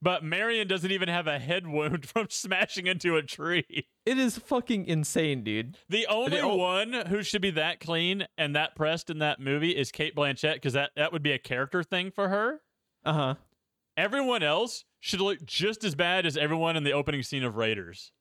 [0.02, 3.88] but Marion doesn't even have a head wound from smashing into a tree.
[4.06, 5.78] It is fucking insane, dude.
[5.90, 9.76] The only o- one who should be that clean and that pressed in that movie
[9.76, 12.62] is Cate Blanchett because that, that would be a character thing for her.
[13.06, 13.36] Uh huh.
[13.96, 18.12] Everyone else should look just as bad as everyone in the opening scene of Raiders.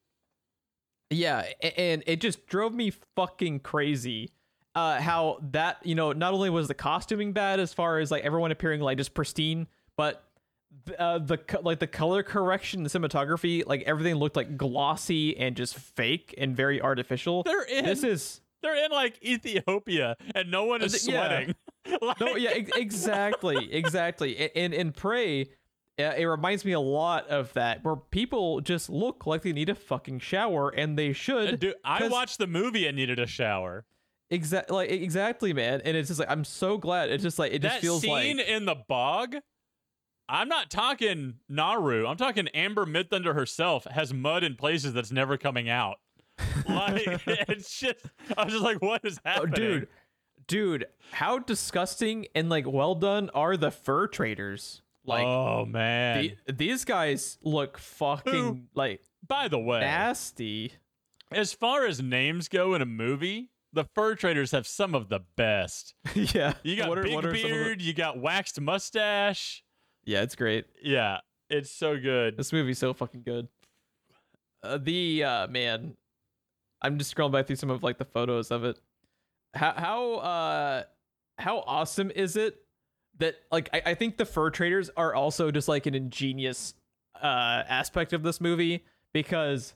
[1.12, 1.44] Yeah,
[1.76, 4.30] and it just drove me fucking crazy.
[4.74, 8.24] Uh, how that you know not only was the costuming bad as far as like
[8.24, 10.24] everyone appearing like just pristine, but
[10.98, 15.74] uh, the like the color correction, the cinematography, like everything looked like glossy and just
[15.76, 17.42] fake and very artificial.
[17.42, 21.28] They're in This is they're in like Ethiopia and no one is Uh, th- yeah.
[21.28, 21.54] sweating.
[22.00, 24.50] Like- no, yeah, ex- exactly, exactly.
[24.54, 25.48] And in Prey,
[25.98, 29.68] uh, it reminds me a lot of that, where people just look like they need
[29.68, 31.60] a fucking shower, and they should.
[31.60, 33.84] Dude, I watched the movie and needed a shower.
[34.30, 35.82] Exactly, like exactly, man.
[35.84, 37.10] And it's just like I'm so glad.
[37.10, 39.36] It's just like it just that feels scene like in the bog.
[40.28, 42.06] I'm not talking Naru.
[42.06, 45.98] I'm talking Amber Midthunder herself has mud in places that's never coming out.
[46.68, 47.96] Like it's just,
[48.36, 49.88] I was just like, what is oh, happening, dude,
[50.46, 54.80] dude, how disgusting and like well done are the fur traders?
[55.04, 56.32] Like oh man.
[56.46, 60.72] the, these guys look fucking like By the way, nasty.
[61.32, 65.20] as far as names go in a movie, the fur traders have some of the
[65.36, 65.94] best.
[66.14, 69.64] yeah, You got are- Big what are some of the- Beard, you got waxed mustache.
[70.04, 70.66] yeah, it's great.
[70.82, 71.18] Yeah,
[71.50, 72.36] it's so good.
[72.36, 73.48] This movie's so fucking good.
[74.62, 75.96] Uh, the uh man,
[76.80, 78.78] I'm just scrolling back through some of like the photos of it.
[79.54, 80.82] How how uh
[81.38, 82.61] how awesome is it
[83.22, 86.74] that like I, I think the fur traders are also just like an ingenious
[87.22, 89.74] uh aspect of this movie because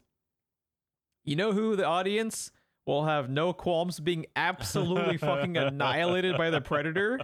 [1.24, 2.50] you know who the audience
[2.86, 7.18] will have no qualms being absolutely fucking annihilated by the predator?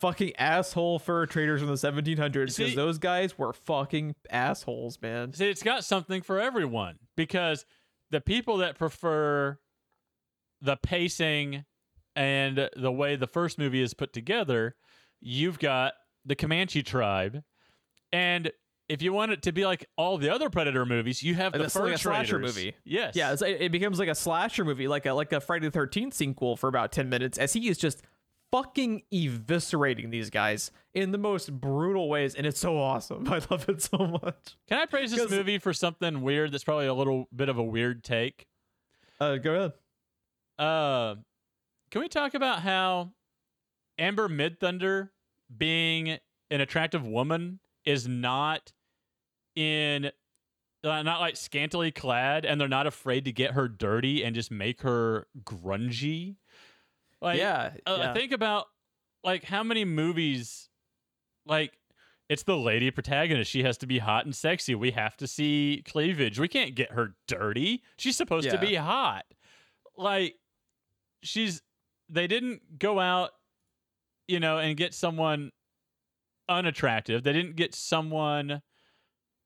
[0.00, 5.32] Fucking asshole fur traders from the 1700s because those guys were fucking assholes man.
[5.32, 7.64] See, it's got something for everyone because
[8.10, 9.58] the people that prefer
[10.60, 11.64] the pacing
[12.14, 14.74] and the way the first movie is put together,
[15.20, 15.94] you've got
[16.24, 17.42] the Comanche tribe.
[18.12, 18.50] And
[18.88, 21.64] if you want it to be like all the other Predator movies, you have the
[21.64, 22.56] it's fur like a slasher traders.
[22.56, 22.74] movie.
[22.84, 23.16] Yes.
[23.16, 26.14] yeah it's, it becomes like a slasher movie like a like a friday the 13th
[26.14, 28.02] sequel for about 10 minutes as he is just
[28.52, 33.68] fucking eviscerating these guys in the most brutal ways and it's so awesome i love
[33.68, 37.26] it so much Can I praise this movie for something weird that's probably a little
[37.34, 38.46] bit of a weird take?
[39.20, 39.72] uh go ahead
[40.58, 41.14] Uh,
[41.90, 43.10] can we talk about how
[43.98, 45.10] Amber Midthunder
[45.54, 46.18] being
[46.50, 48.72] an attractive woman is not
[49.54, 50.10] in
[50.84, 54.50] uh, not like scantily clad and they're not afraid to get her dirty and just
[54.50, 56.36] make her grungy.
[57.20, 58.14] Like yeah, uh, yeah.
[58.14, 58.66] think about
[59.24, 60.68] like how many movies
[61.46, 61.78] like
[62.28, 63.50] it's the lady protagonist.
[63.50, 64.74] She has to be hot and sexy.
[64.74, 66.38] We have to see cleavage.
[66.38, 67.82] We can't get her dirty.
[67.96, 69.24] She's supposed to be hot.
[69.96, 70.34] Like
[71.22, 71.62] she's
[72.08, 73.30] they didn't go out
[74.28, 75.50] you know and get someone
[76.48, 77.22] unattractive.
[77.22, 78.62] They didn't get someone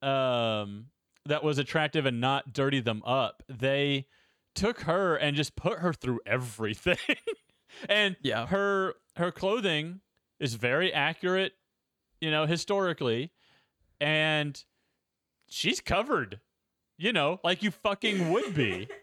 [0.01, 0.87] um
[1.25, 3.43] that was attractive and not dirty them up.
[3.47, 4.07] They
[4.55, 6.97] took her and just put her through everything.
[7.87, 8.47] And Yeah.
[8.47, 10.01] her her clothing
[10.39, 11.53] is very accurate
[12.19, 13.31] you know historically.
[13.99, 14.63] And
[15.47, 16.39] she's covered
[16.97, 18.87] you know like you fucking would be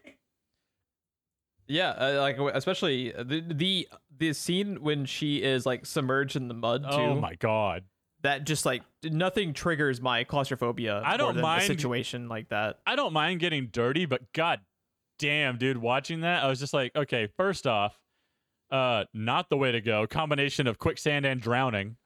[1.69, 6.53] yeah uh, like especially the the the scene when she is like submerged in the
[6.53, 7.83] mud too oh my god
[8.21, 12.97] that just like nothing triggers my claustrophobia I don't mind- a situation like that I
[12.97, 14.59] don't mind getting dirty, but god
[15.19, 17.99] damn, dude, watching that, I was just like, okay, first off,
[18.71, 20.07] uh, not the way to go.
[20.07, 21.97] Combination of quicksand and drowning.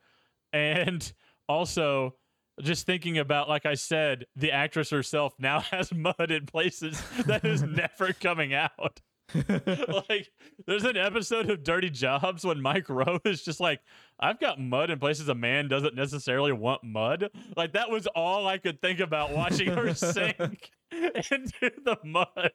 [0.52, 1.14] And
[1.48, 2.16] also
[2.62, 7.46] just thinking about, like I said, the actress herself now has mud in places that
[7.46, 9.00] is never coming out.
[10.10, 10.32] like
[10.66, 13.82] there's an episode of Dirty Jobs when Mike Rowe is just like,
[14.20, 17.30] I've got mud in places a man doesn't necessarily want mud.
[17.58, 22.52] Like that was all I could think about watching her sink into the mud.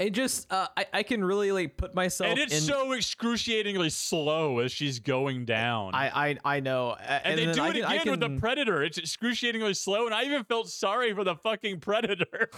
[0.00, 3.88] and just uh, I, I can really like put myself And it's in so excruciatingly
[3.90, 5.94] slow as she's going down.
[5.94, 6.08] I,
[6.44, 8.82] I I know A- and, they do it can- again with the predator.
[8.82, 12.48] It's excruciatingly slow, and I even felt sorry for the fucking predator.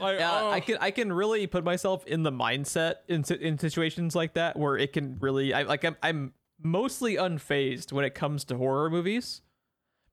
[0.00, 0.50] Like, Yeah, oh.
[0.50, 4.56] I can I can really put myself in the mindset in in situations like that
[4.56, 8.90] where it can really I like I'm I'm mostly unfazed when it comes to horror
[8.90, 9.42] movies.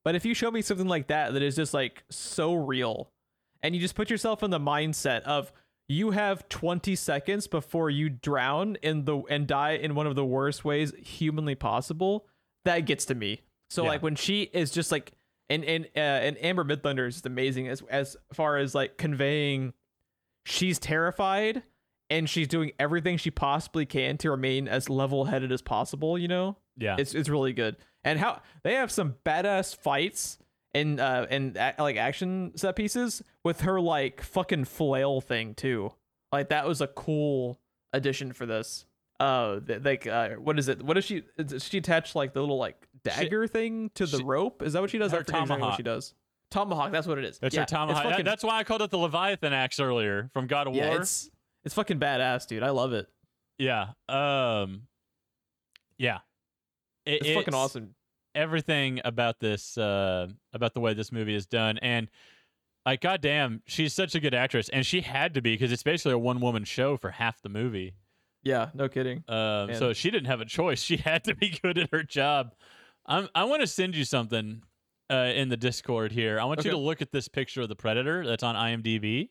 [0.03, 3.11] But if you show me something like that that is just like so real
[3.63, 5.51] and you just put yourself in the mindset of
[5.88, 10.26] you have 20 seconds before you drown in the and die in one of the
[10.26, 12.26] worst ways humanly possible,
[12.66, 13.41] that gets to me.
[13.70, 13.89] So Yeah.
[13.89, 15.11] like when she is just like
[15.50, 19.74] and and uh, and Amber Midthunder is just amazing as as far as like conveying
[20.46, 21.64] she's terrified
[22.10, 26.56] and she's doing everything she possibly can to remain as level-headed as possible, you know?
[26.78, 27.78] yeah, It's it's really good.
[28.04, 30.38] And how they have some badass fights
[30.76, 35.93] and uh and a- like action set pieces with her like fucking flail thing too.
[36.32, 37.60] Like that was a cool
[37.93, 38.86] addition for this.
[39.20, 40.84] Uh, like uh, what is it?
[40.84, 41.24] What does she?
[41.38, 44.62] Is she attached like the little like dagger thing to the she- rope?
[44.62, 45.12] Is that what she does?
[45.12, 45.78] Her exactly what tomahawk.
[45.78, 46.14] she does.
[46.51, 46.91] Tomahawk.
[46.91, 47.39] That's what it is.
[47.39, 48.03] that's yeah, her tomahawk.
[48.03, 51.01] Fucking- that's why I called it the Leviathan axe earlier from God of yeah, War.
[51.01, 51.30] it's
[51.64, 52.64] it's fucking badass, dude.
[52.64, 53.08] I love it.
[53.58, 53.89] Yeah.
[54.08, 54.84] Um.
[55.97, 56.20] Yeah.
[57.06, 57.95] It- It's, fucking awesome.
[58.34, 62.10] Everything about this, uh, about the way this movie is done, and
[62.86, 66.12] like, goddamn, she's such a good actress, and she had to be because it's basically
[66.12, 67.95] a one-woman show for half the movie.
[68.43, 69.24] Yeah, no kidding.
[69.28, 70.82] Um, so she didn't have a choice.
[70.84, 72.53] She had to be good at her job.
[73.06, 74.64] I'm, I want to send you something
[75.10, 76.39] uh, in the Discord here.
[76.39, 79.30] I want you to look at this picture of the Predator that's on IMDb.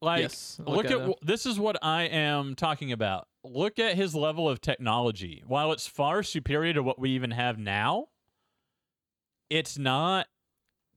[0.00, 0.60] Like, yes.
[0.64, 0.98] look at it.
[0.98, 3.26] w- this is what I am talking about.
[3.42, 5.42] Look at his level of technology.
[5.46, 8.06] While it's far superior to what we even have now,
[9.50, 10.28] it's not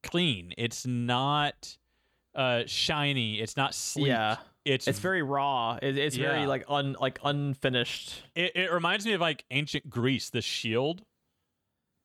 [0.04, 0.54] clean.
[0.58, 1.78] It's not
[2.36, 3.40] uh, shiny.
[3.40, 4.08] It's not sleek.
[4.08, 4.38] yeah.
[4.66, 5.78] It's It's very raw.
[5.82, 8.24] It, it's very like un like unfinished.
[8.36, 11.04] It, it reminds me of like ancient Greece, the shield.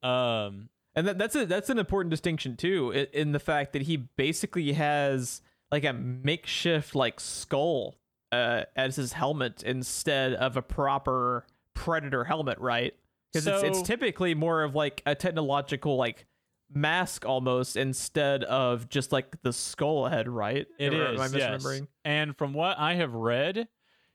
[0.03, 3.83] Um, And that, that's a that's an important distinction too, i- in the fact that
[3.83, 7.97] he basically has like a makeshift like skull
[8.33, 11.45] uh, as his helmet instead of a proper
[11.75, 12.95] predator helmet, right?
[13.33, 16.25] Because it's, it's typically more of like a technological like
[16.73, 20.67] mask almost instead of just like the skull head, right?
[20.79, 21.21] it Or is.
[21.21, 21.81] Am I yes.
[22.05, 23.69] And from what I have read,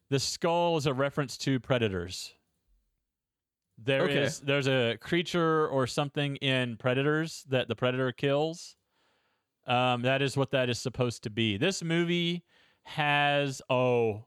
[0.09, 2.33] the skull is a reference to predators.
[3.77, 4.45] There is Okay.
[4.45, 8.75] there's a creature or something in predators that the predator kills.
[9.65, 11.57] Um, that is what that is supposed to be.
[11.57, 12.43] This movie
[12.83, 14.25] has oh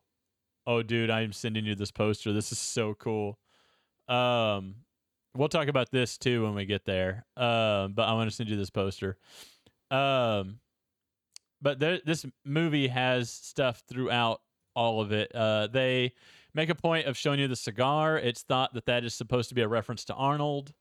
[0.66, 2.32] oh dude, I'm sending you this poster.
[2.32, 3.38] This is so cool.
[4.08, 4.76] Um,
[5.36, 7.26] we'll talk about this too when we get there.
[7.36, 9.16] Um, but I want to send you this poster.
[9.90, 10.58] Um,
[11.60, 14.40] but there, this movie has stuff throughout
[14.74, 15.34] all of it.
[15.34, 16.12] Uh, they
[16.54, 18.18] make a point of showing you the cigar.
[18.18, 20.72] It's thought that that is supposed to be a reference to Arnold.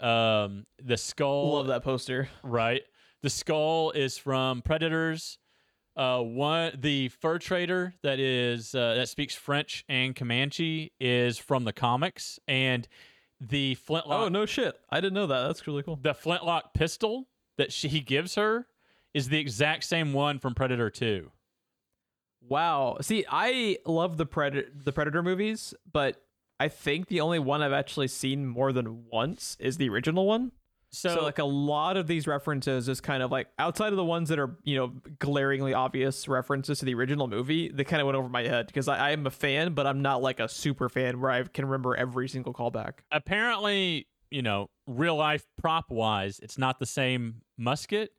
[0.00, 2.28] Um, the skull, Love that poster.
[2.42, 2.82] right?
[3.22, 5.38] The skull is from Predators.
[5.96, 11.62] Uh, one the fur trader that is uh, that speaks French and Comanche is from
[11.64, 12.88] the comics, and
[13.48, 14.78] the flintlock Oh no shit!
[14.90, 15.46] I didn't know that.
[15.46, 15.98] That's really cool.
[16.00, 18.66] the flintlock pistol that she he gives her
[19.12, 21.30] is the exact same one from Predator 2.
[22.46, 22.98] Wow.
[23.00, 26.22] See, I love the predator the Predator movies, but
[26.60, 30.52] I think the only one I've actually seen more than once is the original one.
[30.94, 34.04] So, So, like a lot of these references is kind of like outside of the
[34.04, 38.06] ones that are, you know, glaringly obvious references to the original movie, they kind of
[38.06, 40.48] went over my head because I, I am a fan, but I'm not like a
[40.48, 43.00] super fan where I can remember every single callback.
[43.10, 48.10] apparently, you know, real life prop wise, it's not the same musket,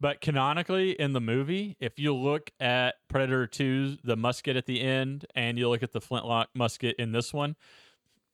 [0.00, 4.80] but canonically in the movie, if you look at Predator 2, the musket at the
[4.80, 7.56] end, and you look at the flintlock musket in this one,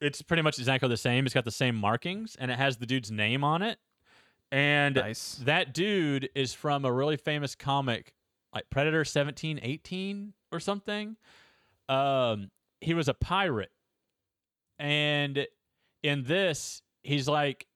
[0.00, 1.24] it's pretty much exactly the same.
[1.24, 3.78] It's got the same markings and it has the dude's name on it.
[4.52, 5.40] And Nice.
[5.44, 8.14] that dude is from a really famous comic,
[8.54, 11.16] like Predator 1718 or something.
[11.88, 12.50] Um,
[12.80, 13.72] he was a pirate.
[14.78, 15.46] And
[16.02, 17.66] in this, he's like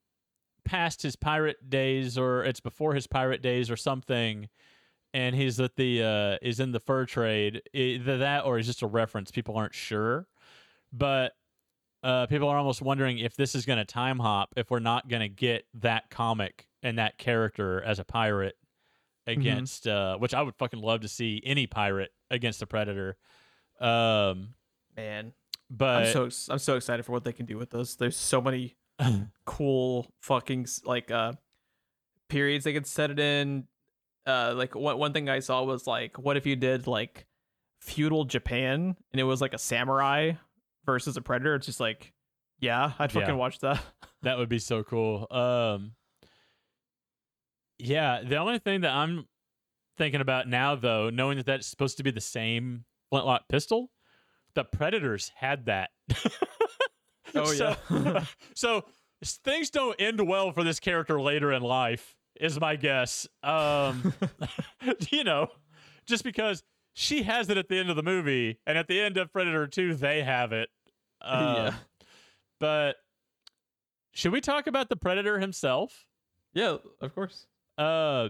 [0.64, 4.48] past his pirate days or it's before his pirate days or something.
[5.14, 7.62] And he's at the uh is in the fur trade.
[7.72, 9.30] Either that or he's just a reference.
[9.30, 10.26] People aren't sure.
[10.92, 11.32] But
[12.02, 15.08] uh, people are almost wondering if this is going to time hop, if we're not
[15.08, 18.56] going to get that comic and that character as a pirate
[19.26, 23.16] against uh which I would fucking love to see any pirate against the predator.
[23.78, 24.54] Um
[24.96, 25.32] Man,
[25.70, 27.94] but I'm so I'm so excited for what they can do with this.
[27.94, 28.76] There's so many
[29.44, 31.32] cool fucking like uh
[32.28, 33.66] periods they could set it in.
[34.26, 37.26] Uh, like one one thing I saw was like, what if you did like
[37.80, 40.32] feudal Japan and it was like a samurai
[40.88, 41.54] versus a predator?
[41.54, 42.14] It's just like,
[42.60, 43.34] yeah, I'd fucking Yeah.
[43.34, 43.82] watch that.
[44.22, 45.28] That would be so cool.
[45.30, 45.92] Um
[47.78, 49.26] Yeah, the only thing that I'm
[49.96, 53.90] thinking about now though, knowing that that's supposed to be the same flintlock pistol,
[54.54, 55.90] the Predators had that.
[57.34, 58.24] Oh, so, yeah.
[58.54, 58.84] so
[59.22, 63.28] s- things don't end well for this character later in life is my guess.
[63.42, 64.14] Um
[65.10, 65.48] you know,
[66.06, 66.62] just because
[66.94, 69.66] she has it at the end of the movie and at the end of Predator
[69.66, 70.70] 2 they have it.
[71.28, 71.74] Um, yeah,
[72.60, 72.96] but
[74.12, 76.06] should we talk about the Predator himself?
[76.54, 77.46] yeah, of course.
[77.76, 78.28] Uh,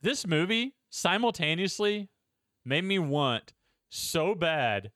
[0.00, 2.08] this movie simultaneously
[2.64, 3.52] made me want
[3.90, 4.90] so bad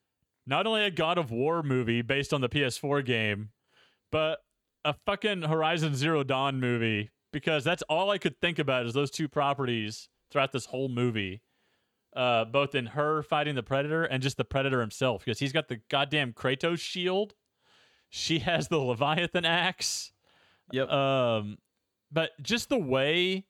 [0.47, 3.51] not only a God of War movie based on the PS4 game,
[4.13, 4.39] but
[4.85, 9.11] a fucking Horizon Zero Dawn movie because that's all I could think about is those
[9.11, 11.43] two properties throughout this whole movie.
[12.17, 15.69] Uh, both in her fighting the Predator and just the Predator himself because he's got
[15.69, 17.35] the goddamn Kratos shield.
[18.09, 20.13] She has the Leviathan axe.
[20.73, 20.89] Yep.
[20.91, 21.59] Um,
[22.11, 23.45] but just the way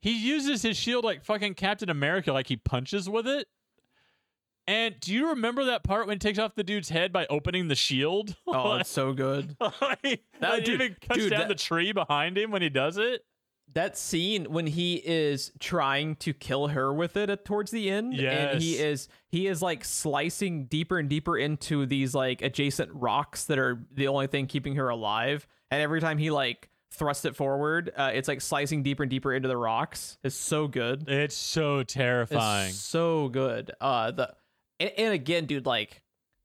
[0.00, 3.48] he uses his shield like fucking Captain America, like he punches with it.
[4.66, 7.68] And do you remember that part when he takes off the dude's head by opening
[7.68, 8.36] the shield?
[8.46, 9.56] oh, it's so good.
[9.60, 12.70] like, That- like, dude- even cuts dude, down that- the tree behind him when he
[12.70, 13.22] does it.
[13.72, 18.14] That scene when he is trying to kill her with it at, towards the end
[18.52, 23.46] and he is he is like slicing deeper and deeper into these like adjacent rocks
[23.46, 25.46] that are the only thing keeping her alive.
[25.70, 29.32] And every time he like thrusts it forward uh, it's like slicing deeper and deeper
[29.32, 30.18] into the rocks.
[30.22, 31.08] It's so good.
[31.08, 32.68] It's so terrifying.
[32.68, 33.72] it's so good.
[33.80, 34.34] Uh the
[34.78, 36.00] and, and again dude like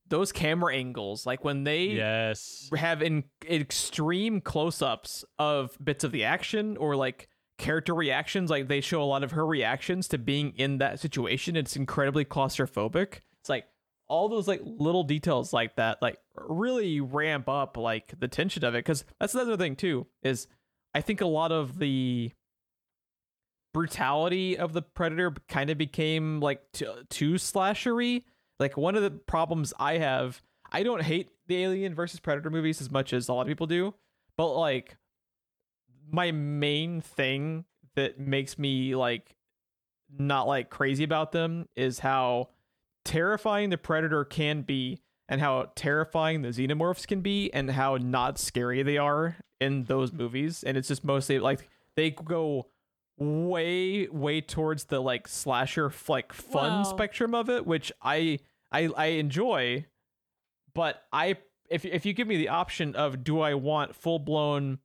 [0.10, 2.70] those camera angles like when they yes.
[2.76, 8.82] have in extreme close-ups of bits of the action or like character reactions like they
[8.82, 11.56] show a lot of her reactions to being in that situation.
[11.56, 13.20] It's incredibly claustrophobic.
[13.42, 13.66] It's like
[14.08, 18.76] all those like little details like that like really ramp up like the tension of
[18.76, 18.80] it.
[18.80, 20.48] Because that's another thing too is
[20.96, 22.32] i think a lot of the
[23.74, 28.24] brutality of the predator kind of became like too, too slashery
[28.60, 30.42] like one of the problems i have
[30.72, 33.68] i don't hate the alien versus predator movies as much as a lot of people
[33.68, 33.94] do
[34.38, 34.98] but like
[36.12, 37.66] my main thing
[37.96, 39.36] that makes me like
[40.18, 42.50] not like crazy about them is how
[43.06, 48.40] terrifying the predator can be and how terrifying the xenomorphs can be and how not
[48.40, 50.64] scary they are in those movies.
[50.64, 52.68] And it's just mostly like they go
[53.18, 58.40] way way towards the like slasher like fun Well- spectrum of it which i
[58.72, 59.86] i i enjoy
[60.74, 61.36] but i
[61.70, 64.80] if if you give me the option of do i want full blown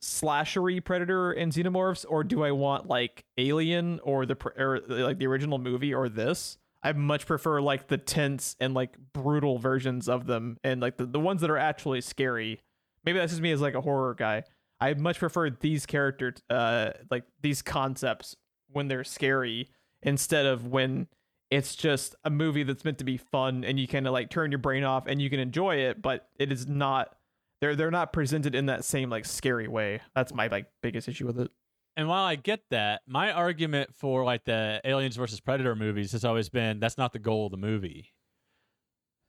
[0.00, 5.26] slashery predator and xenomorphs or do i want like alien or the or like the
[5.26, 10.26] original movie or this i much prefer like the tense and like brutal versions of
[10.26, 12.60] them and like the, the ones that are actually scary.
[13.04, 14.44] Maybe that's just me as like a horror guy.
[14.80, 18.36] I much prefer these characters uh like these concepts
[18.68, 19.68] when they're scary
[20.02, 21.06] instead of when
[21.52, 24.30] it's just a movie that's meant to be fun and you kind of uh, like
[24.30, 27.14] turn your brain off and you can enjoy it but it is not
[27.60, 31.26] they're they're not presented in that same like scary way that's my like biggest issue
[31.26, 31.50] with it
[31.94, 36.24] And while I get that, my argument for like the Aliens versus Predator movies has
[36.24, 38.14] always been that's not the goal of the movie.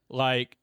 [0.08, 0.56] Like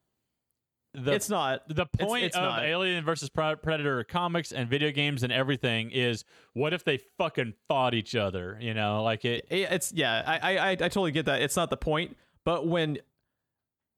[0.93, 2.63] the it's not the point it's of not.
[2.63, 7.93] Alien versus Predator comics and video games and everything is what if they fucking fought
[7.93, 8.57] each other?
[8.59, 9.45] You know, like it.
[9.49, 12.97] It- it's yeah I, I i totally get that it's not the point but when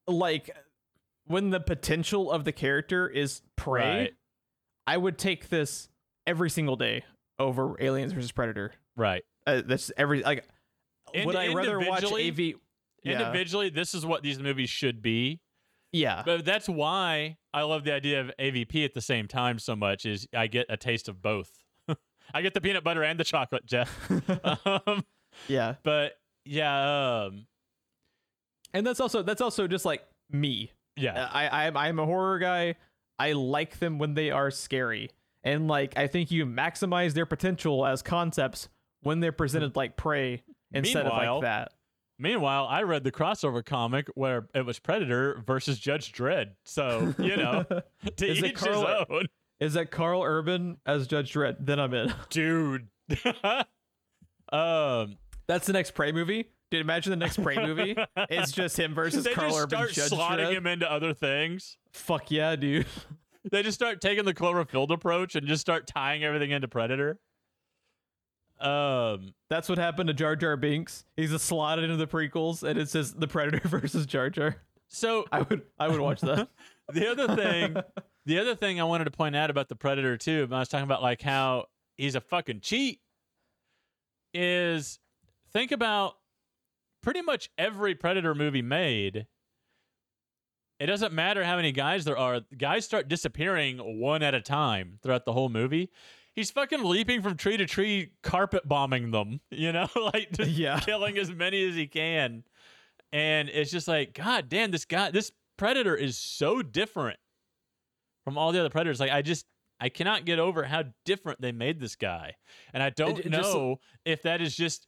[0.08, 0.50] like
[1.26, 4.14] when the potential of the character is prey Right.
[4.86, 5.88] i would take this
[6.28, 7.04] every single day
[7.40, 9.24] over aliens versus predator Right.
[9.48, 10.46] uh, that's every like
[11.14, 12.54] Ind- would i rather watch av yeah
[13.06, 15.42] Individually, this is what these movies should be.
[15.94, 19.76] Yeah But that's why I love the idea of AVP at the same time so
[19.76, 20.06] much.
[20.06, 21.50] Is I get a taste of both.
[22.34, 24.12] I get the peanut butter and the chocolate, Jeff.
[24.66, 25.06] um,
[25.48, 26.14] yeah but
[26.46, 27.46] yeah, um,
[28.74, 32.76] and that's also that's also just like me yeah, I, I I'm a horror guy.
[33.18, 35.10] I like them when they are scary,
[35.44, 38.70] and like I think you maximize their potential as concepts
[39.02, 41.74] when they're presented like prey instead of like that.
[42.20, 46.52] Meanwhile, I read the crossover comic where it was Predator versus Judge Dredd.
[46.64, 47.64] So you know,
[48.18, 49.26] to Is it each Karl- his own,
[49.60, 51.58] Is that Karl Urban as Judge Dredd?
[51.60, 52.14] Then I'm in.
[52.30, 52.88] dude.
[54.52, 55.18] Um,
[55.48, 56.46] That's the next Prey movie.
[56.70, 57.96] Dude, imagine the next Prey movie.
[58.30, 60.54] It's just him versus they Karl just Urban start Judge slotting Dredd.
[60.58, 61.78] him into other things.
[61.92, 62.86] Fuck yeah, dude.
[63.52, 67.20] They just start taking the Cloverfield approach and just start tying everything into Predator.
[68.64, 71.04] Um, That's what happened to Jar Jar Binks.
[71.18, 74.56] He's slotted into the prequels, and it says the Predator versus Jar Jar.
[74.88, 76.48] so I would, I would watch that.
[76.94, 77.76] the other thing,
[78.26, 80.86] the other thing I wanted to point out about the Predator too, I was talking
[80.86, 81.66] about like how
[81.98, 83.00] he's a fucking cheat.
[84.34, 84.98] Is
[85.52, 86.16] think about
[87.04, 89.28] pretty much every Predator movie made.
[90.80, 94.98] It doesn't matter how many guys there are; guys start disappearing one at a time
[95.04, 95.92] throughout the whole movie.
[96.36, 99.40] He's fucking leaping from tree to tree, carpet bombing them.
[99.52, 100.80] You know, like just Yeah.
[100.80, 102.44] killing as many as he can.
[103.12, 107.20] And it's just like, God damn, this guy, this predator is so different
[108.24, 109.00] from all the other predators.
[109.00, 109.46] Like, I just,
[109.80, 112.34] I cannot get over how different they made this guy.
[112.74, 114.88] And I don't It- it just- know if that is just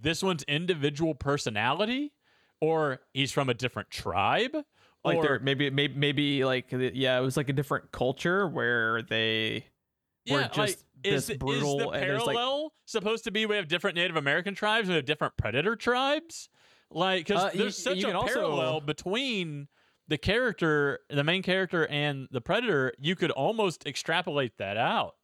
[0.00, 2.12] this one's individual personality
[2.60, 4.56] or he's from a different tribe.
[5.04, 9.02] Like or, there, maybe, maybe, maybe like yeah, it was like a different culture where
[9.02, 9.66] they
[10.26, 13.96] yeah, just like, is, brutal is the parallel like supposed to be we have different
[13.96, 16.48] Native American tribes, we have different predator tribes?
[16.90, 19.68] Like, because Uh, you- there's such you a can also- parallel between
[20.08, 22.92] the character, the main character, and the predator.
[22.98, 25.16] You could almost extrapolate that out.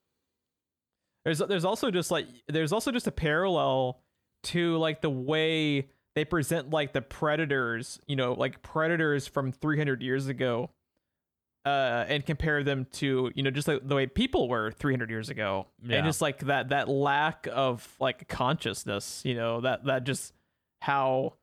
[1.24, 4.03] There's there's also just like there's also just a parallel
[4.45, 10.03] to like the way they present like the predators, you know, like predators from 300
[10.03, 10.70] years ago,
[11.64, 15.28] uh, and compare them to you know just like the way people were 300 years
[15.30, 15.98] ago, Yeah.
[15.98, 20.32] and just like that that lack of like consciousness, you know, that that just
[20.80, 21.34] how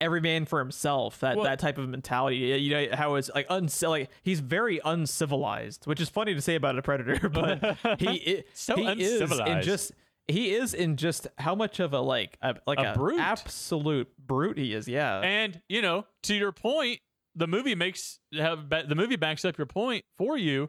[0.00, 3.46] every man for himself that Well- that type of mentality you know how it's like
[3.48, 7.60] unci- like he's very uncivilized which is funny to say about a predator but
[8.00, 8.08] he
[8.38, 9.92] i- So he is in just
[10.26, 13.20] he is in just how much of a like a, like A a, brute.
[13.20, 16.98] absolute brute he is yeah And you know, to your point,
[17.34, 20.68] the movie makes have the movie backs up your point for you.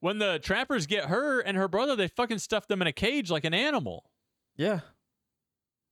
[0.00, 3.30] When the trappers get her and her brother, they fucking stuff them in a cage
[3.30, 4.10] like an animal.
[4.56, 4.80] yeah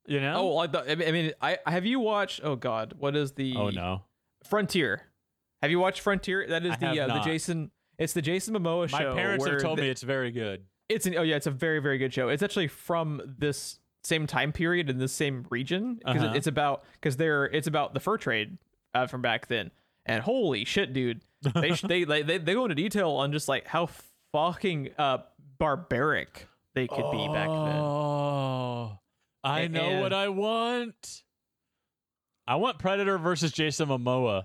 [0.07, 0.47] You oh know?
[0.49, 3.55] like the, I mean- I mean I have you watched oh god what is the
[3.57, 4.03] oh no.
[4.45, 5.03] Frontier
[5.63, 7.21] have you watched Frontier that is I the uh, the.
[7.21, 10.65] Jason it's the Jason Momoa My show parents have told the- me it's very good.
[10.89, 12.29] It's an oh yeah, it's a very very good show.
[12.31, 16.35] It's actually from this same time period in this same region because Uh-huh.
[16.35, 18.59] it's about because they're it's about the fur trade
[18.95, 19.71] uh, from back then.
[20.11, 21.20] And holy shit, dude,
[21.55, 23.89] they sh- they, they they go into detail on just like how
[24.32, 25.19] fucking uh
[25.59, 27.77] barbaric they could be back then.
[27.77, 28.99] Oh,
[29.45, 31.23] I A- know what I want.
[32.47, 34.45] I want Predator versus Jason Momoa.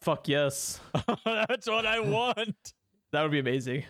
[0.00, 0.80] Fuck yes,
[1.24, 2.72] That's what I want.
[3.12, 3.84] that would be amazing.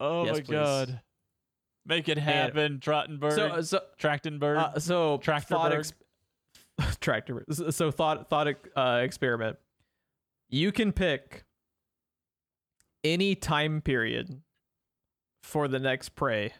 [0.00, 0.52] Oh Yes, my please.
[0.52, 1.00] god.
[1.86, 3.32] Make it happen, Trottenberg.
[3.32, 4.56] So so Trachtenberg.
[4.58, 5.92] uh, so Tractor thought bird.
[7.00, 7.44] tractor.
[7.70, 9.56] So thought thought uh, experiment.
[10.52, 11.44] You can pick
[13.02, 14.42] any time period
[15.42, 16.52] for the next prey.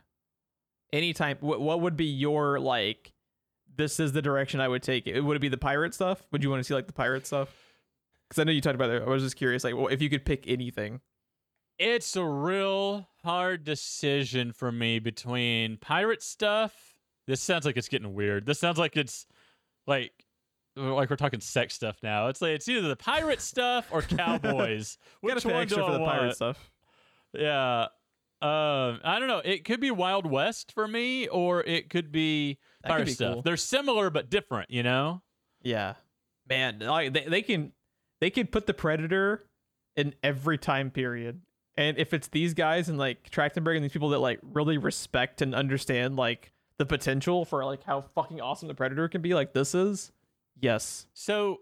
[0.92, 1.36] Any time.
[1.40, 3.12] What what would be your like?
[3.76, 5.20] This is the direction I would take it.
[5.20, 6.22] Would it be the pirate stuff?
[6.32, 7.54] Would you want to see like the pirate stuff?
[8.28, 9.02] Because I know you talked about it.
[9.02, 11.00] I was just curious, like, well, if you could pick anything.
[11.78, 16.94] it's a real hard decision for me between pirate stuff.
[17.26, 18.46] This sounds like it's getting weird.
[18.46, 19.26] This sounds like it's
[19.86, 20.12] like
[20.76, 22.28] like we're talking sex stuff now.
[22.28, 24.98] It's like it's either the pirate stuff or cowboys.
[25.20, 26.36] Which one extra do for I the pirate want?
[26.36, 26.70] stuff.
[27.34, 27.86] Yeah.
[28.40, 29.40] Um, I don't know.
[29.44, 33.12] It could be Wild West for me, or it could be That could pirate be
[33.12, 33.32] stuff.
[33.34, 33.42] cool.
[33.42, 35.22] They're similar but different, you know.
[35.62, 35.94] Yeah,
[36.48, 37.72] man, like they, they can
[38.20, 39.46] they can put the predator
[39.94, 41.42] in every time period,
[41.76, 45.40] and if it's these guys and like Trachtenberg and these people that like really respect
[45.40, 49.52] and understand like the potential for like how fucking awesome the predator can be, like
[49.52, 50.10] this is,
[50.60, 51.58] yes, So,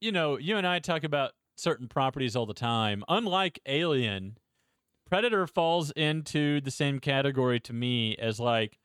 [0.00, 3.04] you know, you and I talk about certain properties all the time.
[3.08, 4.38] Unlike Alien,
[5.08, 8.78] Predator falls into the same category to me as like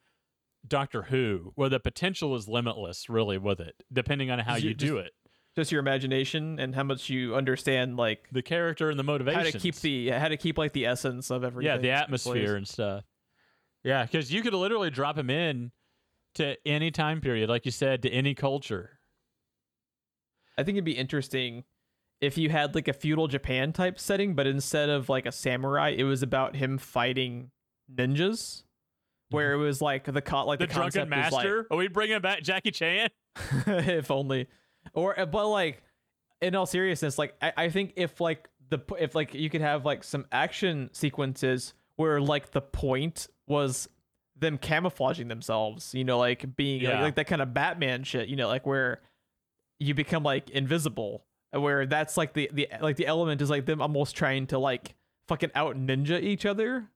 [0.68, 4.96] Doctor Who, where the potential is limitless, really, with it, depending on how you do
[4.96, 5.12] just- it.
[5.56, 9.40] just your imagination and how much you understand like The character and the motivation.
[9.40, 11.68] how to keep the how to keep like the essence of everything.
[11.68, 12.02] yeah, the in place.
[12.04, 13.04] atmosphere and stuff.
[13.84, 15.72] Yeah, because you could literally drop him in
[16.34, 19.00] to any time period, like you said, to any culture.
[20.58, 21.64] I think it'd be interesting
[22.22, 25.90] if you had like a feudal Japan type setting, but instead of like a samurai,
[25.90, 27.52] it was about him fighting
[27.94, 28.64] ninjas,
[29.30, 31.68] where it was like the co- like The, the, drunken is, like, master.
[31.70, 33.10] Are we bringing back Jackie Chan?
[33.68, 34.48] if only
[34.94, 35.84] or uh, but like
[36.42, 39.86] in all seriousness like I, I think if like the if like you could have
[39.86, 43.90] like some action sequences where like the point was
[44.38, 48.36] them camouflaging themselves, you know, like being like, like that kind of Batman shit, you
[48.36, 49.02] know, like where
[49.80, 53.82] you become like invisible, where that's like the the like the element is like them
[53.82, 54.96] almost trying to like
[55.28, 56.90] fucking out ninja each other.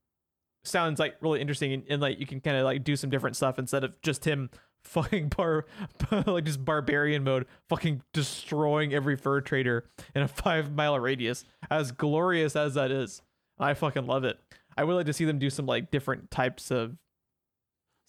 [0.63, 3.35] Sounds like really interesting, and, and like you can kind of like do some different
[3.35, 4.49] stuff instead of just him
[4.83, 5.65] fucking bar
[6.25, 9.85] like just barbarian mode, fucking destroying every fur trader
[10.15, 11.45] in a five mile radius.
[11.69, 13.21] As glorious as that is,
[13.59, 14.39] I fucking love it.
[14.77, 16.95] I would like to see them do some like different types of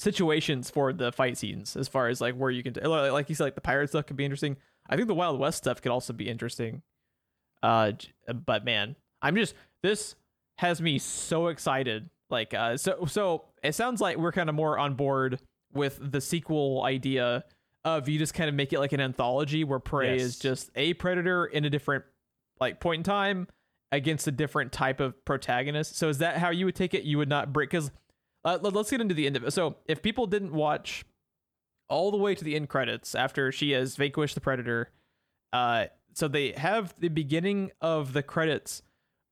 [0.00, 3.34] situations for the fight scenes as far as like where you can like like you
[3.34, 4.56] said like the pirate stuff could be interesting.
[4.88, 6.82] I think the wild west stuff could also be interesting.
[7.62, 7.92] Uh
[8.46, 10.14] but man i'm just this
[10.58, 12.08] has me so excited.
[12.30, 15.38] Like uh so so it sounds like we're kind of more on board
[15.72, 17.44] with the sequel idea
[17.84, 20.22] of you just kind of make it like an anthology where prey Yes.
[20.22, 22.04] is just a predator in a different
[22.60, 23.48] like point in time
[23.92, 25.96] against a different type of protagonist.
[25.96, 27.04] So is that how you would take it?
[27.04, 27.90] You would not break because
[28.44, 29.50] uh, let- let's get into the end of it.
[29.52, 31.04] So, if people didn't watch
[31.88, 34.90] all the way to the end credits after she has vanquished the predator,
[35.52, 38.82] uh, so they have the beginning of the credits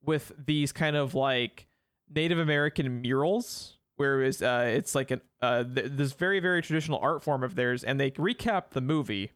[0.02, 1.66] with these kind of like
[2.12, 6.98] Native American murals, where it's, uh, it's like an uh, th- this very very traditional
[7.00, 9.30] art form of theirs, and they recap the movie.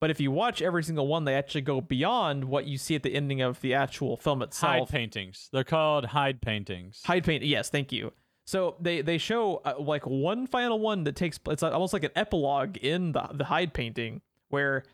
[0.00, 3.02] But if you watch every single one, they actually go beyond what you see at
[3.02, 4.72] the ending of the actual film itself.
[4.72, 5.48] Hide paintings.
[5.52, 7.00] They're called hide paintings.
[7.06, 7.42] Hide paint.
[7.42, 8.12] Yes, thank you.
[8.46, 12.12] So they they show uh, like one final one that takes it's almost like an
[12.14, 14.20] epilogue in the the hide painting
[14.50, 14.84] where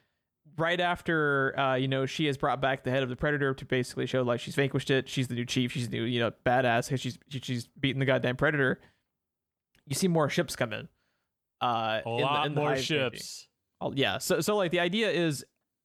[0.58, 3.64] right after uh you know she has brought back the head of the predator to
[3.64, 6.30] basically show like she's vanquished it she's the new chief she's the new you know
[6.44, 8.78] badass she's she- she's beaten the goddamn predator
[9.86, 10.88] you see more ships come in
[11.62, 13.48] uh A in the- lot in the more ships.
[13.80, 14.18] Oh, yeah.
[14.18, 15.44] So so like the idea is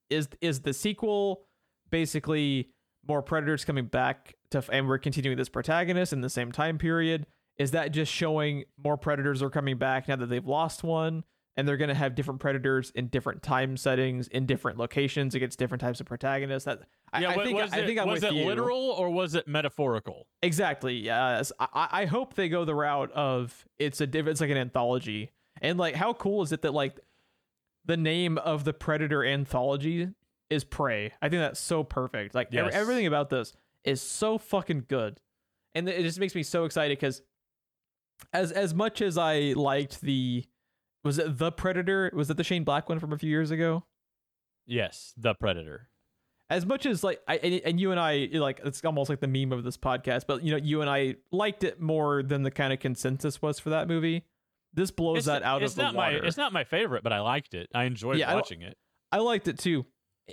[0.10, 1.46] is is the sequel
[1.90, 2.70] basically
[3.08, 7.26] more predators coming back to and we're continuing this protagonist in the same time period?
[7.60, 11.24] Is that just showing more predators are coming back now that they've lost one
[11.56, 15.58] and they're going to have different predators in different time settings in different locations against
[15.58, 16.66] different types of protagonists?
[16.66, 16.82] That
[17.12, 18.46] I, Yeah, I think was I it, think I'm was it you.
[18.46, 20.28] literal or was it metaphorical?
[20.44, 20.98] Exactly.
[20.98, 21.52] Yes.
[21.60, 25.32] I, I I hope they go the route of it's a it's like an anthology.
[25.60, 27.00] And like how cool is it that like
[27.86, 30.10] the name of the Predator anthology
[30.52, 31.12] is Prey.
[31.24, 32.36] I think that's so perfect.
[32.36, 32.72] Like Yes.
[32.74, 33.54] everything about this
[33.84, 35.20] is so fucking good.
[35.74, 37.24] And it just makes me so excited cuz
[38.34, 40.46] as as much as I liked the
[41.04, 42.12] was it The Predator?
[42.14, 43.84] Was it the Shane Black one from a few years ago?
[44.66, 45.88] Yes, the predator.
[46.50, 49.28] as much as like I and, and you and I like it's almost like the
[49.28, 52.52] meme of this podcast, but you know you and I liked it more than the
[52.52, 54.26] kind of consensus was for that movie.
[54.74, 56.22] This blows that out it's of the not water.
[56.22, 57.70] my it's not my favorite, but I liked it.
[57.74, 58.78] I enjoyed Yeah, I watching it.
[59.12, 59.86] I liked it too,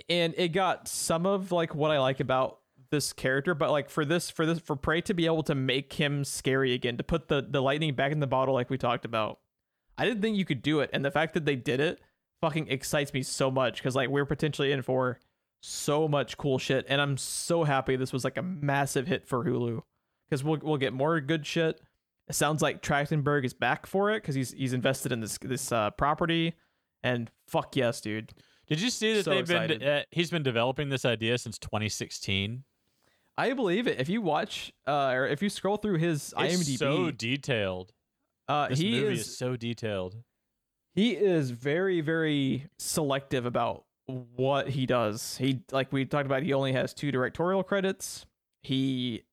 [0.09, 2.59] and it got some of like what I like about
[2.89, 5.93] this character, but like for this for this for Prey to be able to make
[5.93, 9.05] him scary again, to put the the lightning back in the bottle like we talked
[9.05, 9.39] about,
[9.97, 12.01] I didn't think you could do it, and the fact that they did it
[12.41, 15.19] fucking excites me so much because like we're potentially in for
[15.61, 19.43] so much cool shit, and I'm so happy this was like a massive hit for
[19.43, 19.81] Hulu
[20.29, 21.81] because we'll we'll get more good shit.
[22.27, 25.71] It sounds like Trachtenberg is back for it because he's he's invested in this this
[25.71, 26.53] uh, property,
[27.03, 28.33] and fuck yes, dude.
[28.67, 32.63] Did you see that So they've been uh, he's been developing this idea since 2016?
[33.37, 33.99] I believe it.
[33.99, 37.93] If you watch, uh, or if you scroll through his It's IMDb, so detailed.
[38.47, 40.15] uh, This he movie is, is so detailed.
[40.93, 45.37] he is very very selective about what he does.
[45.37, 46.43] He like we talked about.
[46.43, 48.25] He only has two directorial credits.
[48.61, 49.23] He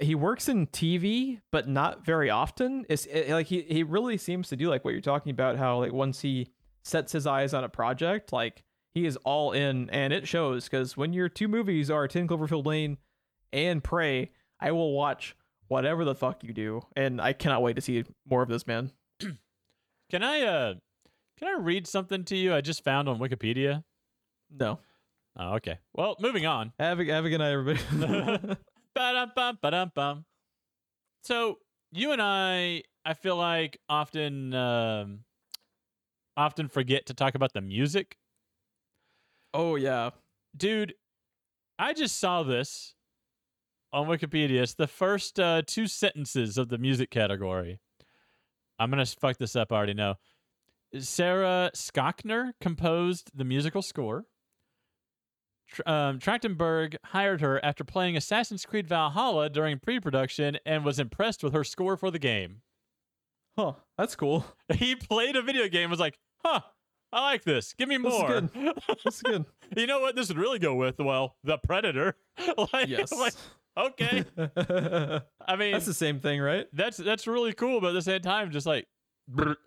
[0.00, 2.84] he works in TV, but not very often.
[2.88, 5.56] It's it, like he he really seems to do like what you're talking about.
[5.56, 6.48] How like once he
[6.84, 8.62] sets his eyes on a project, like
[8.94, 10.64] he is all in, and it shows.
[10.68, 12.98] Because when your two movies are Ten Cloverfield Lane
[13.52, 14.30] and Prey,
[14.60, 15.36] I will watch
[15.68, 18.92] whatever the fuck you do, and I cannot wait to see more of this man.
[20.10, 20.74] Can I uh
[21.38, 23.82] can I read something to you I just found on Wikipedia?
[24.50, 24.78] No,
[25.38, 25.78] Oh, okay.
[25.94, 26.72] Well, moving on.
[26.78, 27.80] have a have a good night, everybody.
[28.94, 30.24] Ba-dum-bum, ba-dum-bum.
[31.22, 31.58] So
[31.92, 35.20] you and I, I feel like often, um,
[36.36, 38.18] often forget to talk about the music,
[39.54, 40.10] oh yeah,
[40.56, 40.94] dude.
[41.78, 42.94] I just saw this
[43.92, 44.62] on Wikipedia.
[44.62, 47.78] It's the first uh, two sentences of the music category.
[48.78, 49.72] I'm gonna fuck this up.
[49.72, 50.14] I already know.
[50.98, 54.26] Sarah Skockner composed the musical score.
[55.68, 61.42] Tr- um, Trachtenberg hired her after playing Assassin's Creed Valhalla during pre-production and was impressed
[61.42, 62.62] with her score for the game.
[63.58, 63.72] huh?
[63.96, 64.44] That's cool.
[64.74, 66.60] He played a video game, was like, "Huh,
[67.12, 67.72] I like this.
[67.74, 68.50] Give me This is more." good.
[69.04, 69.44] That's good.
[69.76, 70.16] you know what?
[70.16, 72.16] This would really go with well, the Predator.
[72.72, 73.12] like, Yes.
[73.12, 73.34] like,
[73.76, 74.24] okay.
[75.46, 76.66] I mean, that's the same thing, right?
[76.72, 78.86] that's that's really cool, but at the same time, just like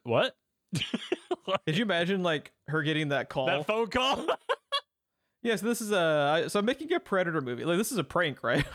[0.03, 0.36] what?
[1.65, 3.45] Did you imagine like her getting that call?
[3.48, 4.26] that phone call?
[5.44, 7.65] yeah, so this is a so I'm making a Predator movie.
[7.65, 8.65] Like this is a prank, right?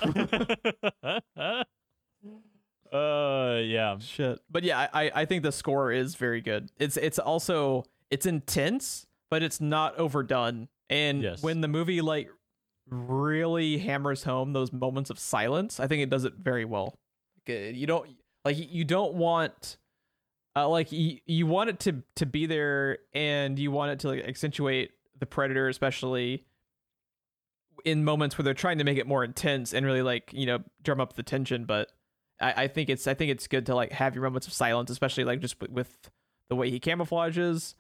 [2.93, 3.98] uh, yeah.
[3.98, 4.40] Shit.
[4.51, 6.70] But yeah, I I think the score is very good.
[6.78, 10.69] It's it's also it's intense, but it's not overdone.
[10.89, 11.43] And Yes.
[11.43, 12.31] when the movie like
[12.90, 16.98] really hammers home those moments of silence, I think it does it very well.
[17.48, 18.10] Uh, You don't
[18.44, 19.76] like you don't want
[20.56, 24.08] uh, like you, you want it to to be there and you want it to
[24.08, 26.44] like accentuate the predator especially
[27.84, 30.58] in moments where they're trying to make it more intense and really like you know
[30.82, 31.90] drum up the tension but
[32.40, 34.90] I, I think it's I think it's good to like have your moments of silence,
[34.90, 36.10] especially like just with
[36.48, 37.74] the way he camouflages.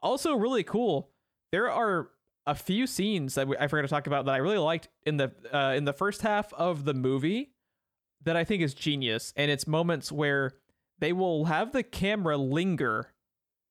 [0.00, 1.10] Also, really cool.
[1.52, 2.10] There are
[2.46, 5.16] a few scenes that we, I forgot to talk about that I really liked in
[5.16, 7.52] the uh, in the first half of the movie
[8.24, 10.52] that I think is genius, and it's moments where
[10.98, 13.10] they will have the camera linger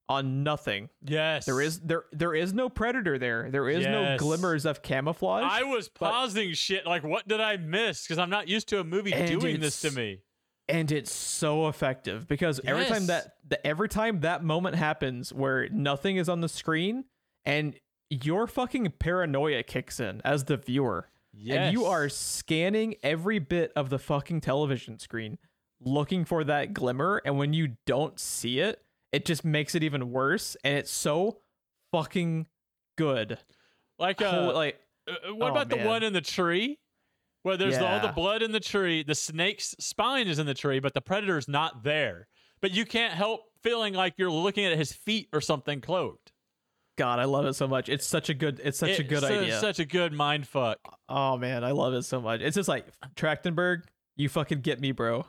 [0.10, 0.90] on nothing.
[1.02, 1.46] Yes.
[1.46, 3.50] There is there there is no predator there.
[3.50, 5.46] There is no glimmers of camouflage.
[5.48, 8.04] I was but- pausing shit like, what did I miss?
[8.04, 10.20] Because I'm not used to a movie doing this to me.
[10.68, 15.70] and it's so effective because every time that the, every time that moment happens where
[15.70, 17.06] nothing is on the screen
[17.46, 17.76] and
[18.24, 21.58] your fucking paranoia kicks in as the viewer Yes.
[21.58, 25.40] and you are scanning every bit of the fucking television screen
[25.82, 30.12] looking for that glimmer and when you don't see it it just makes it even
[30.12, 31.40] worse and it's so
[31.92, 32.46] fucking
[32.98, 33.40] good
[34.00, 36.80] like, uh, like uh, what oh, about the one in the tree?
[37.44, 40.80] Where there's all the blood in the tree, the snake's spine is in the tree,
[40.80, 42.28] but the predator's not there.
[42.62, 46.32] But you can't help feeling like you're looking at his feet or something cloaked.
[46.98, 49.26] God i love it so much it's such a good it's such a good su-
[49.26, 50.78] idea Such a good mind fuck.
[51.10, 52.42] Oh man, I love it so much.
[52.42, 53.84] It's just like Trachtenberg,
[54.16, 55.26] you fucking get me, bro.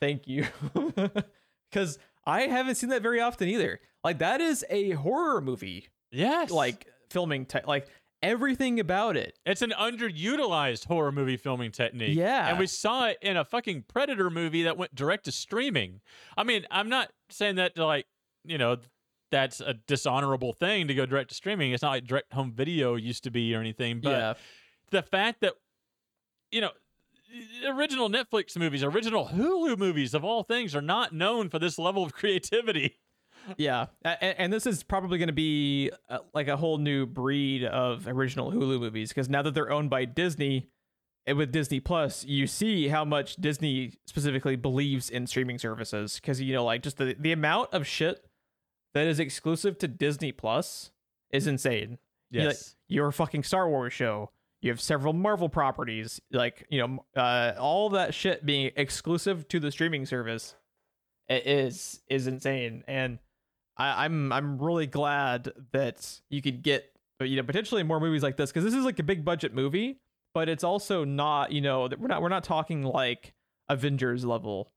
[0.00, 0.46] Thank you.
[1.72, 3.80] Cuz I haven't seen that very often either.
[4.04, 5.88] Like that is a horror movie.
[6.10, 6.50] Yes.
[6.50, 7.88] Like filming te- like
[8.22, 9.38] everything about it.
[9.44, 12.16] It's an underutilized horror movie filming technique.
[12.16, 12.48] Yeah.
[12.48, 16.00] And we saw it in a fucking Predator movie that went direct to streaming.
[16.36, 18.06] I mean, I'm not saying that to like,
[18.44, 18.76] you know,
[19.32, 21.72] that's a dishonorable thing to go direct to streaming.
[21.72, 24.00] It's not like direct home video used to be or anything.
[24.00, 24.34] But yeah.
[24.90, 25.54] the fact that,
[26.52, 26.70] you know,
[27.66, 32.04] original Netflix movies, original Hulu movies of all things are not known for this level
[32.04, 33.00] of creativity.
[33.56, 33.86] Yeah.
[34.04, 37.64] A- a- And, this is probably going to be uh, like a whole new breed
[37.64, 40.68] of original Hulu movies because now that they're owned by Disney
[41.26, 46.40] and with Disney Plus, you see how much Disney specifically believes in streaming services because
[46.40, 48.24] you know like just the the amount of shit
[48.94, 50.90] that is exclusive to Disney Plus
[51.30, 51.98] is insane.
[52.30, 52.32] Yes.
[52.32, 52.56] You know, like,
[52.88, 54.30] your fucking Star Wars show.
[54.60, 59.58] You have several Marvel properties, like you know, uh, all that shit being exclusive to
[59.58, 60.54] the streaming service
[61.28, 62.84] i- is is insane.
[62.86, 63.18] And
[63.76, 68.36] I, I'm I'm really glad that you could get you know potentially more movies like
[68.36, 69.98] this because this is like a big budget movie,
[70.32, 73.34] but it's also not you know we're not we're not talking like
[73.68, 74.70] Avengers level.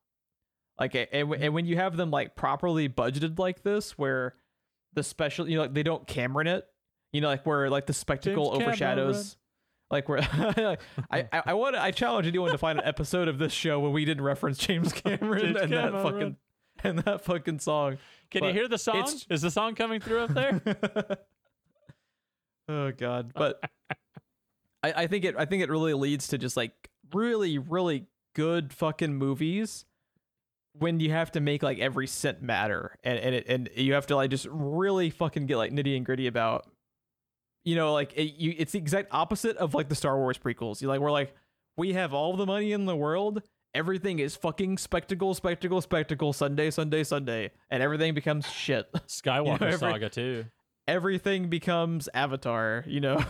[0.78, 4.34] Like and, and when you have them like properly budgeted like this, where
[4.94, 6.66] the special you know like they don't Cameron it,
[7.12, 9.36] you know like where like the spectacle James overshadows.
[9.90, 10.76] Like where I
[11.10, 13.90] I I want to I challenge anyone to find an episode of this show where
[13.90, 16.36] we didn't reference James Cameron James and that fucking
[16.82, 17.98] and that fucking song.
[18.30, 19.08] Can you hear the song?
[19.30, 20.60] Is the song coming through up there?
[22.68, 23.60] oh god but
[24.82, 28.72] I, I think it i think it really leads to just like really really good
[28.72, 29.84] fucking movies
[30.78, 34.06] when you have to make like every cent matter and and it, and you have
[34.06, 36.66] to like just really fucking get like nitty and gritty about
[37.64, 40.80] you know like it, you it's the exact opposite of like the star wars prequels
[40.82, 41.34] you like we're like
[41.76, 43.42] we have all the money in the world
[43.74, 49.78] everything is fucking spectacle spectacle spectacle sunday sunday sunday and everything becomes shit Skywalker every-
[49.78, 50.44] Saga too.
[50.88, 53.22] everything becomes avatar you know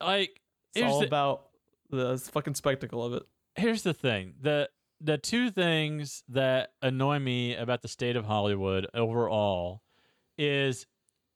[0.00, 0.40] Like
[0.74, 1.46] It's all the, about
[1.90, 3.22] the fucking spectacle of it.
[3.56, 4.34] here's the thing.
[4.40, 4.68] The
[5.00, 9.82] the two things that annoy me about the state of Hollywood overall
[10.36, 10.86] is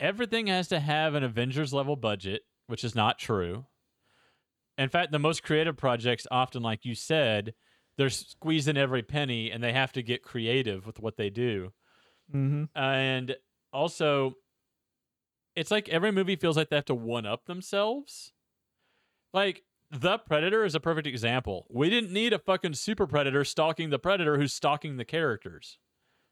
[0.01, 3.67] everything has to have an Avengers level budget, which is not true.
[4.79, 7.55] In fact, the most creative projects often like you said,
[7.99, 11.73] they're squeezing every penny and they have to get creative with what they do.
[12.33, 12.65] Mm-hmm.
[12.75, 13.37] and
[13.75, 14.35] also
[15.55, 18.33] it's like every movie feels like they have to one up themselves
[19.35, 21.67] like the predator is a perfect example.
[21.71, 25.79] We didn't need a fucking super predator stalking the predator who's stalking the characters.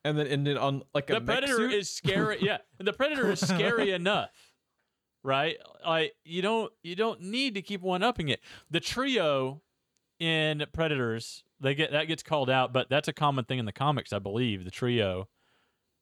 [0.02, 1.74] And then ended on like a the predator suit?
[1.74, 2.58] is scary yeah.
[2.78, 4.30] And the predator is scary enough
[5.22, 5.58] right?
[5.86, 8.40] Like you don't you don't need to keep one upping it.
[8.70, 9.60] The trio
[10.18, 13.72] in predators they get that gets called out but that's a common thing in the
[13.72, 15.26] comics i believe the trio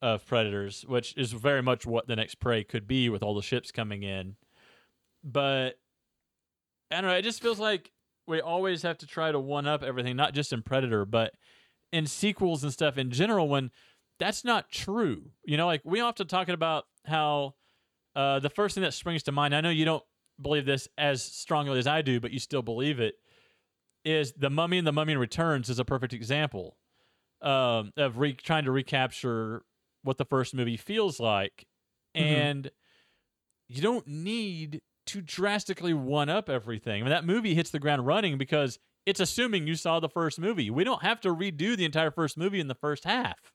[0.01, 3.43] of predators, which is very much what the next prey could be with all the
[3.43, 4.37] ships coming in.
[5.25, 5.79] But
[6.91, 7.17] I don't know.
[7.17, 7.93] It just feels like
[8.27, 11.35] we always have to try to one up everything, not just in Predator, but
[11.93, 13.49] in sequels and stuff in general.
[13.49, 13.71] When
[14.19, 17.55] that's not true, you know, like we often talking about how
[18.17, 19.55] uh, the first thing that springs to mind.
[19.55, 20.03] I know you don't
[20.41, 23.15] believe this as strongly as I do, but you still believe it.
[24.05, 26.77] Is the Mummy and the Mummy Returns is a perfect example
[27.43, 29.63] um, of re- trying to recapture
[30.03, 31.67] what the first movie feels like,
[32.17, 32.23] Mhm.
[32.23, 32.71] and
[33.69, 37.01] you don't need to drastically one up everything.
[37.03, 40.39] I mean, that movie hits the ground running because it's assuming you saw the first
[40.39, 40.71] movie.
[40.71, 43.53] We don't have to redo the entire first movie in the first half.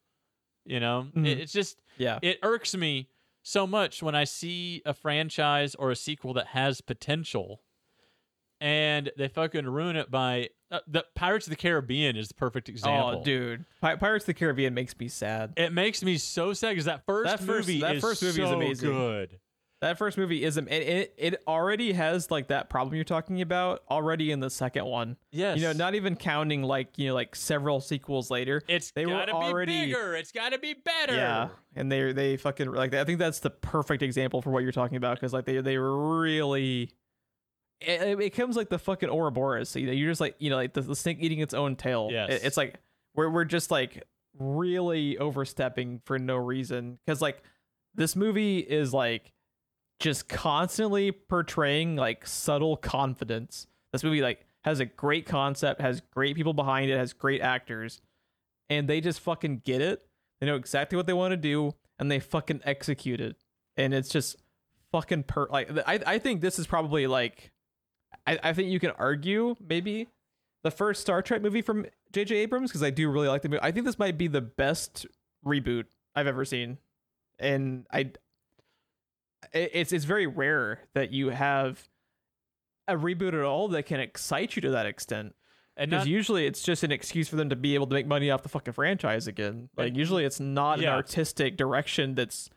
[0.66, 1.28] You know, Mhm.
[1.28, 2.20] It- it's just Yeah.
[2.22, 3.10] it irks me
[3.44, 7.62] so much when I see a franchise or a sequel that has potential
[8.62, 12.68] and they fucking ruin it by uh, the Pirates of the Caribbean is the perfect
[12.68, 13.20] example.
[13.20, 15.54] Oh, dude, Pi- Pirates of the Caribbean makes me sad.
[15.56, 18.42] It makes me so sad because that first That first- movie that is first movie
[18.42, 18.90] is amazing.
[18.90, 19.40] good.
[19.84, 23.84] That first movie is it, it it already has like that problem you're talking about
[23.92, 25.18] already in the second one.
[25.32, 28.62] Yes, You know, not even counting like you know like several sequels later.
[28.68, 30.16] it's they were gotta already- be bigger.
[30.16, 31.16] It's gotta be better.
[31.16, 34.72] Yeah, and they they fucking like I think that's the perfect example for what you're
[34.72, 36.90] talking about because like they they really.
[37.82, 39.76] It, it becomes like the fucking Ouroboros.
[39.76, 42.08] You know, you're just like you know like the, the snake eating its own tail.
[42.12, 42.30] Yes.
[42.32, 42.80] It- it's like
[43.16, 44.04] we're we're just like
[44.40, 47.42] really overstepping for no reason because like
[47.96, 49.32] this movie is like
[50.04, 53.68] just constantly portraying like subtle confidence.
[53.94, 58.02] This movie like has a great concept, has great people behind it, has great actors,
[58.70, 60.06] and they just fucking get it.
[60.42, 63.38] They know exactly what they want to do, and they fucking execute it.
[63.78, 64.36] And it's just
[64.92, 67.54] fucking per like I I think this is probably like
[68.28, 70.10] I, I think you can argue maybe
[70.64, 72.36] the first Star Trek movie from J.J.
[72.36, 73.64] Abrams because I do really like the movie.
[73.64, 75.06] I think this might be the best
[75.46, 76.78] reboot I've ever seen,
[77.40, 78.12] and I
[79.52, 81.88] it's it's very rare that you have
[82.88, 85.36] a reboot at all that can excite you to that extent.
[85.78, 88.30] and Because usually it's just an excuse for them to be able to make money
[88.30, 89.70] off the fucking franchise again.
[89.78, 92.50] Like usually it's not an artistic direction that's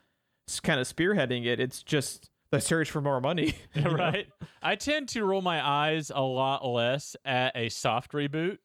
[0.63, 1.59] kind of spearheading it.
[1.59, 3.55] It's just the search for more money.
[3.73, 3.91] you know?
[3.91, 4.27] right?
[4.61, 8.57] I tend to roll my eyes a lot less at a soft reboot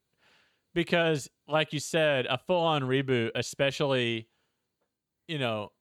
[0.74, 4.28] because, like you said, a full on reboot, especially,
[5.28, 5.73] you know,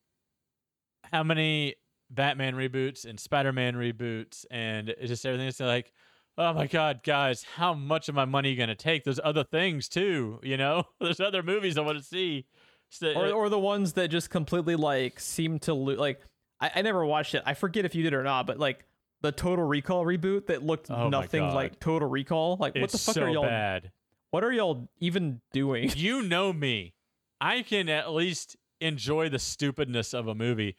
[1.11, 1.75] how many
[2.13, 5.47] Batman reboots and Spider Man reboots and it's just everything.
[5.47, 5.91] It's like,
[6.37, 9.03] oh my God, guys, how much of my money are you going to take?
[9.03, 10.83] There's other things too, you know?
[10.99, 12.45] There's other movies I want to see.
[12.89, 16.21] So, Or uh or the ones that just completely like seem to lo- like
[16.59, 17.41] I, I never watched it.
[17.45, 18.85] I forget if you did or not, but like
[19.21, 22.57] the Total Recall reboot that looked Oh nothing like Total Recall.
[22.59, 23.91] Like what the fuck so are y'all bad.
[24.31, 25.91] what are y'all even doing?
[25.95, 26.93] you know me.
[27.39, 30.75] I can at least enjoy the stupidness of a movie.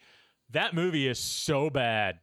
[0.53, 2.19] That movie is so bad.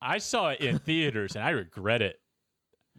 [0.00, 2.20] I saw it in theaters and I regret it.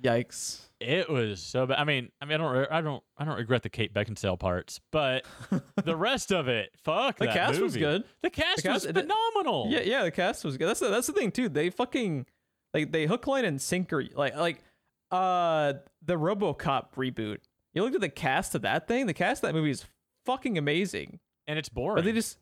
[0.01, 0.61] Yikes.
[0.79, 1.77] It was so bad.
[1.79, 4.39] I mean, I mean, I don't, re- I don't, I don't regret the Kate Beckinsale
[4.39, 5.25] parts, but
[5.83, 7.17] the rest of it, fuck.
[7.17, 8.05] The cast was good.
[8.21, 9.67] The cast, cast- was it- phenomenal.
[9.69, 10.67] Yeah, yeah, the cast was good.
[10.69, 11.49] That's the, that's the thing too.
[11.49, 12.25] They fucking
[12.73, 14.03] like they hook, line, and sinker.
[14.15, 14.63] Like like
[15.11, 15.73] uh
[16.05, 17.39] the RoboCop reboot.
[17.73, 19.05] You looked at the cast of that thing.
[19.05, 19.85] The cast of that movie is
[20.25, 21.19] fucking amazing.
[21.47, 21.95] and it's boring.
[21.95, 22.37] But they just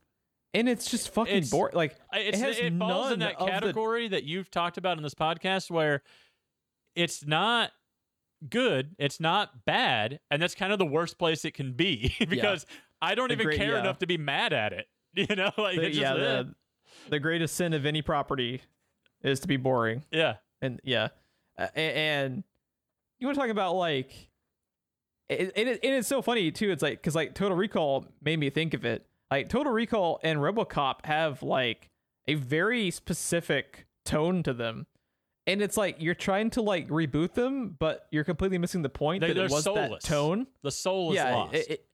[0.59, 1.75] and it's just fucking It's- boring.
[1.75, 4.97] Like I- It's, has it falls in that of the- category that you've talked about
[4.97, 6.01] in this podcast where
[6.95, 7.71] it's not
[8.49, 12.65] good, it's not bad, and that's kind of the worst place it can be because
[13.01, 13.79] I don't The even great- care yeah.
[13.79, 14.87] enough to be mad at it.
[15.29, 16.43] You know, like the, it's yeah, just, eh.
[16.43, 16.55] the,
[17.09, 18.61] the greatest sin of any property
[19.23, 20.03] is to be boring.
[20.11, 20.35] yeah.
[20.61, 21.07] and yeah,
[21.57, 22.43] uh, a- and
[23.19, 24.11] you want to talk about like,
[25.27, 26.69] it, it, and it's so funny too.
[26.71, 29.07] It's like because like Total Recall made me think of it.
[29.29, 31.89] Like Total Recall and RoboCop have like
[32.27, 34.87] a very specific tone to them,
[35.45, 39.21] and it's like you're trying to like reboot them, but you're completely missing the point
[39.21, 40.03] They- that it was soulless.
[40.03, 40.47] that tone.
[40.63, 41.55] The soul is yeah, lost.
[41.55, 41.85] It, it,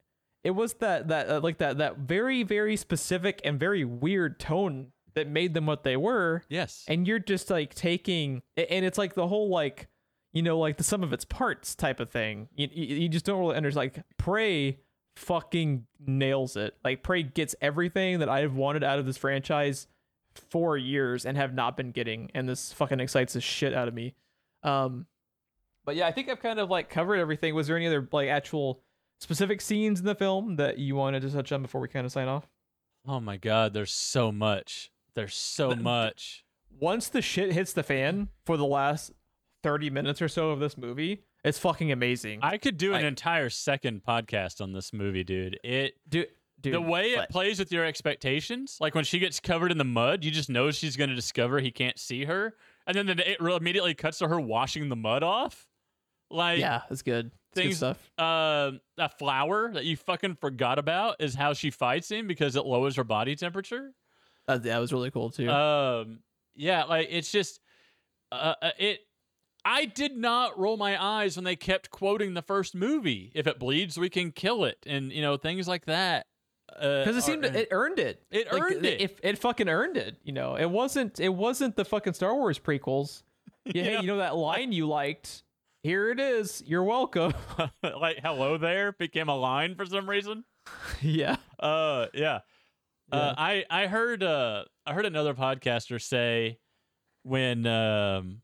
[0.44, 4.92] it was that that uh, like that that very very specific and very weird tone
[5.16, 6.84] that made them what they were yes.
[6.88, 9.88] and you're just like taking and it's like the whole like
[10.34, 13.24] you know like the sum of its parts type of thing you, you, you just
[13.24, 14.80] don't really understand like prey
[15.16, 19.88] fucking nails it like prey gets everything that i've wanted out of this franchise
[20.50, 23.94] for years and have not been getting and this fucking excites the shit out of
[23.94, 24.16] me
[24.64, 25.06] um
[25.86, 28.28] but yeah i think i've kind of like covered everything was there any other like
[28.28, 28.82] actual
[29.20, 32.12] specific scenes in the film that you wanted to touch on before we kind of
[32.12, 32.48] sign off
[33.08, 34.92] oh my God, there's so much.
[35.16, 36.44] There's so much.
[36.80, 39.12] once the shit hits the fan for the last
[39.62, 42.40] 30 minutes or so of this movie, it's fucking amazing.
[42.42, 45.60] I could do an entire second podcast on this movie, dude.
[45.64, 46.28] It dude,
[46.60, 46.74] dude.
[46.74, 50.24] the way it plays with your expectations, like when she gets covered in the mud,
[50.24, 52.56] you just know she's going to discover he can't see her,
[52.88, 55.68] and then it immediately cuts to her washing the mud off.
[56.30, 57.32] Like, yeah, it's good.
[57.56, 58.12] It's good stuff.
[58.18, 62.66] uh, a flower that you fucking forgot about is how she fights him because it
[62.66, 63.92] lowers her body temperature.
[64.48, 65.50] Uh, that was really cool too.
[65.50, 66.20] Um,
[66.56, 67.60] yeah, like it's just,
[68.32, 69.02] uh, uh, it.
[69.66, 73.32] I did not roll my eyes when they kept quoting the first movie.
[73.34, 76.26] If it bleeds, we can kill it, and you know things like that.
[76.68, 78.24] Because Because it seemed it earned it.
[78.32, 79.02] It earned it.
[79.02, 80.18] It, it fucking earned it.
[80.24, 81.20] You know, it wasn't.
[81.20, 83.24] It wasn't the fucking Star Wars prequels.
[83.66, 83.84] Yeah, Yeah.
[83.84, 85.44] hey, you know that line you liked.
[85.84, 86.64] Here it is.
[86.66, 87.34] You're welcome.
[87.84, 90.46] like "Hello there" became a line for some reason.
[91.02, 91.36] yeah.
[91.60, 92.40] Uh, yeah.
[93.12, 93.20] Yeah.
[93.20, 96.58] Uh, I I heard uh I heard another podcaster say
[97.24, 98.42] when um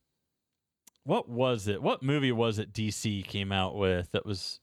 [1.09, 1.81] what was it?
[1.81, 4.59] What movie was it DC came out with that was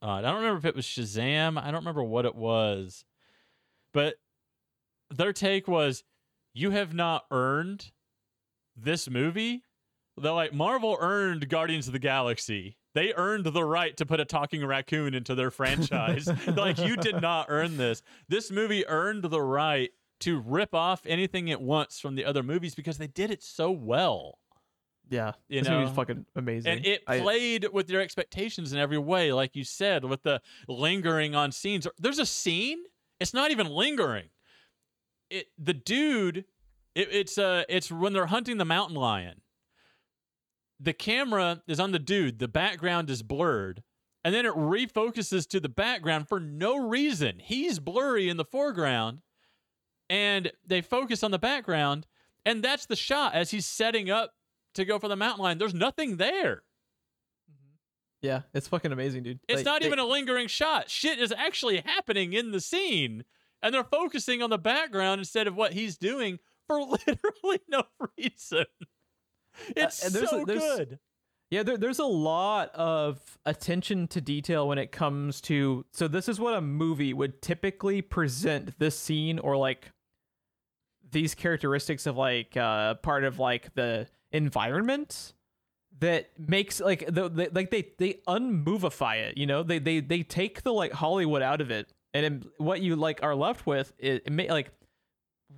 [0.00, 1.60] uh, I don't remember if it was Shazam.
[1.60, 3.04] I don't remember what it was.
[3.92, 4.14] But
[5.10, 6.04] their take was
[6.54, 7.90] you have not earned
[8.76, 9.64] this movie.
[10.16, 12.76] They're like Marvel earned Guardians of the Galaxy.
[12.94, 16.30] They earned the right to put a talking raccoon into their franchise.
[16.46, 18.00] like you did not earn this.
[18.28, 19.90] This movie earned the right
[20.20, 23.72] to rip off anything it wants from the other movies because they did it so
[23.72, 24.38] well.
[25.10, 25.32] Yeah.
[25.48, 25.94] You this movie's know?
[25.94, 26.72] fucking amazing.
[26.72, 30.40] And it I- played with your expectations in every way, like you said, with the
[30.68, 31.86] lingering on scenes.
[31.98, 32.78] There's a scene.
[33.18, 34.30] It's not even lingering.
[35.28, 36.44] It the dude.
[36.94, 39.42] It, it's uh it's when they're hunting the mountain lion.
[40.78, 42.38] The camera is on the dude.
[42.38, 43.82] The background is blurred,
[44.24, 47.38] and then it refocuses to the background for no reason.
[47.38, 49.18] He's blurry in the foreground,
[50.08, 52.06] and they focus on the background,
[52.46, 54.34] and that's the shot as he's setting up
[54.74, 55.58] to go for the mountain lion.
[55.58, 56.62] There's nothing there.
[58.22, 59.40] yeah, it's fucking amazing, dude.
[59.48, 60.90] It's Like, not they- even a lingering shot.
[60.90, 63.24] Shit is actually happening in the scene,
[63.62, 67.84] and they're focusing on the background instead of what he's doing for literally no
[68.18, 68.66] reason.
[69.76, 70.98] It's Uh, there's a- so good.
[71.50, 75.84] Yeah, there, there's a lot of attention to detail when it comes to.
[75.90, 79.90] So this is what a movie would typically present this scene or like
[81.10, 85.34] these characteristics of like uh part of like the environment
[86.00, 89.38] that makes like the, the like they they unmovify it.
[89.38, 92.80] You know, they they they take the like Hollywood out of it, and it, what
[92.80, 94.70] you like are left with it, it may, like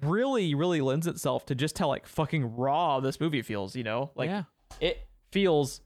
[0.03, 3.77] really really lends itself to just how like fucking raw this movie feels.
[3.77, 4.45] You know, like yeah.
[4.81, 5.81] it feels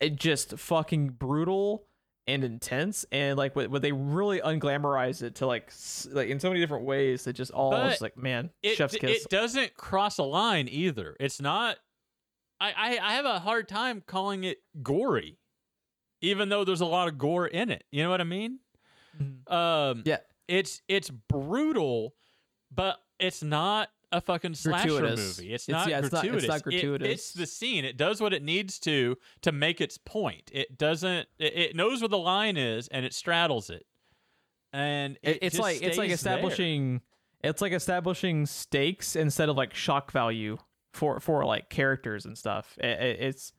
[0.00, 1.84] it just fucking brutal
[2.28, 5.72] and intense and like what, when they really unglamorize it to like
[6.12, 8.96] like in so many different ways that just all But just like man It, chef's
[8.96, 11.16] kiss it doesn't cross a line either.
[11.18, 11.78] It's not.
[12.60, 15.38] I, I I have a hard time calling it gory,
[16.20, 17.84] even though there's a lot of gore in it.
[17.92, 18.58] You know what I mean?
[19.20, 19.50] Mhm.
[19.52, 20.18] Um, yeah
[20.48, 22.14] it's it's brutal,
[22.74, 25.38] but it's not a fucking slasher Gratuitous.
[25.38, 25.52] movie.
[25.52, 26.56] It's, It's- not yeah, it's not- it's gratuitous.
[26.56, 27.08] It gratuitous.
[27.08, 27.84] fits the scene.
[27.84, 30.50] It does what it needs to to make its point.
[30.52, 31.28] It doesn't.
[31.38, 33.84] It, it knows where the line is and it straddles it.
[34.72, 36.32] And it It- it's just like it's like stays there.
[36.34, 37.02] establishing
[37.44, 40.56] it's like establishing stakes instead of like shock value
[40.98, 43.52] for for like characters and stuff It- it- it's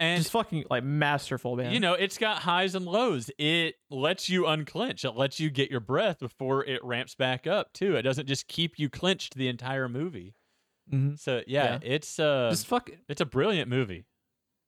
[0.00, 3.30] and just fucking like masterful man you know it's got highs and lows.
[3.36, 5.04] It lets you unclench.
[5.04, 7.96] It lets you get your breath before it ramps back up too.
[7.96, 10.34] It doesn't just keep you clenched the entire movie.
[10.92, 11.18] Mhm.
[11.18, 14.06] So yeah, it's uh, just fuck it's a brilliant movie.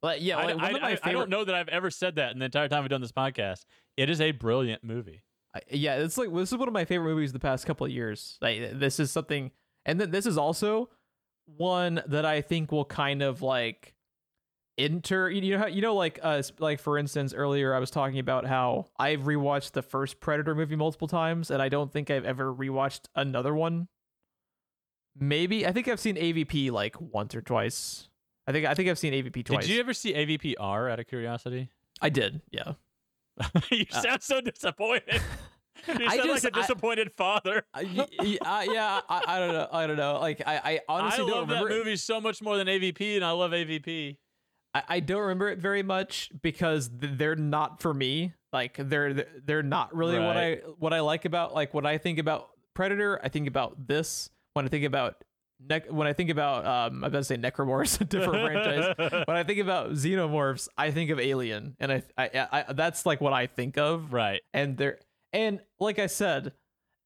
[0.03, 2.39] like yeah I, like, I- I- I don't know that I've ever said that in
[2.41, 3.65] the entire time we've done this podcast.
[3.97, 5.23] It is a brilliant movie.
[5.55, 7.93] I- yeah, it's like this is one of my favorite movies the past couple of
[7.93, 8.37] years.
[8.41, 9.53] Like this is something,
[9.87, 10.89] and then this is also
[11.57, 13.95] one that I think will kind of like
[14.79, 15.31] enter.
[15.31, 18.47] You know how you know like uh like for instance earlier I was talking about
[18.47, 22.53] how I've rewatched the first Predator movie multiple times, and I don't think I've ever
[22.55, 23.89] rewatched another one.
[25.19, 28.09] Maybe I think I've seen AVP like once or twice.
[28.47, 29.67] I think I think I've seen AVP twice.
[29.67, 31.69] Did you ever see AVPR out of curiosity?
[32.01, 32.41] I did.
[32.51, 32.73] Yeah.
[33.71, 35.21] you Uh, sound so disappointed.
[35.89, 37.63] You I sound just- like a disappointed father.
[37.75, 39.69] I, y- y- uh, yeah, I, I don't know.
[39.73, 40.19] I don't know.
[40.21, 41.69] Like I, I honestly I don't love remember.
[41.71, 44.17] that movie so much more than AVP, and I love AVP.
[44.75, 48.35] I, I don't remember it very much because they're not for me.
[48.53, 52.19] Like they're they're not really what I what I like about like when I think
[52.19, 53.21] about Predator.
[53.23, 54.29] I think about this.
[54.55, 55.17] When I think about
[55.69, 59.23] ne- when I think about um, I'm about to say Necromorphs, a different franchise.
[59.27, 63.21] When I think about Xenomorphs, I think of Alien, and I, I, I that's like
[63.21, 64.13] what I think of.
[64.13, 64.41] right.
[64.53, 64.99] And they're
[65.33, 66.53] and like I said,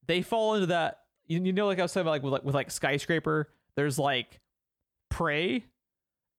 [0.06, 1.00] they fall into that.
[1.26, 3.48] You, you know, like I was about, like with like with like skyscraper.
[3.76, 4.40] There's like
[5.10, 5.64] prey,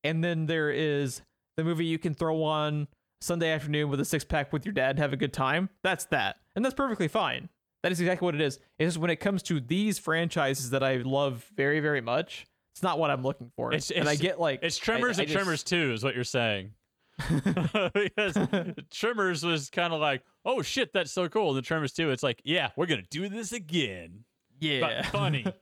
[0.04, 1.22] and then there is
[1.58, 2.88] the movie you can throw on
[3.22, 5.70] Sunday afternoon with a six pack with your dad and have a good time.
[5.84, 7.50] That's that, and that's perfectly fine.
[7.84, 8.60] That is exactly what it is.
[8.80, 12.82] It's just when it comes to these franchises that I love very, very much, it's
[12.82, 13.70] not what I'm looking for.
[13.74, 16.16] It's- and I get like It's I- Tremors I and just- Tremors 2 is what
[16.16, 16.72] you're saying.
[17.94, 18.38] because
[18.92, 21.50] Tremors was kind of like, oh shit, that's so cool.
[21.50, 24.26] And then Tremors 2, it's like, yeah, we're going to do this again.
[24.60, 25.46] yeah, But funny.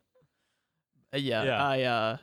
[1.14, 1.64] Uh, yeah, Yeah.
[1.64, 2.18] I uh,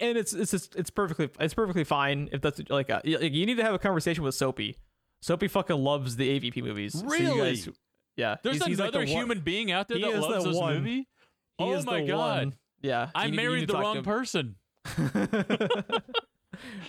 [0.00, 3.56] and it's it's just, it's perfectly it's perfectly fine if that's like uh, you need
[3.56, 4.76] to have a conversation with Soapy.
[5.22, 6.92] Soapy fucking loves the AVP movies.
[7.00, 7.36] So Really?
[7.56, 7.68] guys-
[8.16, 8.36] yeah.
[8.44, 10.50] There's he's, he's like another the one- human being out there he that loves the
[10.50, 10.74] this one.
[10.76, 10.96] movie.
[10.96, 11.06] He
[11.64, 12.16] oh my the god.
[12.44, 12.54] one.
[12.80, 14.54] Yeah, I you need- you married the wrong person.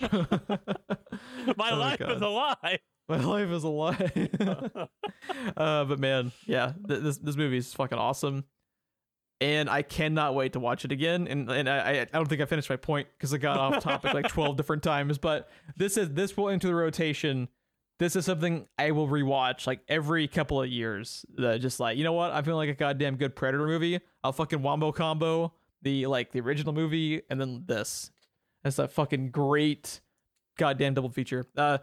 [1.56, 2.12] My Oh, life God.
[2.16, 2.78] is a lie.
[3.08, 4.28] My life is a lie.
[5.56, 8.44] uh, but man, yeah, th- this this movie is fucking awesome,
[9.40, 11.26] and I cannot wait to watch it again.
[11.26, 14.14] And and I I don't think I finished my point because I got off topic
[14.14, 15.18] like twelve different times.
[15.18, 17.48] But this is this will enter the rotation.
[17.98, 21.26] This is something I will rewatch like every couple of years.
[21.38, 24.00] Uh, just like you know what, I feel like a goddamn good Predator movie.
[24.22, 25.52] I'll fucking wombo combo
[25.82, 28.10] the like the original movie and then this.
[28.64, 30.00] That's a fucking great
[30.58, 31.46] goddamn double feature.
[31.56, 31.78] Uh,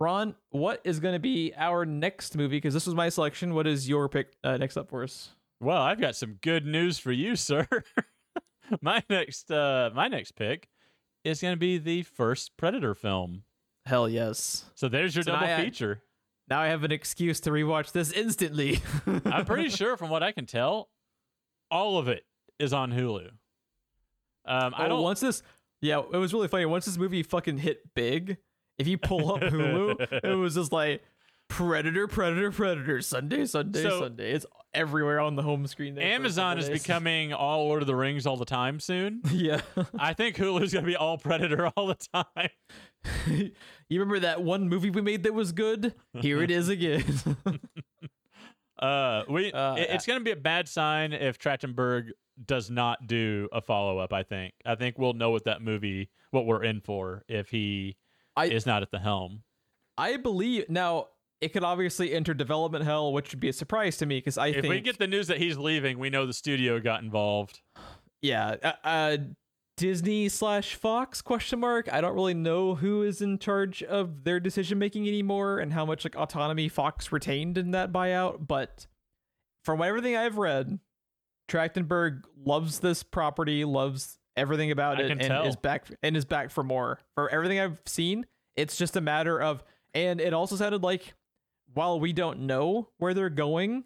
[0.00, 2.56] Ron, what is going to be our next movie?
[2.58, 3.54] Because this was my selection.
[3.54, 5.30] What is your pick uh, next up for us?
[5.60, 7.66] Well, I've got some good news for you, sir.
[8.82, 10.68] my next uh my next pick
[11.24, 13.42] is going to be the first Predator film.
[13.86, 14.66] Hell yes.
[14.74, 16.02] So there's your So double I- feature.
[16.50, 18.80] Now I have an excuse to rewatch this instantly.
[19.26, 20.88] I'm pretty sure from what I can tell,
[21.70, 22.24] all of it
[22.58, 23.28] is on Hulu.
[24.46, 25.42] Um, I Oh, don't once this,
[25.80, 26.66] yeah, it was really funny.
[26.66, 28.38] Once this movie fucking hit big,
[28.78, 31.02] if you pull up Hulu, it was just like
[31.48, 34.32] Predator, Predator, Predator, Sunday, Sunday, So- Sunday.
[34.32, 35.94] It's everywhere on the home screen.
[35.94, 39.22] there Amazon is becoming all Lord of the Rings all the time soon.
[39.32, 39.62] yeah.
[39.98, 42.50] I think Hulu's going to be all Predator all the time.
[43.26, 43.52] you
[43.88, 45.94] remember that one movie we made that was good?
[46.20, 47.02] Here it is again.
[48.78, 52.10] Uh, we Uh, it- it's going to be a bad sign if Trachtenberg
[52.46, 54.12] does not do a follow up.
[54.12, 54.54] I think.
[54.64, 57.96] I think we'll know what that movie, what we're in for, if he
[58.36, 59.42] I- is not at the helm.
[59.96, 61.08] I believe now
[61.40, 64.48] it could obviously enter development hell, which would be a surprise to me because I
[64.48, 67.60] If think we get the news that he's leaving, we know the studio got involved.
[68.22, 69.16] yeah, uh, uh,
[69.76, 71.92] Disney slash Fox question mark.
[71.92, 75.84] I don't really know who is in charge of their decision making anymore and how
[75.86, 78.46] much like autonomy Fox retained in that buyout.
[78.48, 78.86] But
[79.64, 80.80] from everything I've read,
[81.48, 85.46] Trachtenberg loves this property, loves everything about I it, and tell.
[85.46, 87.00] is back and is back for more.
[87.14, 88.26] For everything I've seen,
[88.56, 89.64] it's just a matter of.
[89.94, 91.14] And it also sounded like
[91.74, 93.84] while we don't know where they're going,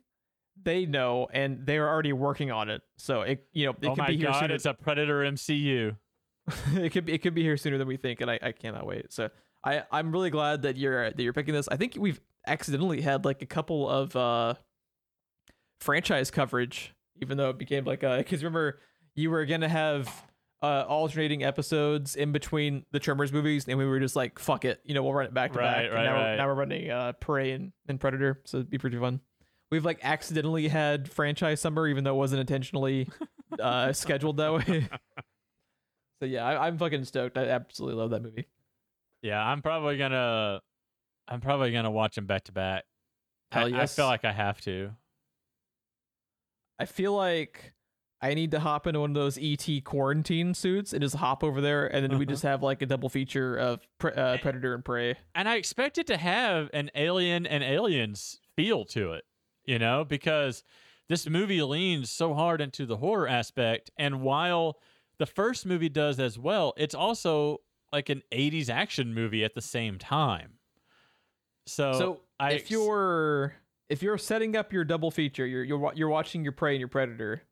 [0.61, 2.83] they know and they're already working on it.
[2.99, 4.55] So it you know it oh could be here god, sooner.
[4.55, 5.97] it's a Predator MCU.
[6.75, 8.87] it could be it could be here sooner than we think, and I, I cannot
[8.87, 9.13] wait.
[9.13, 9.31] So
[9.65, 11.69] I I'm really glad that you're that you're picking this.
[11.69, 14.55] I think we've accidentally had like a couple of uh
[15.81, 18.79] franchise coverage, even though it became like a because remember
[19.15, 20.09] you were gonna have
[20.63, 24.81] uh alternating episodes in between the Tremors movies, and we were just like fuck it,
[24.85, 25.77] you know we'll run it back to back.
[25.77, 26.31] Right, And right, now, right.
[26.33, 29.21] We're, now we're running uh Prey and, and Predator, so it'd be pretty fun.
[29.71, 33.09] We've like accidentally had franchise summer, even though it wasn't intentionally
[33.59, 34.89] uh scheduled that way.
[36.21, 37.37] So yeah, I, I'm fucking stoked.
[37.37, 38.47] I absolutely love that movie.
[39.23, 40.61] Yeah, I'm probably gonna,
[41.27, 42.85] I'm probably gonna watch them back to back.
[43.51, 43.97] I- Hell I yes.
[43.97, 44.93] feel like I have to.
[46.79, 47.73] I feel like
[48.21, 51.61] I need to hop into one of those ET quarantine suits and just hop over
[51.61, 52.33] there, and then we Uh-huh.
[52.33, 55.17] just have like a double feature of pre- uh, Predator and Prey.
[55.35, 59.25] and I expect it to have an alien and aliens feel to it,
[59.65, 60.63] you know, because
[61.09, 63.91] this movie leans so hard into the horror aspect.
[63.97, 64.79] And while
[65.19, 67.59] the first movie does as well, it's also
[67.93, 70.55] like an 80s action movie at the same time.
[71.67, 73.55] So, so I if ex- you're
[73.93, 76.89] if you're setting up your double feature, you're you're you're watching your Prey and your
[76.89, 77.43] Predator.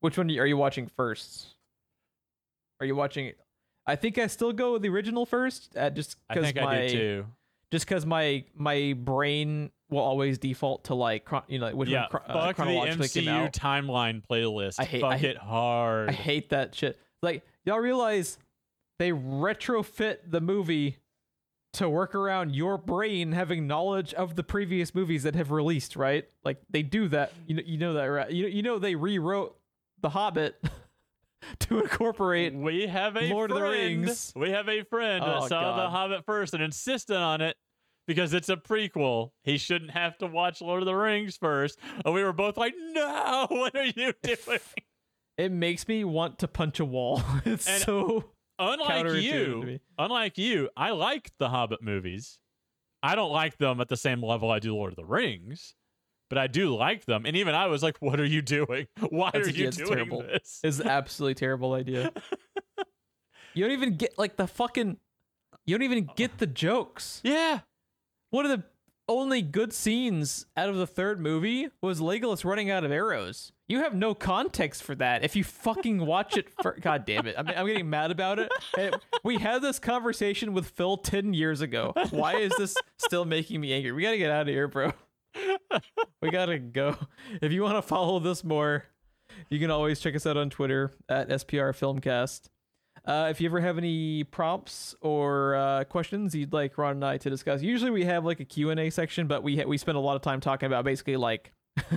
[0.00, 1.54] Which one are you watching first?
[2.80, 3.32] Are you watching?
[3.86, 6.92] I think I still go with the original first, uh, just because my I do
[6.92, 7.26] too.
[7.70, 12.06] just because my my brain will always default to like chron- you know which Yeah,
[12.10, 14.80] one uh, fuck the MCU timeline playlist.
[14.80, 16.08] I hate- fuck I hate- it hard.
[16.08, 16.98] I hate that shit.
[17.22, 18.38] Like y'all realize
[18.98, 20.96] they retrofit the movie
[21.76, 26.26] to work around your brain having knowledge of the previous movies that have released, right?
[26.44, 27.32] Like they do that.
[27.46, 28.30] You know, you know that, right?
[28.30, 29.56] You you know they rewrote
[30.00, 30.56] The Hobbit
[31.60, 32.54] to incorporate.
[32.54, 34.02] we have a Lord of the friend.
[34.04, 34.32] Rings.
[34.36, 37.56] We have a friend that Oh, saw The Hobbit first and insisted on it
[38.06, 39.30] because it's a prequel.
[39.44, 41.78] He shouldn't have to watch Lord of the Rings first.
[42.04, 44.58] And we were both like, "No, what are you doing?"
[45.38, 47.22] It makes me want to punch a wall.
[47.44, 48.24] It's And- so
[48.58, 52.38] unlike you, unlike you, I like the Hobbit movies.
[53.02, 55.74] I don't like them at the same level I do Lord of the Rings,
[56.28, 57.24] but I do like them.
[57.26, 58.86] And even I was like, "What are you doing?
[59.10, 60.22] Why That's- are you yeah, doing terrible.
[60.22, 62.12] this?" It's an absolutely terrible idea.
[63.54, 64.98] You don't even get like the fucking.
[65.64, 67.22] You don't even get the jokes.
[67.24, 67.60] Yeah,
[68.28, 68.62] One of the
[69.08, 73.52] only good scenes out of the third movie was Legolas running out of arrows.
[73.68, 75.24] You have no context for that.
[75.24, 77.34] If you fucking watch it for God damn it.
[77.38, 78.50] I'm, I'm getting mad about it.
[78.78, 81.92] And We had this conversation with Phil 10 years ago.
[82.10, 83.92] Why is this still making me angry?
[83.92, 84.92] We got to get out of here, bro.
[86.22, 86.96] We got to go.
[87.42, 88.84] If you want to follow this more,
[89.50, 92.48] you can always check us out on Twitter at SPR Filmcast.
[93.06, 97.18] Uh, if you ever have any prompts or uh, questions you'd like Ron and I
[97.18, 100.00] to discuss, usually we have like a Q&A section, but we ha- we spend a
[100.00, 101.52] lot of time talking about basically like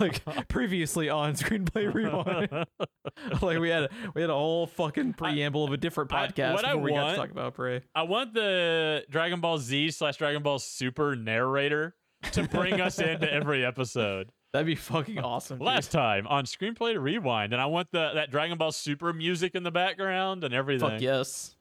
[0.00, 2.50] like previously on Screenplay Rewind.
[3.42, 6.54] like we had a, we had a whole fucking preamble of a different I- podcast
[6.54, 7.82] what I we got to talk about Prey.
[7.94, 11.94] I want the Dragon Ball Z slash Dragon Ball Super narrator
[12.32, 14.30] to bring us into every episode.
[14.54, 15.58] That'd be fucking awesome.
[15.58, 15.66] dude.
[15.66, 19.56] Last time on Screenplay to Rewind, and I want the that Dragon Ball Super music
[19.56, 20.88] in the background and everything.
[20.90, 21.56] Fuck yes.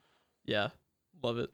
[0.45, 0.69] Yeah.
[1.23, 1.49] Love it.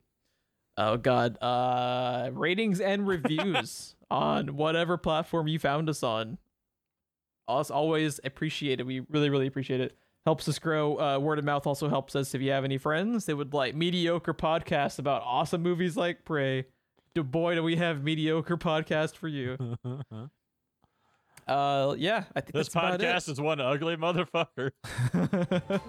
[0.76, 1.42] Oh god.
[1.42, 6.40] Uh ratings and reviews on whatever platform you found us on.
[7.48, 8.86] Us always appreciate it.
[8.86, 9.98] We really, really appreciate it.
[10.26, 11.00] Helps us grow.
[11.00, 13.76] Uh, word of mouth also helps us if you have any friends that would like
[13.76, 16.66] mediocre podcasts about awesome movies like Prey.
[17.16, 19.58] Do boy do we have mediocre podcast for you.
[21.50, 24.70] Uh yeah, I think this podcast is one ugly motherfucker.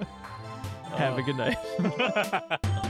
[0.97, 1.59] have a good night.